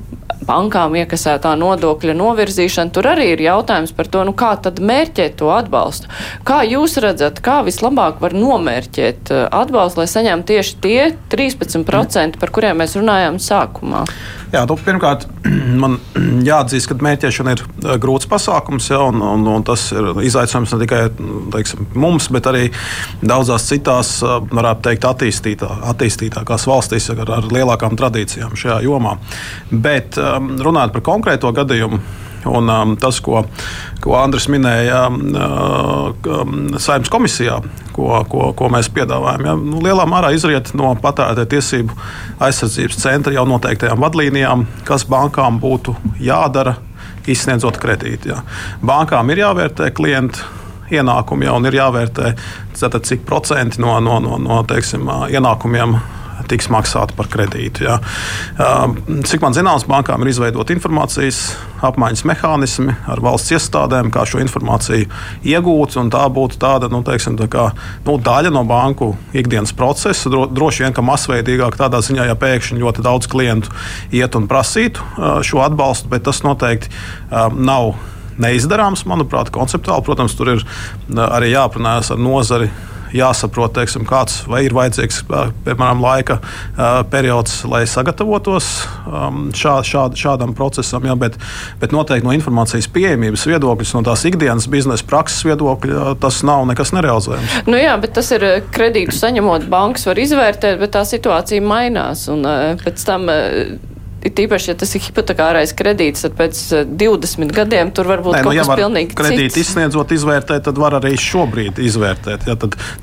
bankām 0.47 0.97
iekasētā 0.99 1.55
nodokļa 1.59 2.15
novirzīšana, 2.19 2.93
tur 2.95 3.09
arī 3.13 3.33
ir 3.35 3.45
jautājums 3.45 3.95
par 3.97 4.11
to, 4.11 4.25
nu 4.27 4.35
kā 4.37 4.53
tad 4.63 4.81
mērķēt 4.83 5.37
to 5.41 5.51
atbalstu. 5.55 6.11
Kā 6.49 6.63
jūs 6.67 6.99
redzat, 7.03 7.41
kā 7.45 7.61
vislabāk 7.67 8.21
var 8.23 8.35
nomērķēt 8.37 9.33
atbalstu, 9.51 10.03
lai 10.03 10.09
saņemtu 10.11 10.51
tieši 10.53 10.79
tie 10.83 11.01
13%, 11.33 12.41
par 12.43 12.55
kuriem 12.55 12.83
mēs 12.83 12.97
runājām 12.99 13.39
sākumā? 13.43 14.05
Jā, 14.53 14.65
nu, 14.69 14.77
pirmkārt, 14.77 15.29
man 15.83 15.99
jāatzīst, 16.53 16.91
ka 16.91 16.97
mērķēšana 17.07 17.55
ir 17.57 17.63
eh, 17.65 17.97
grūts 18.03 18.29
pasākums, 18.31 18.89
ja, 18.93 19.03
un, 19.11 19.23
un, 19.25 19.47
un 19.57 19.67
tas 19.67 19.89
ir 19.95 20.23
izaicinājums 20.29 20.75
ne 20.75 20.81
tikai 20.85 21.03
teiksim, 21.57 21.87
mums, 21.99 22.29
bet 22.35 22.49
arī 22.51 22.65
daudzās 23.21 23.69
citās, 23.71 24.15
eh, 24.25 24.37
varētu 24.53 24.87
teikt, 24.89 25.09
attīstītā, 25.13 25.71
attīstītākās 25.93 26.69
valstīs 26.71 27.11
ar, 27.15 27.25
ar 27.39 27.49
lielākām 27.53 27.99
tradīcijām 27.99 28.57
šajā 28.59 28.83
jomā. 28.87 29.17
Bet 29.73 30.19
um, 30.21 30.55
runājot 30.63 30.95
par 30.97 31.05
konkrēto 31.07 31.51
gadījumu, 31.57 32.01
Un, 32.49 32.71
um, 32.71 32.95
tas, 32.99 33.21
ko, 33.23 33.45
ko 34.03 34.15
Andris 34.19 34.49
minēja 34.51 35.05
um, 35.09 35.19
um, 35.37 36.55
saimnes 36.83 37.11
komisijā, 37.13 37.61
ko, 37.95 38.09
ko, 38.31 38.49
ko 38.59 38.71
mēs 38.73 38.91
piedāvājam, 38.95 39.45
ja, 39.47 39.57
nu, 39.59 39.83
lielā 39.85 40.07
mērā 40.11 40.33
izriet 40.35 40.73
no 40.79 40.95
patērētāju 41.03 41.53
tiesību 41.53 41.99
aizsardzības 42.43 42.99
centra 43.05 43.35
jau 43.37 43.45
noteiktajām 43.51 44.03
vadlīnijām, 44.03 44.67
kas 44.89 45.07
bankām 45.11 45.61
būtu 45.63 45.95
jādara, 46.23 46.79
izsniedzot 47.31 47.79
kredītu. 47.79 48.33
Ja. 48.33 48.41
Bankām 48.83 49.31
ir 49.31 49.45
jāvērtē 49.45 49.93
klientu 49.95 50.43
ienākumi 50.93 51.47
jau 51.47 51.55
un 51.61 51.69
ir 51.71 51.79
jāvērtē, 51.79 52.33
tātad, 52.77 53.07
cik 53.09 53.23
procenti 53.29 53.81
no, 53.83 53.95
no, 54.03 54.19
no, 54.23 54.39
no 54.43 54.59
teiksim, 54.69 55.07
ienākumiem 55.31 55.97
tiks 56.53 56.69
maksāti 56.73 57.17
par 57.17 57.29
kredītu. 57.33 57.87
Ja. 57.89 57.99
Cik 59.29 59.43
man 59.43 59.57
zināms, 59.57 59.89
bankām 59.89 60.23
ir 60.23 60.33
izveidota 60.33 60.75
informācijas 60.77 61.41
apmaiņas 61.83 62.25
mehānismi 62.29 62.95
ar 63.11 63.23
valsts 63.25 63.57
iestādēm, 63.57 64.13
kā 64.15 64.27
šo 64.29 64.43
informāciju 64.45 65.09
iegūt. 65.49 65.99
Tā 66.13 66.23
būtu 66.33 66.61
tāda, 66.63 66.89
nu, 66.93 67.03
teiksim, 67.07 67.37
tā 67.41 67.49
kā, 67.53 67.71
nu, 68.07 68.17
daļa 68.23 68.53
no 68.55 68.63
banku 68.69 69.13
ikdienas 69.37 69.75
procesa. 69.77 70.31
Droši 70.31 70.87
vien, 70.87 70.95
ka 70.97 71.05
masveidīgāk 71.07 71.77
tādā 71.81 72.03
ziņā, 72.05 72.29
ja 72.31 72.39
pēkšņi 72.39 72.81
ļoti 72.83 73.05
daudz 73.05 73.29
klientu 73.33 73.73
iet 74.15 74.39
un 74.39 74.49
prasītu 74.51 75.43
šo 75.47 75.63
atbalstu, 75.65 76.11
bet 76.13 76.27
tas 76.29 76.43
noteikti 76.47 76.93
nav 77.57 77.95
neizdarāms, 78.43 79.05
manuprāt, 79.09 79.53
konceptuāli. 79.55 80.05
Protams, 80.07 80.37
tur 80.39 80.55
ir 80.55 80.65
arī 81.29 81.53
jāpanās 81.53 82.13
ar 82.15 82.21
nozari 82.23 82.71
jāsaprot, 83.17 83.75
teiksim, 83.77 84.07
kāds 84.09 84.43
ir 84.63 84.75
vajadzīgs 84.77 85.23
piemēram, 85.67 86.03
laika 86.03 86.39
periods, 87.13 87.63
lai 87.69 87.85
sagatavotos 87.89 88.71
šā, 89.59 89.75
šā, 89.87 90.07
šādam 90.19 90.55
procesam. 90.59 91.07
Jā, 91.09 91.17
bet, 91.19 91.39
bet 91.83 91.95
noteikti 91.95 92.27
no 92.29 92.35
informācijas 92.37 92.89
pieejamības 92.93 93.47
viedokļa, 93.51 93.89
no 93.97 94.05
tās 94.07 94.25
ikdienas 94.29 94.69
biznesa 94.73 95.07
prakses 95.09 95.45
viedokļa, 95.49 96.17
tas 96.23 96.43
nav 96.47 96.67
nekas 96.71 96.95
nerealizējams. 96.97 97.63
Nu 97.69 97.81
jā, 97.81 97.95
bet 98.03 98.17
tas 98.19 98.33
ir 98.35 98.47
kredītu 98.75 99.17
saņemot, 99.17 99.69
bankas 99.73 100.09
var 100.11 100.21
izvērtēt, 100.23 100.81
bet 100.83 100.95
tā 100.97 101.05
situācija 101.09 101.65
mainās. 101.65 102.27
Un 102.33 102.47
pēc 102.83 103.07
tam 103.09 103.29
it 104.27 104.39
īpaši, 104.39 104.73
ja 104.73 104.79
tas 104.79 104.95
ir 104.97 105.03
hipotekārais 105.05 105.75
kredīts, 105.77 106.25
tad 106.27 106.37
pēc 106.39 106.61
20 106.89 107.47
eh, 107.47 107.53
gadiem 107.57 107.93
tur 107.95 108.09
var 108.11 108.23
būt 108.25 108.37
Nē, 108.37 108.43
kaut 108.47 108.53
nu, 108.53 108.57
ja 108.57 108.67
kas 108.67 108.81
pilnīgi 108.81 109.17
kredīti 109.19 109.57
cits. 109.57 109.73
izsniedzot, 109.73 110.15
izvērtēt, 110.15 110.65
tad 110.69 110.81
var 110.81 110.97
arī 110.99 111.15
šobrīd 111.21 111.81
izvērtēt. 111.83 112.47
Ja, 112.49 112.57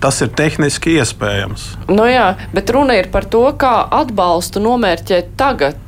tas 0.04 0.22
ir 0.24 0.32
tehniski 0.40 0.96
iespējams. 1.00 1.66
Nu 1.92 2.08
jā, 2.10 2.32
bet 2.56 2.72
runa 2.76 2.98
ir 3.00 3.12
par 3.14 3.28
to, 3.30 3.44
kā 3.60 3.76
atbalstu 4.00 4.64
nomērķēt 4.64 5.34
tagad, 5.40 5.80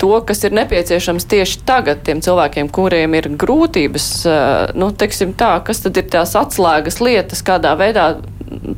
to, 0.00 0.12
kas 0.26 0.44
ir 0.46 0.56
nepieciešams 0.58 1.28
tieši 1.30 1.64
tagad 1.68 2.04
tiem 2.06 2.22
cilvēkiem, 2.24 2.70
kuriem 2.74 3.18
ir 3.18 3.30
grūtības, 3.40 4.08
eh, 4.26 4.76
nu, 4.78 4.90
teiksim 4.90 5.36
tā, 5.38 5.56
kas 5.66 5.84
tad 5.86 6.00
ir 6.00 6.08
tās 6.12 6.34
atslēgas 6.38 7.00
lietas, 7.04 7.44
kādā 7.46 7.76
veidā 7.78 8.14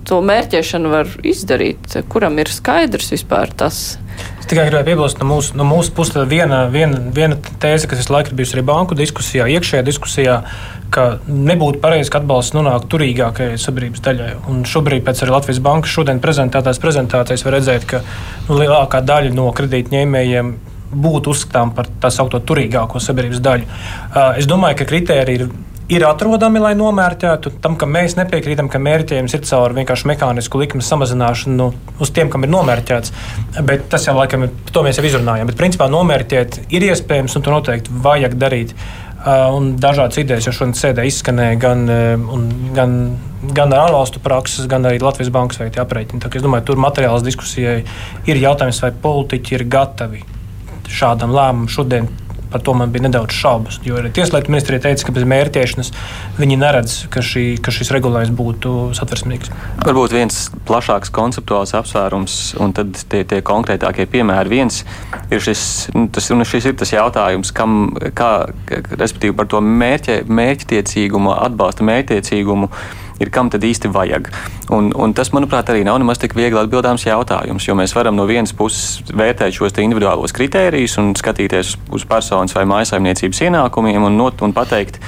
to 0.07 0.20
mērķēšanu 0.24 0.90
var 0.92 1.11
izdarīt, 1.26 1.99
kuram 2.12 2.38
ir 2.42 2.51
skaidrs 2.53 3.12
vispār 3.14 3.53
tas. 3.57 3.99
Es 4.41 4.49
tikai 4.51 4.69
gribēju 4.69 4.87
piebilst, 4.87 5.19
no 5.19 5.27
mūsu, 5.27 5.57
no 5.59 5.64
mūsu 5.67 5.91
puses 5.97 6.29
viena, 6.31 6.61
viena, 6.71 7.01
viena 7.14 7.35
tēze, 7.62 7.89
kas 7.91 7.99
visu 8.03 8.12
laiku 8.14 8.31
ir 8.31 8.39
bijusi 8.39 8.55
arī 8.55 8.62
banku 8.69 8.95
diskusijā, 8.99 9.49
iekšējā 9.57 9.83
diskusijā, 9.87 10.37
ka 10.95 11.07
nebūtu 11.27 11.81
pareizi, 11.83 12.12
ka 12.14 12.21
atbalsts 12.23 12.55
nonāk 12.55 12.87
turīgākajai 12.93 13.59
sabiedrības 13.59 14.05
daļai. 14.07 14.31
Un 14.53 14.62
šobrīd, 14.69 15.03
pēc 15.07 15.25
Latvijas 15.27 15.61
Bankas 15.67 15.97
šodien 15.97 16.23
prezentētās 16.23 16.79
prezentācijas, 16.83 17.43
var 17.43 17.59
redzēt, 17.59 17.89
ka 17.91 18.05
nu, 18.47 18.61
lielākā 18.61 19.03
daļa 19.03 19.35
no 19.35 19.51
kredītņēmējiem 19.57 20.55
būtu 20.95 21.35
uzskatām 21.35 21.75
par 21.75 21.91
tā 22.01 22.12
saucamo 22.14 22.45
turīgāko 22.47 23.03
sabiedrības 23.03 23.43
daļu. 23.43 23.71
Es 24.39 24.47
domāju, 24.47 24.79
ka 24.79 24.91
kritērija 24.93 25.41
ir 25.43 25.49
ir 25.93 26.05
atrodami, 26.07 26.61
lai 26.62 26.72
nomērķētu. 26.78 27.57
Tam, 27.62 27.76
ka 27.78 27.89
mēs 27.89 28.16
nepiekrītam, 28.18 28.68
ka 28.72 28.80
mērķējums 28.82 29.37
ir 29.37 29.45
caur 29.47 29.74
vienkārši 29.76 30.11
mehānisku 30.11 30.61
likmes 30.61 30.89
samazināšanu 30.91 31.57
nu, 31.57 31.68
uz 32.03 32.12
tiem, 32.14 32.30
kam 32.32 32.47
ir 32.47 32.53
nomērķēts. 32.53 33.14
Bet 33.66 33.87
tas 33.93 34.09
jau 34.09 34.16
laikam 34.18 34.47
ir, 34.47 34.55
to 34.74 34.82
mēs 34.87 34.99
jau 34.99 35.07
izrunājām. 35.07 35.51
Bet 35.51 35.59
principā 35.61 35.89
nomērķēt 35.93 36.64
ir 36.74 36.89
iespējams 36.91 37.39
un 37.39 37.47
to 37.47 37.55
noteikti 37.55 38.01
vajag 38.07 38.39
darīt. 38.41 38.74
Uh, 39.26 39.49
un 39.57 39.72
dažādas 39.82 40.20
idejas 40.20 40.45
jau 40.47 40.53
šodien 40.55 40.76
sēdē 40.78 41.07
izskanēja 41.09 41.57
gan, 41.59 41.80
uh, 41.91 42.34
gan, 42.76 42.93
gan 43.57 43.72
ar 43.74 43.89
ārvalstu 43.89 44.20
prakses, 44.22 44.68
gan 44.70 44.87
arī 44.87 45.01
Latvijas 45.03 45.32
bankas 45.34 45.59
veikti 45.59 45.82
aprēķini. 45.82 46.22
Es 46.22 46.45
domāju, 46.45 46.68
tur 46.68 46.78
materiāls 46.84 47.24
diskusijai 47.26 47.80
ir 48.28 48.43
jautājums, 48.45 48.78
vai 48.84 48.93
politiķi 49.03 49.59
ir 49.59 49.66
gatavi 49.72 50.22
šādam 50.87 51.34
lēmumam 51.34 51.72
šodien 51.72 52.07
Par 52.53 52.62
to 52.62 52.74
man 52.78 52.92
bija 52.94 53.07
nedaudz 53.09 53.34
šaubas. 53.34 53.80
Jo 53.84 53.99
arī 54.01 54.12
Tieslietu 54.14 54.53
ministrija 54.53 54.84
teica, 54.84 55.07
ka 55.09 55.14
bez 55.16 55.26
mērķēšanas 55.28 55.92
viņi 56.38 56.59
neredz, 56.61 56.97
ka, 57.12 57.22
šī, 57.24 57.44
ka 57.62 57.74
šis 57.74 57.90
regulējums 57.97 58.34
būtu 58.38 58.74
satversmīgs. 58.99 59.51
Varbūt 59.82 60.14
viens 60.14 60.38
plašāks 60.68 61.11
konceptuāls 61.14 61.74
apsvērums, 61.78 62.38
un 62.62 62.74
tad 62.76 62.94
tie, 63.11 63.24
tie 63.28 63.40
konkrētākie 63.47 64.07
piemēri. 64.12 64.55
Viens 64.59 64.82
ir 65.30 65.42
šis, 65.42 65.64
nu, 65.97 66.07
tas, 66.12 66.30
šis 66.53 66.70
ir 66.70 66.78
tas 66.78 66.94
jautājums, 66.94 67.51
kam, 67.57 67.97
kā, 68.16 68.30
respektīvi 68.94 69.36
par 69.36 69.51
to 69.51 69.62
mērķe, 69.64 70.22
mērķtiecīgumu, 70.30 71.34
atbalsta 71.49 71.86
mērķtiecīgumu 71.86 72.70
ir 73.23 73.31
kam 73.33 73.51
tad 73.53 73.64
īsti 73.64 73.91
vajag. 73.93 74.31
Un, 74.75 74.91
un 74.97 75.14
tas, 75.17 75.31
manuprāt, 75.35 75.71
arī 75.73 75.85
nav 75.87 76.01
nemaz 76.03 76.21
tik 76.23 76.37
viegli 76.37 76.59
atbildāms 76.61 77.07
jautājums, 77.07 77.69
jo 77.69 77.77
mēs 77.79 77.95
varam 77.97 78.19
no 78.19 78.27
vienas 78.29 78.55
puses 78.57 79.01
vērtēt 79.12 79.57
šos 79.57 79.79
individuālos 79.83 80.35
kritērijus 80.37 80.99
un 81.03 81.14
skatīties 81.19 81.77
uz 81.95 82.05
personas 82.09 82.57
vai 82.57 82.67
mājasaimniecības 82.69 83.47
ienākumiem 83.49 84.09
un, 84.09 84.19
not, 84.19 84.43
un 84.45 84.55
pateikt, 84.57 85.01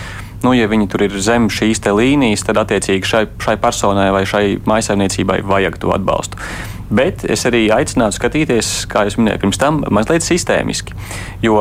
nu, 0.44 0.54
ja 0.54 0.70
viņi 0.70 0.88
tur 0.90 1.06
ir 1.08 1.18
zem 1.22 1.50
šīs 1.52 1.82
līnijas, 1.84 2.46
tad 2.46 2.60
attiecīgi 2.62 3.06
šai, 3.06 3.24
šai 3.42 3.56
personai 3.60 4.10
vai 4.14 4.24
šai 4.28 4.58
maisaimniecībai 4.68 5.42
vajag 5.46 5.78
to 5.82 5.94
atbalstu. 5.94 6.40
Bet 6.88 7.26
es 7.28 7.44
arī 7.44 7.66
aicinātu 7.74 8.16
skatīties, 8.16 8.86
kā 8.88 9.04
jau 9.04 9.20
minēju 9.20 9.42
pirms 9.42 9.60
tam, 9.60 9.82
mazliet 9.92 10.24
sistēmiski. 10.24 10.96
Jo 11.44 11.58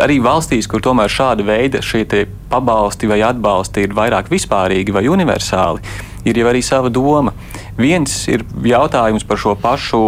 arī 0.00 0.18
valstīs, 0.22 0.68
kur 0.70 0.82
tomēr 0.84 1.10
šāda 1.12 1.44
veida 1.44 1.82
pabalsti 2.52 3.08
vai 3.08 3.20
atbalsti 3.24 3.86
ir 3.86 3.94
vairāk 3.96 4.30
vispārīgi 4.32 4.92
vai 4.92 5.06
universāli, 5.08 5.80
ir 6.24 6.38
jau 6.38 6.48
arī 6.48 6.62
sava 6.62 6.88
doma. 6.92 7.32
Viens 7.78 8.28
ir 8.28 8.44
jautājums 8.64 9.24
par 9.24 9.40
šo 9.40 9.54
pašu 9.56 10.00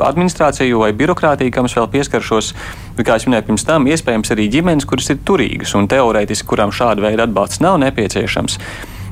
administrāciju 0.00 0.80
vai 0.80 0.92
birokrātiju, 0.96 1.52
kam 1.52 1.68
es 1.68 1.76
vēl 1.76 1.90
pieskaršos. 1.92 2.54
Kā 3.02 3.18
jau 3.18 3.28
minēju 3.28 3.50
pirms 3.50 3.66
tam, 3.68 3.86
iespējams 3.86 4.32
arī 4.32 4.48
ģimenes, 4.52 4.88
kuras 4.88 5.12
ir 5.12 5.20
turīgas 5.24 5.76
un 5.76 5.88
teorētiski, 5.92 6.48
kurām 6.48 6.72
šāda 6.72 7.04
veida 7.04 7.28
atbalsts 7.28 7.60
nav 7.64 7.78
nepieciešams 7.84 8.58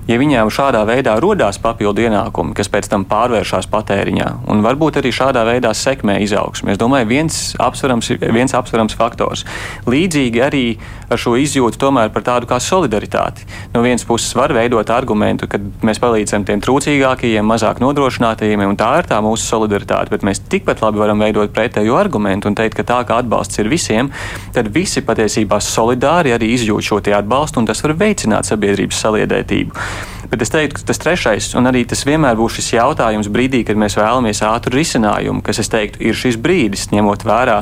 ja 0.09 0.19
viņām 0.21 0.51
šādā 0.53 0.83
veidā 0.89 1.17
radās 1.21 1.59
papildu 1.63 2.07
ienākumi, 2.07 2.55
kas 2.57 2.71
pēc 2.73 2.89
tam 2.93 3.05
pārvēršas 3.11 3.69
patēriņā, 3.73 4.31
un 4.53 4.65
varbūt 4.65 5.01
arī 5.01 5.13
šādā 5.15 5.45
veidā 5.49 5.73
sekmē 5.77 6.21
izaugsmu. 6.25 6.73
Es 6.75 6.81
domāju, 6.81 7.11
viens 7.11 7.41
apsverams, 7.61 8.13
viens 8.33 8.57
apsverams 8.57 8.97
faktors. 8.99 9.45
Līdzīgi 9.91 10.45
arī 10.45 10.65
ar 11.11 11.21
šo 11.21 11.35
izjūtu 11.41 11.81
tomēr 11.81 12.13
par 12.15 12.25
tādu 12.27 12.49
kā 12.51 12.61
solidaritāti. 12.63 13.47
No 13.75 13.83
vienas 13.85 14.07
puses 14.07 14.35
var 14.39 14.55
veidot 14.55 14.91
argumentu, 14.95 15.49
ka 15.51 15.59
mēs 15.87 16.01
palīdzam 16.03 16.47
tiem 16.47 16.63
trūcīgākajiem, 16.65 17.47
mazāk 17.47 17.83
nodrošinātajiem, 17.83 18.63
un 18.69 18.79
tā 18.79 18.93
ir 19.01 19.11
tā 19.11 19.19
mūsu 19.25 19.47
solidaritāte, 19.47 20.13
bet 20.15 20.27
mēs 20.27 20.43
tikpat 20.53 20.85
labi 20.85 21.03
varam 21.03 21.23
veidot 21.23 21.53
pretējo 21.55 21.99
argumentu 21.99 22.51
un 22.51 22.59
teikt, 22.59 22.79
ka 22.79 22.87
tā 22.93 23.01
kā 23.09 23.19
atbalsts 23.25 23.59
ir 23.63 23.71
visiem, 23.73 24.13
tad 24.55 24.71
visi 24.75 25.03
patiesībā 25.07 25.59
solidāri 25.65 26.35
arī 26.37 26.55
izjūt 26.55 26.87
šo 26.87 27.03
atbalstu, 27.17 27.61
un 27.61 27.67
tas 27.67 27.83
var 27.83 27.97
veicināt 27.99 28.49
sabiedrības 28.49 29.05
saliedētību. 29.05 29.85
Bet 30.31 30.45
es 30.45 30.53
teiktu, 30.53 30.79
ka 30.79 30.87
tas 30.87 31.01
trešais, 31.03 31.47
un 31.59 31.67
arī 31.67 31.81
tas 31.91 32.05
vienmēr 32.07 32.37
būs 32.39 32.61
šis 32.61 32.69
jautājums 32.77 33.27
brīdī, 33.35 33.65
kad 33.67 33.79
mēs 33.81 33.97
vēlamies 33.99 34.45
ātru 34.47 34.77
risinājumu, 34.79 35.43
kas, 35.43 35.59
es 35.59 35.71
teiktu, 35.73 35.99
ir 36.07 36.15
šis 36.15 36.39
brīdis, 36.39 36.87
ņemot 36.95 37.25
vērā, 37.27 37.57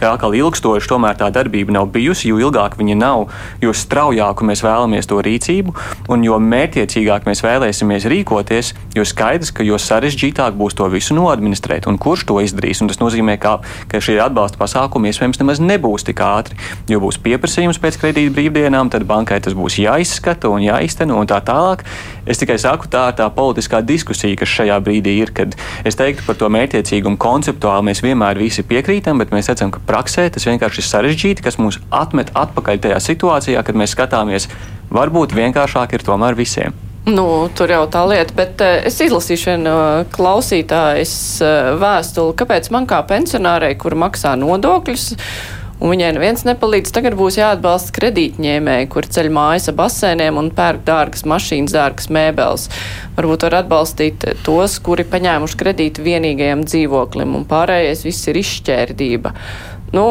ka 0.00 0.14
atkal 0.14 0.32
ilgstoši 0.38 0.88
tomēr 0.88 1.18
tā 1.20 1.28
darbība 1.34 1.76
nav 1.76 1.90
bijusi, 1.92 2.30
jo 2.30 2.40
ilgāk 2.40 2.78
viņa 2.80 2.93
nav, 2.98 3.28
jo 3.62 3.74
straujāku 3.74 4.46
mēs 4.48 4.64
vēlamies 4.64 5.08
to 5.10 5.20
rīcību, 5.24 5.74
un 6.12 6.24
jo 6.26 6.38
mērķiecīgāk 6.42 7.28
mēs 7.28 7.44
vēlēsimies 7.44 8.08
rīkoties, 8.10 8.72
jo 8.96 9.04
skaidrs, 9.08 9.52
ka 9.54 9.66
jo 9.66 9.78
sarežģītāk 9.80 10.56
būs 10.58 10.78
to 10.78 10.88
visu 10.92 11.16
noadministrēt, 11.16 11.88
un 11.90 11.98
kurš 12.00 12.26
to 12.30 12.40
izdarīs. 12.44 12.82
Un 12.84 12.90
tas 12.92 13.00
nozīmē, 13.02 13.36
ka, 13.42 13.58
ka 13.90 14.02
šie 14.02 14.18
atbalsta 14.22 14.60
pasākumi 14.60 15.10
iespējams 15.10 15.40
nemaz 15.42 15.62
nebūs 15.62 16.06
tik 16.06 16.22
ātri, 16.24 16.58
jo 16.90 17.00
būs 17.02 17.20
pieprasījums 17.24 17.80
pēc 17.82 18.00
kredīta 18.02 18.34
brīvdienām, 18.34 18.92
tad 18.92 19.06
bankai 19.08 19.40
tas 19.44 19.56
būs 19.56 19.78
jāizskata 19.82 20.50
un 20.52 20.64
jāizteno 20.64 21.18
un 21.20 21.30
tā 21.30 21.40
tālāk. 21.44 21.84
Es 22.24 22.40
tikai 22.40 22.56
saku, 22.60 22.88
tā 22.88 23.10
ir 23.10 23.18
tā 23.18 23.26
politiskā 23.34 23.82
diskusija, 23.84 24.38
kas 24.40 24.48
šajā 24.48 24.78
brīdī 24.84 25.18
ir. 25.20 25.32
Kad 25.36 25.56
es 25.84 25.98
teiktu 25.98 26.24
par 26.26 26.38
to 26.40 26.48
mērķiecīgumu 26.52 27.20
konceptuāli 27.20 27.90
mēs 27.90 28.00
vienmēr 28.04 28.40
visi 28.40 28.64
piekrītam, 28.64 29.20
bet 29.20 29.34
mēs 29.34 29.50
redzam, 29.52 29.72
ka 29.74 29.82
praksē 29.84 30.26
tas 30.32 30.46
vienkārši 30.48 30.80
ir 30.80 30.88
sarežģīti, 30.88 31.44
kas 31.44 31.60
mūs 31.60 31.80
atmet 31.92 32.32
atpakaļ 32.38 32.80
tajā 32.84 33.02
situācijā, 33.02 33.64
kad 33.66 33.78
mēs 33.78 33.96
skatāmies, 33.96 34.48
varbūt 34.94 35.34
vienkāršāk 35.36 35.96
ir 35.96 36.06
tomēr 36.06 36.38
visiem. 36.38 36.76
Nu, 37.04 37.50
tur 37.52 37.68
jau 37.68 37.82
tā 37.92 38.00
lieta, 38.08 38.32
bet 38.32 38.62
uh, 38.64 38.78
es 38.88 38.96
izlasīšu 39.04 39.50
vienu 39.50 39.72
uh, 39.72 40.06
klausītājas 40.14 41.12
uh, 41.44 41.74
vēstuli, 41.76 42.32
kāpēc 42.40 42.70
man 42.72 42.88
kā 42.88 43.02
pensionārei, 43.04 43.74
kur 43.76 43.92
maksā 44.00 44.32
nodokļus, 44.40 45.10
un 45.84 45.92
viņai 45.92 46.14
neviens 46.16 46.46
nepalīdz. 46.48 46.94
Tagad 46.96 47.18
būs 47.18 47.36
jāatbalsta 47.36 47.92
kredītņēmēji, 47.98 48.88
kur 48.94 49.04
ceļ 49.04 49.28
mājas 49.36 49.68
ar 49.68 49.76
basēniem 49.82 50.40
un 50.40 50.48
pērk 50.56 50.80
dārgas 50.88 51.26
mašīnas, 51.28 51.76
dārgas 51.76 52.08
mēbeles. 52.08 52.70
Varbūt 53.18 53.44
var 53.50 53.58
atbalstīt 53.60 54.24
tos, 54.48 54.78
kuri 54.80 55.04
paņēmuši 55.04 55.60
kredītu 55.60 56.08
vienīgajam 56.08 56.64
dzīvoklim, 56.64 57.36
un 57.36 57.44
pārējais 57.52 58.08
viss 58.08 58.32
ir 58.32 58.40
izšķērdība 58.40 59.36
nu, 59.94 60.06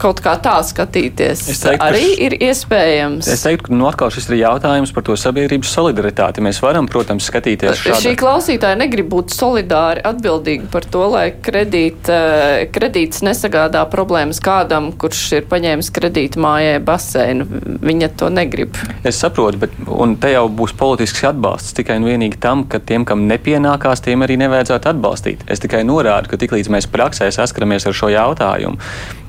kaut 0.00 0.20
kā 0.24 0.34
tā 0.42 0.56
skatīties, 0.66 1.42
teiktu, 1.60 1.84
arī 1.84 2.04
ir 2.26 2.36
iespējams. 2.40 3.28
Es 3.30 3.44
teiktu, 3.44 3.68
ka 3.68 3.76
nu, 3.76 3.86
atkal 3.90 4.12
šis 4.14 4.30
ir 4.30 4.40
jautājums 4.42 4.92
par 4.96 5.04
to 5.06 5.16
sabiedrības 5.20 5.74
solidaritāti. 5.76 6.44
Mēs 6.44 6.60
varam, 6.64 6.88
protams, 6.90 7.26
skatīties 7.28 7.82
šādā. 7.82 8.00
Šī 8.04 8.14
klausītāja 8.20 8.78
negrib 8.80 9.10
būt 9.12 9.34
solidāri 9.34 10.04
atbildīgi 10.08 10.70
par 10.72 10.86
to, 10.88 11.04
lai 11.12 11.26
kredīt, 11.44 12.08
eh, 12.08 12.66
kredīts 12.72 13.24
nesagādā 13.26 13.84
problēmas 13.92 14.40
kādam, 14.44 14.90
kurš 14.96 15.22
ir 15.40 15.48
paņēmis 15.50 15.92
kredītu 15.96 16.40
mājai 16.40 16.78
baseinu. 16.84 17.46
Viņa 17.80 18.10
to 18.20 18.30
negrib. 18.32 18.76
Es 19.04 19.20
saprotu, 19.20 19.60
bet 19.60 19.76
te 20.20 20.32
jau 20.32 20.46
būs 20.48 20.74
politisks 20.76 21.24
atbalsts 21.30 21.76
tikai 21.76 21.98
un 22.00 22.08
vienīgi 22.08 22.40
tam, 22.40 22.64
ka 22.64 22.78
tiem, 22.78 23.04
kam 23.04 23.26
nepienākās, 23.28 24.02
tiem 24.04 24.24
arī 24.26 24.38
nevajadzētu 24.40 24.92
atbalstīt. 24.94 25.46
Es 25.50 25.62
tikai 25.62 25.82
norādu, 25.84 26.30
ka 26.30 26.40
tiklīdz 26.40 26.70
mēs 26.72 26.88
praksē 26.90 27.30
saskaramies 27.34 27.86
ar 27.86 27.96
šo 27.96 28.10
jautājumu, 28.12 28.80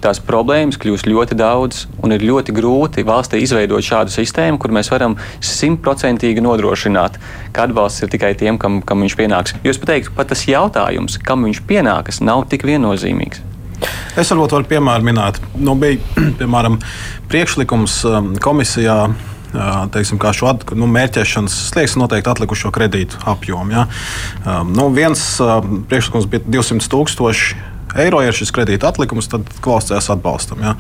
tās 0.02 0.22
problēmas 0.24 0.61
kļūst 0.70 1.08
ļoti 1.10 1.36
daudz 1.40 1.86
un 2.04 2.14
ir 2.14 2.22
ļoti 2.22 2.54
grūti 2.54 3.06
valstī 3.08 3.42
izveidot 3.42 3.82
šādu 3.82 4.14
sistēmu, 4.14 4.60
kur 4.62 4.74
mēs 4.76 4.92
varam 4.94 5.18
simtprocentīgi 5.42 6.44
nodrošināt, 6.46 7.18
ka 7.56 7.66
atbalsts 7.66 8.06
ir 8.06 8.12
tikai 8.14 8.36
tiem, 8.38 8.60
kam, 8.62 8.82
kam 8.86 9.02
viņš 9.02 9.18
pienāks. 9.18 9.56
Jo 9.66 9.74
es 9.74 9.82
teiktu, 9.82 10.14
pat 10.14 10.30
tas 10.30 10.46
jautājums, 10.46 11.18
kam 11.26 11.48
viņš 11.48 11.64
pienākas, 11.66 12.22
nav 12.22 12.46
tik 12.52 12.68
viennozīmīgs. 12.70 13.42
Es 14.14 14.30
varbūt 14.30 14.54
varu 14.54 14.70
piemēru 14.70 15.08
minēt. 15.10 15.42
Nu, 15.58 15.74
bija 15.80 15.98
piemēram 16.40 16.78
priekšlikums 17.32 17.98
um, 18.06 18.34
komisijā 18.44 19.00
uh, 19.10 19.84
teiksim, 19.94 20.22
šo 20.22 20.52
at, 20.52 20.68
nu, 20.78 20.90
mērķēšanas 20.92 21.58
slieksni 21.72 22.04
noteikti 22.04 22.30
atlikušo 22.30 22.70
kredītu 22.76 23.24
apjomu. 23.26 23.74
Ja? 23.74 23.88
Um, 24.46 24.76
nu, 24.78 24.92
viens 24.94 25.26
uh, 25.42 25.58
priekšlikums 25.90 26.30
bija 26.30 26.46
200 26.62 26.92
tūkstoši 26.94 27.71
eiro 28.00 28.22
ir 28.24 28.36
šis 28.36 28.54
kredīta 28.56 28.92
atlikums, 28.92 29.30
tad 29.32 29.48
klausās 29.64 30.10
atbalstam. 30.14 30.64
Ja. 30.64 30.76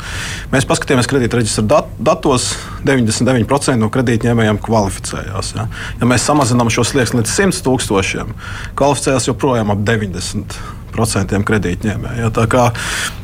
Mēs 0.53 0.68
paskatījāmies 0.70 1.09
kredīta 1.12 1.39
reģistra 1.39 1.66
dat 1.76 1.91
datos, 1.99 2.51
99% 2.88 3.80
no 3.82 3.91
kredītņēmējiem 3.93 4.62
kvalificējās. 4.64 5.53
Ja. 5.57 5.68
ja 6.01 6.09
mēs 6.09 6.28
samazinām 6.28 6.72
šo 6.74 6.86
slieksni 6.88 7.22
līdz 7.22 7.36
100 7.38 7.66
tūkstošiem, 7.68 8.36
kvalificējās 8.80 9.30
joprojām 9.32 9.74
ap 9.74 9.86
90 9.88 10.59
procentiem 10.91 11.45
kredītņēmēju. 11.47 12.26
Ja, 12.26 12.34
tā, 12.36 12.47
kā, 12.51 12.70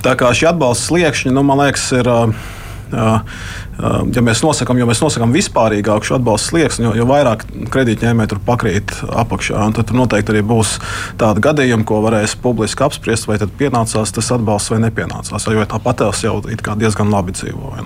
tā 0.06 0.16
kā 0.20 0.32
šī 0.36 0.52
atbalsta 0.54 0.92
sliekšņi, 0.92 1.36
nu, 1.36 1.44
man 1.48 1.66
liekas, 1.66 1.92
ir. 2.00 2.12
Uh, 2.12 2.56
ja 2.92 4.24
mēs 4.26 4.42
nosakām, 4.46 4.80
jo 4.80 4.88
mēs 4.90 5.02
nosakām 5.04 5.36
vispārīgāku 5.36 6.10
šo 6.10 6.18
atbalstu 6.18 6.54
slieksni, 6.54 6.88
jo, 6.88 6.94
jo 7.02 7.08
vairāk 7.10 7.46
kredītņēmēji 7.74 8.34
tur 8.34 8.42
pakrīt 8.48 8.96
apakšā, 9.08 9.68
tad 9.78 9.90
tur 9.90 10.00
noteikti 10.02 10.36
arī 10.36 10.44
būs 10.48 10.78
tādi 11.22 11.44
gadījumi, 11.46 11.88
ko 11.88 12.02
varēs 12.06 12.38
publiski 12.42 12.88
apspriest, 12.88 13.30
vai 13.30 13.40
tad 13.42 13.54
pienācās 13.60 14.14
tas 14.16 14.34
atbalsts 14.36 14.74
vai 14.74 14.82
nepienācās. 14.88 15.48
Jo 15.52 15.66
tāpat 15.70 16.04
tās 16.04 16.24
jau 16.26 16.40
diezgan 16.44 17.12
labi 17.14 17.36
dzīvo. 17.38 17.78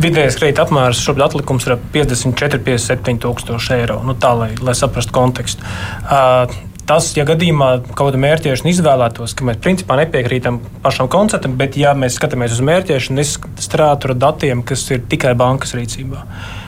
Vidējais 0.00 0.38
kredīta 0.38 0.64
apmērs 0.64 1.00
šobrīd 1.04 1.26
atlikums 1.26 1.66
ir 1.66 1.76
54, 1.92 2.62
57 2.64 3.20
tūkstoši 3.24 3.74
eiro. 3.80 3.98
Nu, 4.06 4.14
tā, 4.18 4.30
lai, 4.38 4.50
lai 4.62 4.76
saprastu 4.78 5.12
kontekstu. 5.16 5.66
Uh, 6.06 6.46
Tas, 6.86 7.08
ja 7.18 7.24
gadījumā 7.26 7.70
kaut 7.88 8.12
kāda 8.12 8.18
mērķēšana 8.22 8.70
izvēlētos, 8.70 9.32
ka 9.34 9.46
mēs 9.48 9.58
principā 9.62 9.96
nepiekrītam 9.98 10.60
pašam 10.84 11.08
konceptam, 11.10 11.56
bet 11.58 11.74
ja 11.80 11.96
mēs 11.98 12.20
skatāmies 12.20 12.54
uz 12.54 12.60
mērķēšanu, 12.62 13.22
es 13.24 13.32
strādātu 13.64 14.12
ar 14.12 14.20
datiem, 14.28 14.62
kas 14.66 14.84
ir 14.94 15.02
tikai 15.10 15.34
bankas 15.38 15.74
rīcībā. 15.74 16.22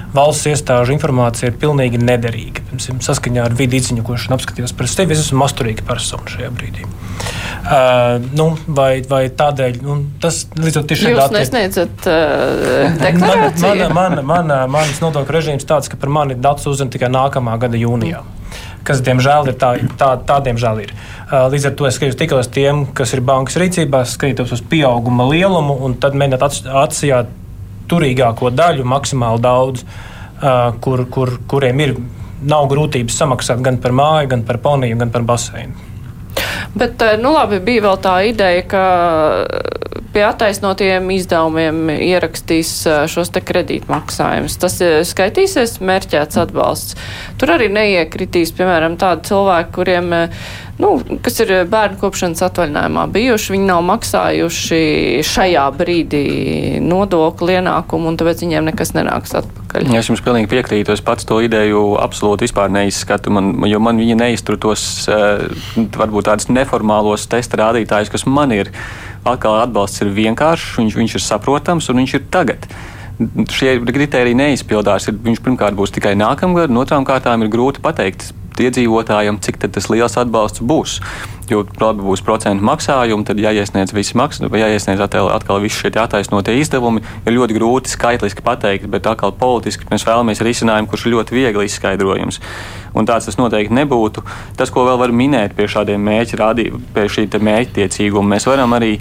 valsts 0.08 0.48
iestāžu 0.48 0.94
informācija 0.94 1.50
ir 1.50 1.58
pilnīgi 1.60 2.00
nederīga. 2.00 2.62
Piemēram, 2.70 2.98
saskaņā 3.04 3.42
ar 3.44 3.54
vidi 3.54 3.76
izziņošanu 3.78 4.34
apskatījos 4.38 4.72
par 4.74 4.88
sevi, 4.90 5.12
es 5.14 5.26
esmu 5.26 5.42
masturīga 5.42 5.84
persona 5.86 6.32
šajā 6.32 6.48
brīdī. 6.56 6.86
Uh, 6.88 8.16
nu, 8.32 8.48
vai, 8.66 9.04
vai 9.06 9.20
tādēļ 9.28 9.78
nu, 9.84 9.98
tas 10.22 10.46
līdz 10.56 10.80
ar 10.80 10.88
to 10.88 10.98
Jūs 10.98 11.20
dati... 11.20 11.36
nesniedzat 11.36 12.08
uh, 12.08 12.96
deklarāciju? 13.04 13.68
Mana, 13.68 13.92
mana, 13.92 14.26
mana, 14.32 14.58
manas 14.78 14.98
nodokļu 15.04 15.38
režīms 15.38 15.68
tāds, 15.68 15.92
ka 15.92 16.00
par 16.00 16.10
mani 16.10 16.40
datus 16.40 16.72
uzzina 16.72 16.90
tikai 16.96 17.12
nākamā 17.12 17.60
gada 17.60 17.78
jūnijā. 17.78 18.24
Mm 18.24 18.37
kas, 18.88 19.02
diemžēl, 19.04 19.52
ir 19.52 19.58
tā, 19.60 19.74
tā, 20.00 20.12
tā 20.28 20.38
diemžēl 20.48 20.82
ir. 20.86 20.94
Līdz 21.52 21.70
ar 21.70 21.74
to 21.78 21.88
es 21.88 21.98
skatos 21.98 22.18
tikai 22.20 22.40
uz 22.42 22.50
tiem, 22.52 22.86
kas 22.96 23.12
ir 23.16 23.24
bankas 23.26 23.58
rīcībā, 23.60 24.04
skatos 24.08 24.54
uz 24.56 24.64
pieauguma 24.64 25.28
lielumu 25.28 25.76
un 25.84 25.98
tad 26.00 26.16
mēģināt 26.18 26.62
atsijāt 26.84 27.34
turīgāko 27.88 28.52
daļu 28.52 28.86
maksimāli 28.88 29.44
daudz, 29.44 29.84
kur, 30.84 31.04
kur, 31.12 31.36
kuriem 31.50 31.84
ir, 31.84 31.94
nav 32.48 32.68
grūtības 32.70 33.16
samaksāt 33.18 33.62
gan 33.64 33.80
par 33.82 33.94
māju, 33.96 34.32
gan 34.34 34.44
par 34.46 34.60
poniju, 34.62 34.98
gan 35.00 35.12
par 35.14 35.24
baseinu. 35.26 35.87
Bet, 36.74 37.00
nu 37.22 37.32
labi, 37.32 37.62
bija 37.64 37.86
vēl 37.88 37.98
tā 38.04 38.14
ideja, 38.28 38.64
ka 38.68 38.82
pie 40.12 40.22
attaisnotiem 40.24 41.08
izdevumiem 41.14 41.90
ierakstīs 41.94 42.70
šos 43.12 43.32
te 43.34 43.42
kredītmaksājumus. 43.44 44.56
Tas 44.60 44.78
skaitīsies 45.10 45.78
mērķēts 45.84 46.40
atbalsts. 46.44 46.96
Tur 47.40 47.54
arī 47.56 47.68
neiekritīs, 47.72 48.54
piemēram, 48.56 48.96
tādi 49.00 49.30
cilvēki, 49.30 49.74
kuriem 49.76 50.14
nu, 50.82 51.18
kas 51.24 51.40
ir 51.42 51.52
bērnu 51.70 51.98
kopšanas 52.00 52.42
atvaļinājumā 52.46 53.04
bijuši, 53.14 53.52
viņi 53.54 53.68
nav 53.68 53.82
maksājuši 53.88 54.80
šajā 55.26 55.64
brīdī 55.78 56.24
nodokli 56.84 57.58
ienākumu, 57.58 58.10
un 58.10 58.18
tāpēc 58.20 58.44
viņiem 58.44 58.70
nekas 58.70 58.94
nenāks 58.96 59.34
atpakaļ. 59.40 59.88
Es 59.98 60.10
jums 60.10 60.22
pilnīgi 60.24 60.50
piekrītu. 60.52 60.94
Es 60.94 61.04
pats 61.04 61.28
to 61.28 61.40
ideju 61.44 61.82
absolūti 62.00 62.46
vispār 62.48 62.70
neizskatu, 62.74 63.32
man, 63.34 63.54
jo 63.68 63.82
man 63.82 64.00
viņa 64.00 64.18
neiztur 64.22 64.58
tos 64.60 65.08
varbūt 65.08 66.30
tādus 66.30 66.50
neformālos 66.52 67.26
testa 67.30 67.60
rādītājus, 67.64 68.12
kas 68.14 68.26
man 68.30 68.54
ir. 68.56 68.72
Atkal 69.28 69.58
atbalsts 69.60 70.00
ir 70.04 70.14
vienkāršs, 70.14 70.78
viņš, 70.78 70.94
viņš 71.02 71.18
ir 71.18 71.24
saprotams 71.24 71.90
un 71.90 72.00
viņš 72.00 72.14
ir 72.16 72.30
tagad 72.32 72.70
šie 73.50 73.74
kriteriji 73.82 74.38
neizpildās. 74.38 75.08
Viņš 75.10 75.40
pirmkārt 75.42 75.76
būs 75.78 75.92
tikai 75.94 76.14
nākamgad, 76.18 76.70
un 76.70 76.82
otrām 76.84 77.06
kārtām 77.08 77.42
ir 77.42 77.50
grūti 77.52 77.82
pateikt 77.82 78.30
iedzīvotājiem, 78.64 79.38
cik 79.44 79.60
tas 79.64 79.88
liels 79.92 80.16
atbalsts 80.20 80.62
būs. 80.64 80.98
Jo 81.48 81.62
labi 81.80 82.04
būs 82.04 82.20
procentu 82.24 82.64
maksājumi, 82.68 83.24
tad 83.24 83.38
jāiesniedz 83.40 83.94
visi 83.96 84.18
maksājumi, 84.20 84.50
vai 84.52 84.60
jāiesniedz 84.60 85.00
atkal, 85.00 85.30
atkal 85.32 85.62
visi 85.62 85.80
šie 85.80 85.92
attaisnotie 85.96 86.58
izdevumi. 86.60 87.00
Ir 87.24 87.36
ļoti 87.38 87.56
grūti 87.56 87.94
skaitliski 87.94 88.44
pateikt, 88.44 88.90
bet 88.92 89.08
atkal 89.08 89.32
politiski 89.32 89.88
mēs 89.88 90.04
vēlamies 90.08 90.44
risinājumu, 90.44 90.90
kurš 90.90 91.06
ir 91.06 91.14
ļoti 91.16 91.38
viegli 91.38 91.68
izskaidrojams. 91.70 92.42
Un 92.92 93.08
tāds 93.08 93.30
tas 93.30 93.40
noteikti 93.40 93.76
nebūtu. 93.78 94.26
Tas, 94.60 94.72
ko 94.74 94.84
vēl 94.88 95.00
var 95.00 95.14
minēt 95.14 95.56
pie 95.56 95.70
šādiem 95.70 96.04
mērķa 96.04 96.42
rādījumiem, 96.42 96.84
pie 96.92 97.08
šī 97.08 97.28
mērķtiecīguma, 97.48 98.34
mēs 98.36 98.48
varam 98.50 98.76
arī 98.76 98.98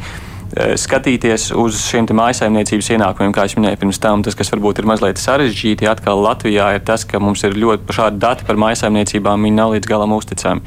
skatīties 0.56 1.50
uz 1.60 1.82
šiem 1.90 2.08
mājsaimniecības 2.18 2.92
ienākumiem, 2.96 3.34
kā 3.36 3.48
jau 3.48 3.60
minēju 3.60 3.82
pirms 3.82 4.00
tam, 4.04 4.24
tas, 4.24 4.38
kas 4.38 4.54
varbūt 4.54 4.80
ir 4.80 4.88
mazliet 4.90 5.20
sarežģīti, 5.20 5.90
atkal 5.92 6.22
Latvijā 6.24 6.70
ir 6.78 6.86
tas, 6.88 7.04
ka 7.08 7.20
mums 7.20 7.44
ir 7.44 7.58
ļoti 7.60 7.98
šādi 7.98 8.22
dati 8.24 8.48
par 8.48 8.60
mājsaimniecībām, 8.64 9.44
viņi 9.44 9.60
nav 9.60 9.76
līdz 9.76 9.92
galam 9.92 10.16
uzticami. 10.16 10.64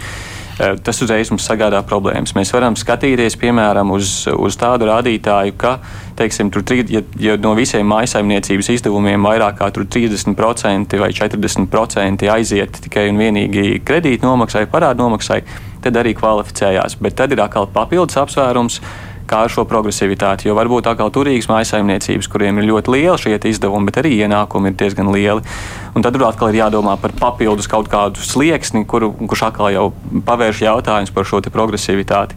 Eh, 0.61 0.75
tas 0.85 0.99
uzreiz 1.01 1.31
mums 1.33 1.47
sagādā 1.49 1.79
problēmas. 1.89 2.35
Mēs 2.37 2.51
varam 2.53 2.75
skatīties, 2.77 3.39
piemēram, 3.41 3.95
uz, 3.97 4.27
uz 4.29 4.59
tādu 4.61 4.91
rādītāju, 4.91 5.55
ka, 5.57 5.79
teiksim, 6.19 6.51
tur, 6.53 6.65
ja, 6.93 7.01
ja 7.17 7.37
no 7.41 7.55
visiem 7.57 7.89
mājsaimniecības 7.89 8.69
izdevumiem 8.75 9.25
vairāk 9.25 9.57
kā 9.63 9.71
30% 9.73 11.01
vai 11.01 11.11
40% 11.17 12.29
aiziet 12.35 12.77
tikai 12.85 13.07
un 13.09 13.23
vienīgi 13.23 13.81
kredīt 13.89 14.27
nomaksai, 14.27 14.67
parādu 14.69 15.07
nomaksai, 15.07 15.41
tad 15.81 15.97
arī 15.97 16.13
kvalificējās. 16.19 16.99
Bet 17.01 17.17
tad 17.17 17.33
ir 17.33 17.41
atkal 17.41 17.71
papildus 17.73 18.21
apsvērums 18.21 18.83
kā 19.31 19.45
ar 19.47 19.53
šo 19.53 19.65
progresivitāti. 19.71 20.49
Jo 20.49 20.57
varbūt 20.59 20.91
atkal 20.91 21.13
turīgas 21.15 21.49
mājsaimniecības, 21.51 22.31
kuriem 22.31 22.59
ir 22.61 22.69
ļoti 22.71 22.95
lieli 22.97 23.19
šie 23.21 23.39
izdevumi, 23.51 23.91
bet 23.91 24.01
arī 24.03 24.17
ienākumi 24.25 24.73
ir 24.73 24.79
diezgan 24.83 25.13
lieli. 25.15 25.47
Un 25.95 26.07
tad 26.07 26.19
atkal 26.23 26.51
ir 26.51 26.61
jādomā 26.61 26.97
par 27.01 27.15
papildus 27.19 27.71
kaut 27.71 27.91
kādu 27.91 28.23
slieksni, 28.23 28.85
kuru, 28.91 29.13
kurš 29.31 29.47
atkal 29.51 29.71
jau 29.75 29.87
pavērš 30.27 30.67
jautājums 30.67 31.15
par 31.15 31.27
šo 31.27 31.43
progresivitāti 31.51 32.37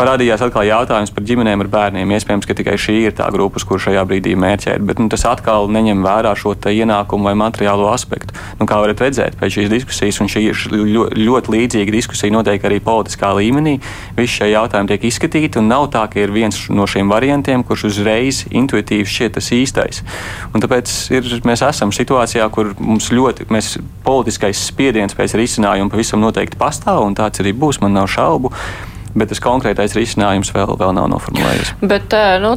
parādījās 0.00 0.42
atkal 0.44 0.64
jautājums 0.64 1.12
par 1.12 1.24
ģimenēm 1.28 1.64
ar 1.64 1.68
bērniem. 1.70 2.12
Iespējams, 2.16 2.48
ka 2.48 2.56
tikai 2.56 2.76
šī 2.80 2.96
ir 3.08 3.14
tā 3.16 3.28
grupa, 3.34 3.60
kur 3.68 3.80
šajā 3.82 4.02
brīdī 4.08 4.32
mērķēt, 4.40 4.82
bet 4.88 5.00
nu, 5.02 5.08
tas 5.12 5.26
atkal 5.28 5.68
neņem 5.72 6.00
vērā 6.04 6.32
šo 6.38 6.54
ienākumu 6.56 7.28
vai 7.28 7.34
materiālo 7.38 7.90
aspektu. 7.92 8.34
Nu, 8.60 8.66
kā 8.68 8.78
varat 8.80 9.02
redzēt, 9.04 9.36
pēc 9.40 9.58
šīs 9.58 9.70
diskusijas, 9.72 10.20
un 10.22 10.30
šī 10.32 10.44
ir 10.48 10.62
ļoti 11.20 11.54
līdzīga 11.54 11.94
diskusija 11.94 12.34
notiek 12.34 12.64
arī 12.64 12.80
politiskā 12.84 13.32
līmenī, 13.36 13.76
visi 14.16 14.38
šie 14.38 14.50
jautājumi 14.54 14.92
tiek 14.92 15.08
izskatīti, 15.10 15.60
un 15.60 15.70
nav 15.70 15.88
tā, 15.94 16.06
ka 16.10 16.22
ir 16.22 16.32
viens 16.34 16.58
no 16.72 16.86
šiem 16.90 17.10
variantiem, 17.12 17.64
kurš 17.66 17.88
uzreiz 17.90 18.44
intuitīvi 18.50 19.08
šķiet 19.08 19.36
tas 19.36 19.50
īstais. 19.56 20.04
Un 20.54 20.64
tāpēc 20.64 20.94
ir, 21.16 21.28
mēs 21.48 21.64
esam 21.66 21.92
situācijā, 21.94 22.46
kur 22.54 22.72
mums 22.78 23.10
ļoti 23.14 23.50
mēs, 23.52 23.76
politiskais 24.06 24.64
spiediens 24.70 25.16
pēc 25.16 25.36
risinājuma 25.38 25.92
pavisam 25.92 26.22
noteikti 26.24 26.60
pastāv, 26.60 27.04
un 27.06 27.18
tāds 27.18 27.42
arī 27.42 27.54
būs, 27.56 27.82
man 27.84 27.96
nav 27.98 28.08
šaubu 28.10 28.54
bet 29.14 29.32
tas 29.32 29.42
konkrētais 29.42 29.94
risinājums 29.96 30.52
vēl, 30.54 30.74
vēl 30.80 30.94
nav 30.96 31.08
noformulējies. 31.12 31.74
Bet 31.82 32.14
nu, 32.42 32.54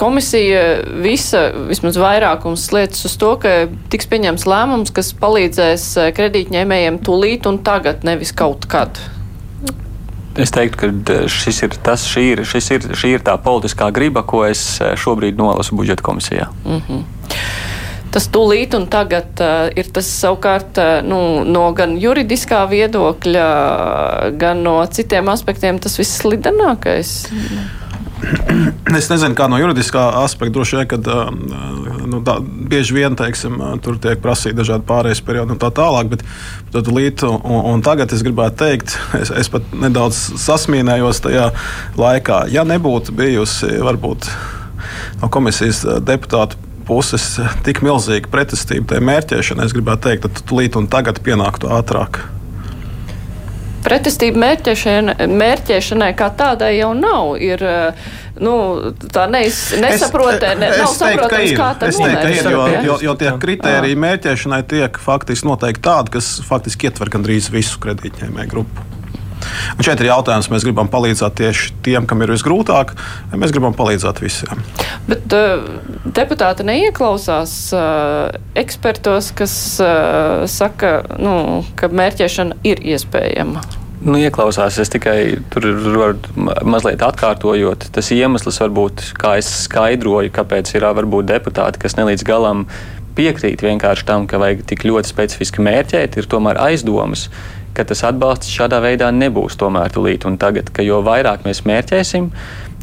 komisija 0.00 0.62
visa, 1.04 1.46
vismaz 1.70 1.98
vairākums 2.00 2.66
lietas 2.74 3.04
uz 3.08 3.16
to, 3.20 3.34
ka 3.42 3.56
tiks 3.92 4.08
pieņems 4.10 4.46
lēmums, 4.50 4.94
kas 4.94 5.14
palīdzēs 5.20 5.88
kredītņēmējiem 6.16 7.00
tūlīt 7.06 7.50
un 7.50 7.60
tagad, 7.64 8.06
nevis 8.06 8.34
kaut 8.36 8.68
kad. 8.70 9.00
Es 10.34 10.50
teiktu, 10.50 10.90
ka 11.06 11.18
šis 11.30 11.60
ir, 11.62 11.74
tas, 11.86 12.08
šī, 12.10 12.24
ir, 12.32 12.46
šis 12.48 12.70
ir, 12.74 12.86
šī 12.98 13.12
ir 13.16 13.26
tā 13.26 13.36
politiskā 13.38 13.92
griba, 13.94 14.24
ko 14.26 14.42
es 14.48 14.80
šobrīd 14.98 15.38
nolasu 15.38 15.78
budžeta 15.78 16.02
komisijā. 16.02 16.50
Mm 16.64 16.80
-hmm 16.80 17.13
tas 18.14 18.28
tūlīt 18.30 18.76
un 18.78 18.86
tagad 18.90 19.42
uh, 19.42 19.68
ir 19.74 19.90
tas 19.94 20.08
savukārt 20.22 20.78
uh, 20.80 20.98
nu, 21.06 21.18
no 21.46 21.68
gan 21.76 21.96
juridiskā 22.00 22.64
viedokļa, 22.70 23.46
gan 24.40 24.62
no 24.66 24.78
citiem 24.86 25.30
aspektiem 25.32 25.80
tas 25.82 25.98
viss 26.00 26.22
slidenākais. 26.22 27.16
Es 28.98 29.08
nezinu, 29.10 29.34
kā 29.36 29.46
no 29.50 29.58
juridiskā 29.60 30.02
aspekta 30.22 30.54
droši 30.54 30.78
vien, 30.78 30.86
kad 30.88 31.08
nu, 32.08 32.20
tā, 32.24 32.36
bieži 32.70 32.96
vien 32.96 33.16
teiksim, 33.18 33.58
tur 33.84 33.98
tiek 34.00 34.20
prasīti 34.22 34.56
dažādi 34.58 34.86
pārējais 34.88 35.22
periodi 35.26 35.54
un 35.54 35.60
tā 35.60 35.70
tālāk. 35.74 36.12
Bet 36.14 36.24
tad 36.72 36.88
līdz 36.88 37.26
un, 37.28 37.38
un 37.74 37.84
tagad 37.84 38.14
es 38.16 38.24
gribētu 38.24 38.60
teikt, 38.62 38.96
es, 39.20 39.32
es 39.44 39.50
pat 39.52 39.66
nedaudz 39.76 40.20
sasmīnējos 40.40 41.24
tajā 41.26 41.50
laikā. 42.00 42.44
Ja 42.54 42.64
nebūtu 42.68 43.16
bijusi 43.18 43.74
varbūt 43.84 44.30
no 45.22 45.30
komisijas 45.32 45.84
deputātu 46.04 46.60
puses 46.88 47.24
tik 47.66 47.82
milzīga 47.84 48.30
pretestība 48.32 48.94
tai 48.94 49.02
mērķēšanai, 49.04 49.66
es 49.68 49.74
gribētu 49.76 50.08
teikt, 50.08 50.24
ka 50.26 50.46
tūlīt 50.48 50.78
un 50.80 50.88
tagad 50.92 51.20
pienāktu 51.24 51.70
ātrāk. 51.74 52.22
Pretestība 53.84 54.40
mērķēšanai, 54.40 55.26
mērķēšanai 55.28 56.12
kā 56.16 56.30
tādai 56.38 56.70
jau 56.78 56.94
nav. 56.96 57.34
Ir, 57.44 57.60
nu, 58.40 58.54
tā 59.12 59.26
neiz, 59.28 59.58
nesaprotē, 59.76 60.54
ne, 60.56 60.70
nav 60.80 60.94
saprotams, 60.96 61.52
kā 61.58 61.68
tas 61.82 62.00
ir. 62.00 62.16
Jo, 62.40 62.64
jo, 62.86 62.98
jo 63.10 63.16
tie 63.20 63.34
kritēriji 63.44 64.00
mērķēšanai 64.06 64.62
tiek 64.72 65.00
faktiski 65.04 65.50
noteikti 65.50 65.84
tādi, 65.84 66.16
kas 66.16 66.38
faktiski 66.48 66.88
ietver 66.88 67.12
gandrīz 67.12 67.52
visu 67.52 67.82
kredītņēmēju 67.84 68.54
grupu. 68.56 68.93
Un 69.76 69.86
šeit 69.86 70.00
ir 70.02 70.10
jautājums, 70.10 70.50
mēs 70.52 70.66
gribam 70.66 70.90
palīdzēt 70.92 71.38
tieši 71.40 71.70
tiem, 71.86 72.08
kam 72.10 72.24
ir 72.24 72.32
visgrūtāk, 72.34 72.94
vai 73.32 73.40
mēs 73.42 73.54
gribam 73.54 73.76
palīdzēt 73.76 74.22
visiem. 74.24 74.64
Bet 75.08 75.36
uh, 75.36 75.68
deputāti 76.04 76.66
neieklausās 76.66 77.54
uh, 77.76 78.34
ekspertos, 78.58 79.32
kas 79.36 79.54
uh, 79.82 80.44
saka, 80.50 80.98
nu, 81.20 81.62
ka 81.78 81.92
mērķēšana 81.92 82.62
ir 82.66 82.84
iespējama. 82.94 83.64
Nu, 84.04 84.18
ieklausās, 84.20 84.76
es 84.82 84.90
tikai 84.92 85.38
tur 85.52 85.64
varu 85.94 86.50
mazliet 86.68 87.00
atkārtojot. 87.06 87.86
Tas 87.94 88.10
iemesls, 88.12 88.58
varbūt, 88.60 89.00
kā 89.16 89.38
es 89.40 89.48
skaidroju, 89.62 90.32
kāpēc 90.34 90.74
ir 90.74 90.84
varbūt 90.84 91.30
deputāti, 91.30 91.80
kas 91.80 91.96
nelīdz 91.96 92.26
galam 92.28 92.66
piekrīt 93.16 93.62
vienkārši 93.64 94.04
tam, 94.08 94.26
ka 94.28 94.40
vajag 94.42 94.64
tik 94.68 94.84
ļoti 94.84 95.08
specifiski 95.08 95.64
mērķēt, 95.64 96.18
ir 96.20 96.28
tomēr 96.28 96.60
aizdomas, 96.66 97.28
ka 97.74 97.86
tas 97.88 98.04
atbalsts 98.06 98.52
šādā 98.54 98.80
veidā 98.84 99.10
nebūs 99.14 99.58
tomēr 99.58 99.92
tulīt 99.94 100.26
un 100.28 100.38
tagad, 100.38 100.70
ka 100.74 100.84
jo 100.86 101.00
vairāk 101.04 101.42
mēs 101.46 101.64
mērķēsim, 101.66 102.30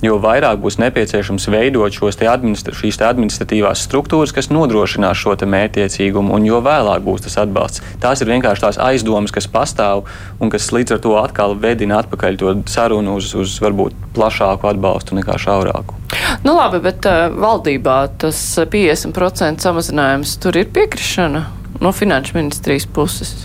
jo 0.02 0.18
vairāk 0.22 0.60
būs 0.62 0.80
nepieciešams 0.82 1.48
veidot 1.54 1.94
te 2.18 2.28
administra 2.30 2.74
šīs 2.76 2.98
te 2.98 3.06
administratīvās 3.06 3.86
struktūras, 3.86 4.34
kas 4.34 4.50
nodrošinās 4.50 5.18
šo 5.18 5.36
mērķtiecīgumu, 5.36 6.34
un 6.34 6.46
jo 6.46 6.62
vēlāk 6.66 7.06
būs 7.06 7.26
tas 7.28 7.38
atbalsts. 7.44 7.84
Tās 8.02 8.22
ir 8.22 8.32
vienkārši 8.34 8.66
tās 8.66 8.82
aizdomas, 8.82 9.32
kas 9.32 9.48
pastāv 9.48 10.08
un 10.40 10.50
kas 10.50 10.72
līdz 10.74 10.98
ar 10.98 11.04
to 11.06 11.16
atkal 11.22 11.56
vedina 11.56 12.02
atpakaļ 12.02 12.42
to 12.42 12.56
sarunu 12.72 13.16
uz, 13.22 13.32
uz 13.38 13.60
varbūt 13.62 13.96
plašāku 14.18 14.70
atbalstu 14.74 15.18
nekā 15.20 15.38
šaurāku. 15.42 15.98
Nu 16.44 16.58
labi, 16.58 16.82
bet 16.84 17.06
uh, 17.08 17.30
valdībā 17.32 18.02
tas 18.22 18.42
50% 18.58 19.64
samazinājums 19.64 20.36
tur 20.42 20.58
ir 20.58 20.70
piekrišana 20.74 21.46
no 21.82 21.94
finanšu 21.96 22.38
ministrijas 22.42 22.90
puses. 22.90 23.36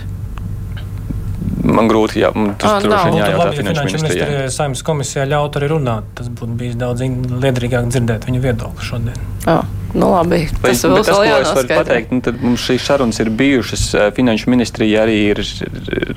Man 1.66 1.88
grūti, 1.90 2.20
jā, 2.22 2.30
tas 2.60 2.84
nav. 2.86 3.08
vien 3.08 3.16
Būtu 3.16 3.22
jājautā 3.22 3.46
ja 3.50 3.56
finanšu 3.60 3.86
ministrijai. 3.90 4.44
saimnes 4.54 4.82
komisijā 4.86 5.24
ļaut 5.30 5.58
arī 5.58 5.70
runāt. 5.72 6.12
Tas 6.18 6.28
būtu 6.30 6.58
bijis 6.60 6.76
daudz 6.78 7.02
liederīgāk 7.02 7.88
dzirdēt 7.90 8.28
viņu 8.28 8.42
viedokli 8.44 8.86
šodien. 8.86 9.18
Jā, 9.46 9.58
nu 9.96 10.10
labi. 10.12 10.42
Vai, 10.60 10.72
Tas 10.72 10.84
vēl 10.84 11.00
tas, 11.00 11.10
ko 11.10 11.22
es 11.24 11.52
varu 11.56 11.70
pateikt, 11.72 12.12
nu, 12.14 12.22
tad 12.24 12.40
mums 12.44 12.64
šīs 12.68 12.86
sarunas 12.86 13.20
ir 13.22 13.30
bijušas. 13.32 13.84
Finanšu 14.16 14.52
ministrija 14.52 15.04
arī 15.06 15.16
ir, 15.32 15.40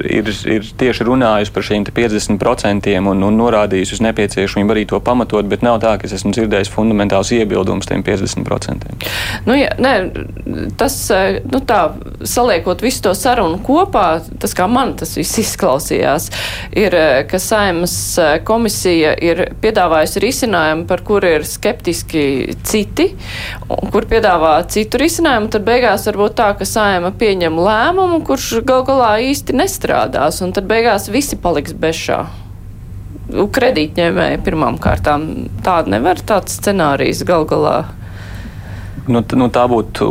ir, 0.06 0.32
ir 0.56 0.70
tieši 0.80 1.08
runājusi 1.08 1.54
par 1.56 1.66
šiem 1.66 1.88
te 1.88 1.94
50% 1.96 2.96
un, 3.00 3.24
un 3.28 3.40
norādījusi 3.40 3.98
uz 3.98 4.04
nepieciešamību 4.06 4.76
arī 4.76 4.86
to 4.90 5.00
pamatot, 5.04 5.48
bet 5.50 5.64
nav 5.66 5.80
tā, 5.84 5.96
ka 6.00 6.08
es 6.10 6.16
esmu 6.20 6.34
dzirdējis 6.36 6.72
fundamentāls 6.74 7.32
iebildums 7.36 7.90
tiem 7.90 8.04
50%. 8.06 8.96
Nu, 9.48 9.56
jā, 9.58 9.72
nē, 9.80 9.94
tas, 10.80 10.98
nu 11.48 11.64
tā, 11.68 11.82
saliekot 12.28 12.84
visu 12.84 13.06
to 13.08 13.16
sarunu 13.18 13.62
kopā, 13.66 14.08
tas 14.42 14.56
kā 14.58 14.68
man 14.72 14.96
tas 15.00 15.16
viss 15.18 15.40
izklausījās, 15.44 16.30
ir, 16.78 16.96
ka 17.30 17.40
saimas 17.42 17.96
komisija 18.48 19.16
ir 19.24 19.46
piedāvājusi 19.64 20.24
risinājumu, 20.24 20.88
par 20.90 21.04
kuru 21.08 21.36
ir 21.40 21.48
skeptiski 21.48 22.26
citi, 22.68 23.10
kur 23.70 24.06
piedāvā 24.10 24.56
citu 24.72 25.00
risinājumu, 25.02 25.50
tad 25.54 25.66
beigās 25.68 26.08
var 26.10 26.18
būt 26.24 26.36
tā, 26.40 26.50
ka 26.58 26.66
saima 26.66 27.12
pieņem 27.16 27.60
lēmumu, 27.62 28.22
kurš 28.26 28.64
gal 28.66 28.84
galā 28.88 29.12
īsti 29.30 29.56
nestrādās, 29.60 30.42
un 30.46 30.54
tad 30.56 30.70
beigās 30.70 31.10
visi 31.14 31.38
paliks 31.40 31.76
bez 31.78 32.00
šā. 32.08 32.24
Kredītņēmēji 33.30 34.42
pirmām 34.46 34.80
kārtām 34.82 35.30
tāda 35.66 35.94
nevar 35.94 36.18
tāds 36.18 36.58
scenārijs 36.58 37.22
gal 37.30 37.46
galā. 37.50 37.78
Nu, 39.10 39.22
nu, 39.22 39.50
tā 39.54 39.66
būtu, 39.70 40.10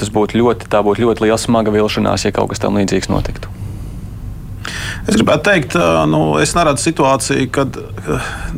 tas 0.00 0.10
būtu 0.12 0.40
ļoti, 0.40 0.68
tā 0.72 0.80
būtu 0.84 1.04
ļoti 1.04 1.26
liela 1.26 1.40
smaga 1.40 1.72
vilšanās, 1.72 2.24
ja 2.24 2.32
kaut 2.36 2.52
kas 2.52 2.64
tam 2.64 2.80
līdzīgs 2.80 3.12
notiktu. 3.12 3.57
Es 5.08 5.16
gribētu 5.16 5.44
teikt, 5.48 5.76
nu, 6.10 6.20
es 6.42 6.54
neredzu 6.56 6.88
situāciju, 6.90 7.48
kad 7.54 7.78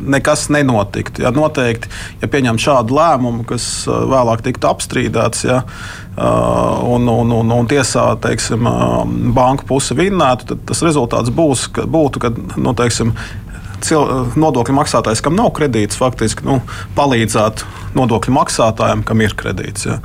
nekas 0.01 0.47
nenotiktu. 0.53 1.23
Ja, 1.23 1.31
noteikti, 1.35 1.91
ja 2.21 2.29
pieņem 2.31 2.59
šādu 2.61 2.97
lēmumu, 2.97 3.45
kas 3.49 3.67
vēlāk 3.87 4.43
tiktu 4.45 4.69
apstrīdēts, 4.71 5.45
ja, 5.47 5.61
un, 6.17 7.07
un, 7.07 7.31
un, 7.37 7.53
un 7.55 7.69
tiesā 7.71 8.09
teiksim, 8.23 8.67
banka 9.35 9.67
puse 9.69 9.95
vinnētu, 9.97 10.51
tad 10.51 10.65
tas 10.71 10.83
rezultāts 10.85 11.31
būs, 11.35 11.69
ka, 11.75 11.87
būtu, 11.87 12.23
ka 12.23 12.33
nu, 12.59 12.75
teiksim, 12.77 13.15
cil- 13.81 14.31
nodokļu 14.39 14.75
maksātājs, 14.77 15.23
kam 15.23 15.37
nav 15.39 15.53
kredīts, 15.57 15.99
faktiski 15.99 16.45
nu, 16.47 16.59
palīdzētu 16.97 17.69
nodokļu 17.97 18.35
maksātājiem, 18.37 19.05
kam 19.07 19.23
ir 19.23 19.35
kredīts. 19.37 19.87
Ja. 19.89 19.99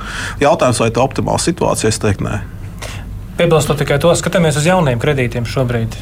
Jautājums, 0.47 0.81
vai 0.83 0.91
tā 0.91 1.01
ir 1.01 1.09
optimāla 1.09 1.43
situācija, 1.43 1.91
es 1.93 2.01
teiktu, 2.03 2.27
nē. 2.27 2.39
Piebilstot 3.37 3.77
tikai 3.77 3.99
to, 4.01 4.09
skatāmies 4.17 4.55
uz 4.57 4.65
jauniem 4.65 4.97
kredītiem 4.97 5.45
šobrīd. 5.45 5.93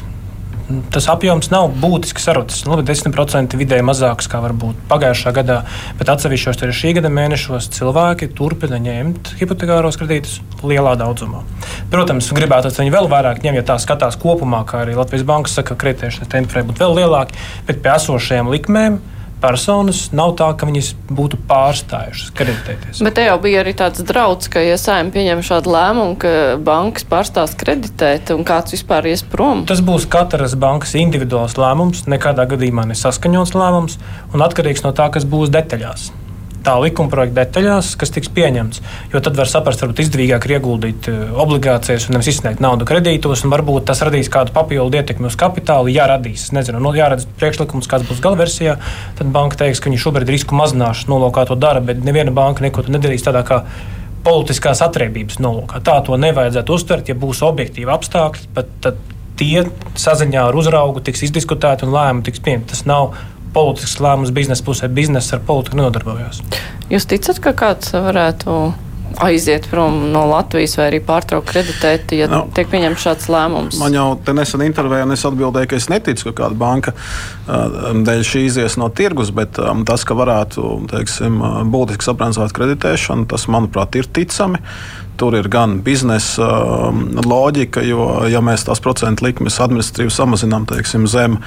Tas 0.90 1.04
apjoms 1.12 1.50
nav 1.52 1.68
būtiski 1.82 2.22
sarucis. 2.22 2.62
Nu, 2.64 2.78
10% 2.80 3.54
vidēji 3.60 3.84
mazāks 3.84 4.24
kā 4.32 4.40
varbūt 4.40 4.78
pagājušā 4.88 5.34
gadā, 5.36 5.58
bet 5.98 6.08
atsevišķos 6.14 6.64
arī 6.64 6.76
šī 6.78 6.94
gada 6.96 7.10
mēnešos 7.12 7.68
cilvēki 7.76 8.30
turpina 8.38 8.80
ņemt 8.82 9.34
hipotekāros 9.36 10.00
kredītus 10.00 10.38
lielā 10.64 10.96
daudzumā. 10.96 11.44
Protams, 11.92 12.32
gribētu, 12.34 12.72
lai 12.72 12.86
viņi 12.86 12.94
vēl 12.96 13.10
vairāk 13.12 13.44
ņem, 13.44 13.60
ja 13.60 13.66
tā 13.68 13.76
skatās 13.84 14.16
kopumā, 14.22 14.64
kā 14.64 14.86
arī 14.86 14.96
Latvijas 14.96 15.28
Banka 15.28 15.52
saka, 15.52 15.76
ka 15.76 15.84
kreditēšanas 15.84 16.32
tempi 16.32 16.56
varētu 16.56 16.72
būt 16.72 16.82
vēl 16.86 16.98
lielāki, 17.02 17.44
bet 17.68 17.84
pie 17.84 17.92
esošajām 17.98 18.48
likmēm 18.56 18.98
personas 19.42 20.06
nav 20.16 20.34
tā, 20.38 20.48
ka 20.58 20.68
viņas 20.68 20.92
būtu 21.12 21.38
pārstājušas 21.48 22.32
kreditēties. 22.36 23.02
Bet 23.06 23.16
te 23.18 23.26
jau 23.26 23.36
bija 23.42 23.62
arī 23.62 23.74
tāds 23.76 24.04
draudz, 24.06 24.50
ka, 24.52 24.62
ja 24.64 24.78
saimē 24.80 25.12
pieņem 25.14 25.44
šādu 25.46 25.72
lēmumu, 25.74 26.18
ka 26.22 26.34
bankas 26.66 27.06
pārstās 27.08 27.56
kreditēt 27.58 28.32
un 28.34 28.44
kāds 28.48 28.76
vispār 28.76 29.10
ies 29.12 29.24
prom. 29.26 29.64
Tas 29.68 29.84
būs 29.84 30.08
katras 30.10 30.56
bankas 30.58 30.96
individuāls 30.98 31.58
lēmums, 31.60 32.06
nekādā 32.10 32.48
gadījumā 32.52 32.88
nesaskaņots 32.92 33.56
lēmums 33.56 33.98
un 34.32 34.46
atkarīgs 34.46 34.86
no 34.86 34.94
tā, 34.96 35.10
kas 35.14 35.28
būs 35.28 35.52
detaļās. 35.54 36.10
Tā 36.66 36.74
likuma 36.82 37.10
projekta 37.12 37.44
detaļās, 37.44 37.92
kas 38.00 38.10
tiks 38.10 38.30
pieņemts. 38.34 38.80
Jo 39.12 39.20
tad 39.22 39.36
var 39.38 39.46
saprast, 39.46 39.84
varbūt 39.84 40.00
izdevīgāk 40.02 40.48
ir 40.48 40.56
ieguldīt 40.56 41.08
eh, 41.12 41.20
obligācijas 41.44 42.08
un 42.08 42.16
nevis 42.16 42.32
izsniegt 42.32 42.62
naudu 42.64 42.88
kredītos, 42.88 43.44
un 43.46 43.52
varbūt 43.54 43.86
tas 43.86 44.02
radīs 44.02 44.30
kādu 44.34 44.50
papildu 44.56 44.98
ietekmi 44.98 45.30
uz 45.30 45.38
kapitālu. 45.38 45.92
Ja 45.94 46.08
radīs, 46.10 46.48
nezinu, 46.56 46.80
nu, 46.82 46.90
jāredz 46.98 47.28
priekšlikums, 47.38 47.86
kāds 47.90 48.08
būs 48.08 48.22
gala-versijā, 48.24 48.80
tad 49.20 49.30
banka 49.34 49.60
teiks, 49.62 49.78
ka 49.78 49.92
viņi 49.92 50.02
šobrīd 50.02 50.32
risku 50.34 50.58
mazināšanas 50.58 51.06
nolūkā 51.12 51.46
to 51.46 51.58
dara, 51.60 51.84
bet 51.86 52.02
neviena 52.02 52.34
banka 52.34 52.66
neko 52.66 52.88
nedarīs 52.90 53.22
tādā 53.26 53.44
kā 53.46 53.62
politiskās 54.26 54.82
atriebības 54.82 55.38
nolūkā. 55.38 55.84
Tā 55.86 56.00
to 56.02 56.18
nevajadzētu 56.18 56.74
uztvert, 56.74 57.12
ja 57.12 57.14
būs 57.14 57.44
objektīvi 57.46 57.94
apstākļi, 57.94 58.50
bet 58.58 58.74
tad 58.82 58.98
tie 59.38 59.66
saziņā 59.94 60.48
ar 60.48 60.58
uzraugu 60.58 61.02
tiks 61.04 61.22
izdiskutēti 61.28 61.86
un 61.86 61.94
lēmumi 61.94 62.26
tiks 62.26 62.42
pieņemti. 62.42 62.72
Tas 62.72 62.86
nav 62.88 63.14
politisks 63.56 64.00
lēmums 64.04 64.34
biznesa 64.36 64.64
pusē. 64.66 64.90
Biznesa 64.92 65.38
ar 65.38 65.46
politiku 65.48 65.80
nenodarbojas. 65.80 66.42
Jūs 66.92 67.08
ticat, 67.10 67.40
ka 67.42 67.56
kāds 67.56 67.94
varētu 67.96 68.58
aiziet 69.22 69.66
prom 69.70 70.12
no 70.12 70.26
Latvijas 70.28 70.76
vai 70.78 70.88
arī 70.90 71.00
pārtraukt 71.04 71.48
kreditēt, 71.48 72.12
ja 72.16 72.26
Nu, 72.28 72.42
no. 72.42 72.48
tiek 72.54 72.68
pieņemts 72.68 73.04
šāds 73.06 73.28
lēmums? 73.32 73.78
Man 73.80 73.94
jau 73.96 74.06
te 74.24 74.34
nesen 74.36 74.64
intervijā, 74.66 75.06
un 75.06 75.14
es 75.14 75.24
atbildēju, 75.28 75.70
ka 75.70 75.78
es 75.78 75.88
neticu, 75.92 76.28
ka 76.28 76.34
kāda 76.42 76.58
banka 76.60 76.92
uh, 76.92 77.94
dēļ 78.06 78.24
šī 78.26 78.44
izies 78.50 78.76
no 78.80 78.90
tirgus, 78.92 79.32
bet 79.36 79.60
um, 79.62 79.86
tas, 79.88 80.04
ka 80.06 80.16
varētu 80.18 80.74
teiksim, 80.92 81.40
uh, 81.40 81.58
būtiski 81.72 82.10
sabrānzāt 82.10 82.54
kreditēšanu, 82.56 83.28
tas, 83.30 83.48
manuprāt, 83.52 83.96
ir 83.96 84.10
ticami. 84.10 84.60
Tur 85.16 85.36
ir 85.38 85.48
gan 85.48 85.78
biznesa 85.84 86.46
um, 86.88 87.06
loģika, 87.24 87.80
jo, 87.86 88.06
ja 88.28 88.42
mēs 88.44 88.66
tās 88.68 88.82
procentu 88.84 89.24
likmes 89.24 89.56
administratīvi 89.64 90.12
samazinām 90.12 90.66
teiksim, 90.68 91.06
zem 91.08 91.38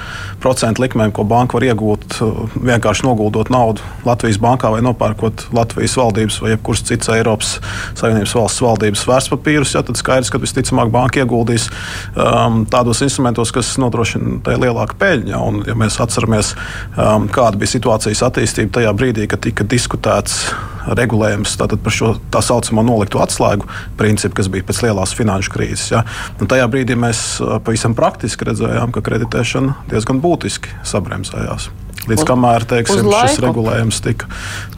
procentu 0.42 0.82
likmēm, 0.82 1.12
ko 1.14 1.24
banka 1.28 1.58
var 1.58 1.68
iegūt, 1.68 2.18
uh, 2.24 2.40
vienkārši 2.58 3.06
noguldot 3.06 3.52
naudu 3.52 3.84
Latvijas 4.06 4.40
bankā 4.42 4.72
vai 4.74 4.82
nopērkot 4.86 5.48
Latvijas 5.56 5.94
valdības 6.00 6.40
vai 6.42 6.54
jebkuras 6.54 6.82
citas 6.88 7.12
Eiropas 7.14 7.52
Savienības 7.98 8.34
valsts 8.38 8.64
valdības 8.64 9.04
vērtspapīrus, 9.10 9.76
ja, 9.76 9.84
tad 9.86 10.00
skaidrs, 10.00 10.32
ka 10.32 10.42
visticamāk 10.42 10.90
banka 10.94 11.22
ieguldīs 11.22 11.68
um, 12.16 12.64
tādos 12.70 13.04
instrumentos, 13.06 13.54
kas 13.54 13.76
nodrošina 13.82 14.56
lielāku 14.60 14.98
peļņu. 15.00 15.36
Un, 15.40 15.62
ja 15.68 15.76
mēs 15.78 16.00
atceramies, 16.02 16.54
um, 16.96 17.30
kāda 17.32 17.60
bija 17.60 17.76
situācijas 17.76 18.24
attīstība 18.26 18.80
tajā 18.80 18.94
brīdī, 18.96 19.30
kad 19.30 19.42
tika 19.46 19.66
diskutēts 19.66 20.42
regulējums 20.96 21.56
par 21.60 21.92
šo 21.94 22.14
tā 22.32 22.40
saucamo 22.44 22.82
nolikto 22.86 23.20
atslēgu 23.22 23.59
principu, 24.00 24.38
kas 24.40 24.50
bija 24.52 24.66
pēc 24.68 24.82
lielās 24.86 25.14
finanšu 25.16 25.54
krīzes. 25.54 25.90
Ja. 25.94 26.04
Un 26.40 26.50
tajā 26.50 26.66
brīdī 26.70 26.96
mēs 26.98 27.40
pavisam 27.66 27.96
praktiski 27.98 28.48
redzējām, 28.50 28.94
ka 28.94 29.04
kreditēšana 29.06 29.76
diezgan 29.92 30.22
būtiski 30.24 30.74
sabremzējās. 30.86 31.70
Līdz 32.08 32.24
kamēr 32.28 32.64
teiksim, 32.68 33.10
šis 33.12 33.42
regulējums 33.44 34.00
tika, 34.04 34.30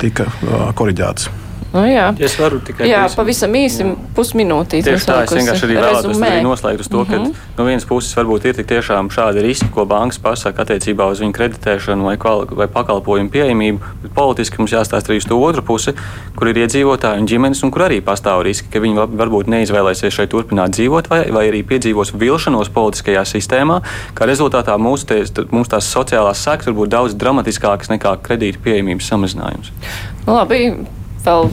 tika 0.02 0.26
uh, 0.26 0.68
koriģēts. 0.78 1.30
Nu, 1.72 1.80
jā. 1.88 2.10
Es 2.20 2.34
varu 2.36 2.58
tikai 2.60 2.84
Jā, 2.86 3.06
pavisam- 3.06 3.16
pavisam 3.16 3.54
īsi 3.56 3.84
pusminūtīte. 4.14 4.84
Tieši 4.92 5.06
tā, 5.08 5.22
es 5.24 5.30
vienkārši 5.32 5.64
arī 5.68 5.76
vēlētos 5.80 6.18
arī 6.20 6.42
noslēgt 6.44 6.80
uz 6.84 6.88
to, 6.92 7.04
ka 7.08 7.16
Mhm. 7.18 7.32
no 7.58 7.64
vienas 7.64 7.84
puses 7.88 8.12
varbūt 8.14 8.44
ir 8.44 8.52
tik 8.54 8.66
tiešām 8.66 9.08
šādi 9.08 9.40
riski, 9.42 9.70
ko 9.72 9.86
bankas 9.86 10.18
pasaka 10.18 10.64
attiecībā 10.66 11.06
uz 11.10 11.20
viņu 11.20 11.32
kreditēšanu 11.32 12.04
vai, 12.04 12.16
vai 12.60 12.66
pakalpojumu 12.68 13.30
pieejamību, 13.30 13.78
bet 14.02 14.12
politiski 14.14 14.58
mums 14.58 14.70
jāstāsta 14.72 15.08
arī 15.08 15.16
uz 15.16 15.24
to 15.24 15.38
otru 15.40 15.62
pusi, 15.62 15.94
kur 16.36 16.48
ir 16.48 16.54
iedzīvotāji 16.60 17.18
un 17.18 17.26
ģimenes, 17.26 17.62
un 17.64 17.70
kur 17.70 17.88
arī 17.88 18.02
pastāv 18.02 18.44
riski, 18.44 18.68
ka 18.70 18.78
viņi 18.78 18.94
va- 18.94 19.06
varbūt 19.24 19.48
neizvēlēsies 19.48 20.12
šeit 20.12 20.28
turpināt 20.28 20.76
dzīvot, 20.76 21.08
vai, 21.08 21.24
vai 21.30 21.48
arī 21.50 21.64
piedzīvos 21.64 22.12
vilšanos 22.12 22.68
politiskajā 22.68 23.24
sistēmā, 23.24 23.80
kā 24.14 24.26
rezultātā 24.28 24.76
mūsu, 24.76 25.06
ties, 25.06 25.30
mūsu 25.48 25.68
tās 25.72 25.88
sociālās 25.88 26.36
sekas 26.36 26.66
var 26.66 26.74
būt 26.74 26.88
daudz 26.90 27.14
dramatiskākas 27.14 27.88
nekā 27.88 28.18
kredīta 28.20 28.58
pieejamības 28.62 29.08
samazinājums. 29.08 29.70
Labi, 30.26 30.76
vēl 31.26 31.50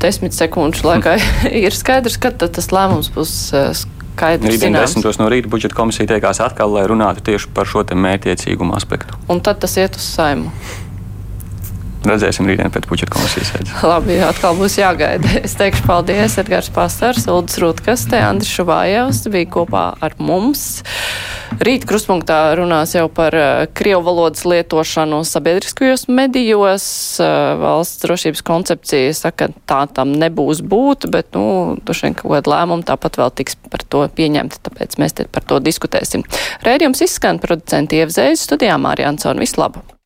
desmit 0.00 0.36
sekundžu 0.36 0.86
laikā 0.86 1.16
ir 1.64 1.74
skaidrs, 1.76 2.18
ka 2.20 2.32
tas 2.40 2.70
lēmums 2.74 3.10
būs 3.14 3.34
eh, 3.56 3.72
skaidrs. 3.74 4.54
Rītdien 4.54 4.78
desmitos 4.78 5.20
no 5.20 5.30
rīta 5.32 5.50
budžeta 5.50 5.76
komisija 5.78 6.12
tiekās 6.14 6.42
atkal, 6.44 6.72
lai 6.76 6.86
runātu 6.90 7.24
tieši 7.30 7.50
par 7.56 7.68
šo 7.70 7.84
mērķiecīgumu 7.84 8.76
aspektu. 8.78 9.18
Un 9.32 9.42
tad 9.44 9.62
tas 9.64 9.76
iet 9.80 9.98
uz 9.98 10.06
saimu. 10.06 10.52
Redzēsim 12.00 12.48
rītdien 12.48 12.72
pēc 12.72 12.86
budžeta 12.88 13.12
komisijas 13.12 13.50
sēdes. 13.52 13.72
Labi, 13.84 14.16
atkal 14.24 14.56
būs 14.56 14.78
jāgaida. 14.80 15.34
Es 15.46 15.52
teikšu 15.58 15.84
paldies 15.84 16.38
Edgars 16.40 16.70
Pastars, 16.72 17.26
Uldis 17.28 17.58
Rūtkas, 17.60 18.06
te 18.08 18.20
Andris 18.24 18.52
Šuvājevs 18.54 19.26
bija 19.32 19.48
kopā 19.52 19.84
ar 20.00 20.16
mums. 20.22 20.80
Rīt 21.60 21.84
krustpunktā 21.88 22.38
runās 22.56 22.94
jau 22.96 23.04
par 23.12 23.36
uh, 23.36 23.66
krievu 23.76 24.04
valodas 24.06 24.46
lietošanu 24.48 25.20
sabiedriskajos 25.28 26.06
medijos. 26.08 26.86
Uh, 27.20 27.58
valsts 27.60 28.00
drošības 28.06 28.44
koncepcija 28.48 29.12
saka, 29.20 29.50
tā 29.68 29.82
tam 29.92 30.16
nebūs 30.16 30.64
būt, 30.64 31.10
bet, 31.12 31.34
nu, 31.36 31.76
vien 31.84 32.16
kaut 32.16 32.32
kāda 32.32 32.54
lēmuma 32.54 32.86
tāpat 32.88 33.20
vēl 33.20 33.36
tiks 33.42 33.60
par 33.68 33.84
to 33.84 34.06
pieņemta, 34.16 34.64
tāpēc 34.70 34.96
mēs 35.02 35.20
te 35.20 35.28
par 35.28 35.44
to 35.44 35.60
diskutēsim. 35.60 36.24
Rēdījums 36.64 37.04
izskan 37.04 37.42
producenti 37.42 38.00
Ievzējas 38.00 38.48
studijā 38.48 38.80
Mārija 38.80 39.12
Ansona. 39.12 39.42
Vislabāk! 39.44 39.99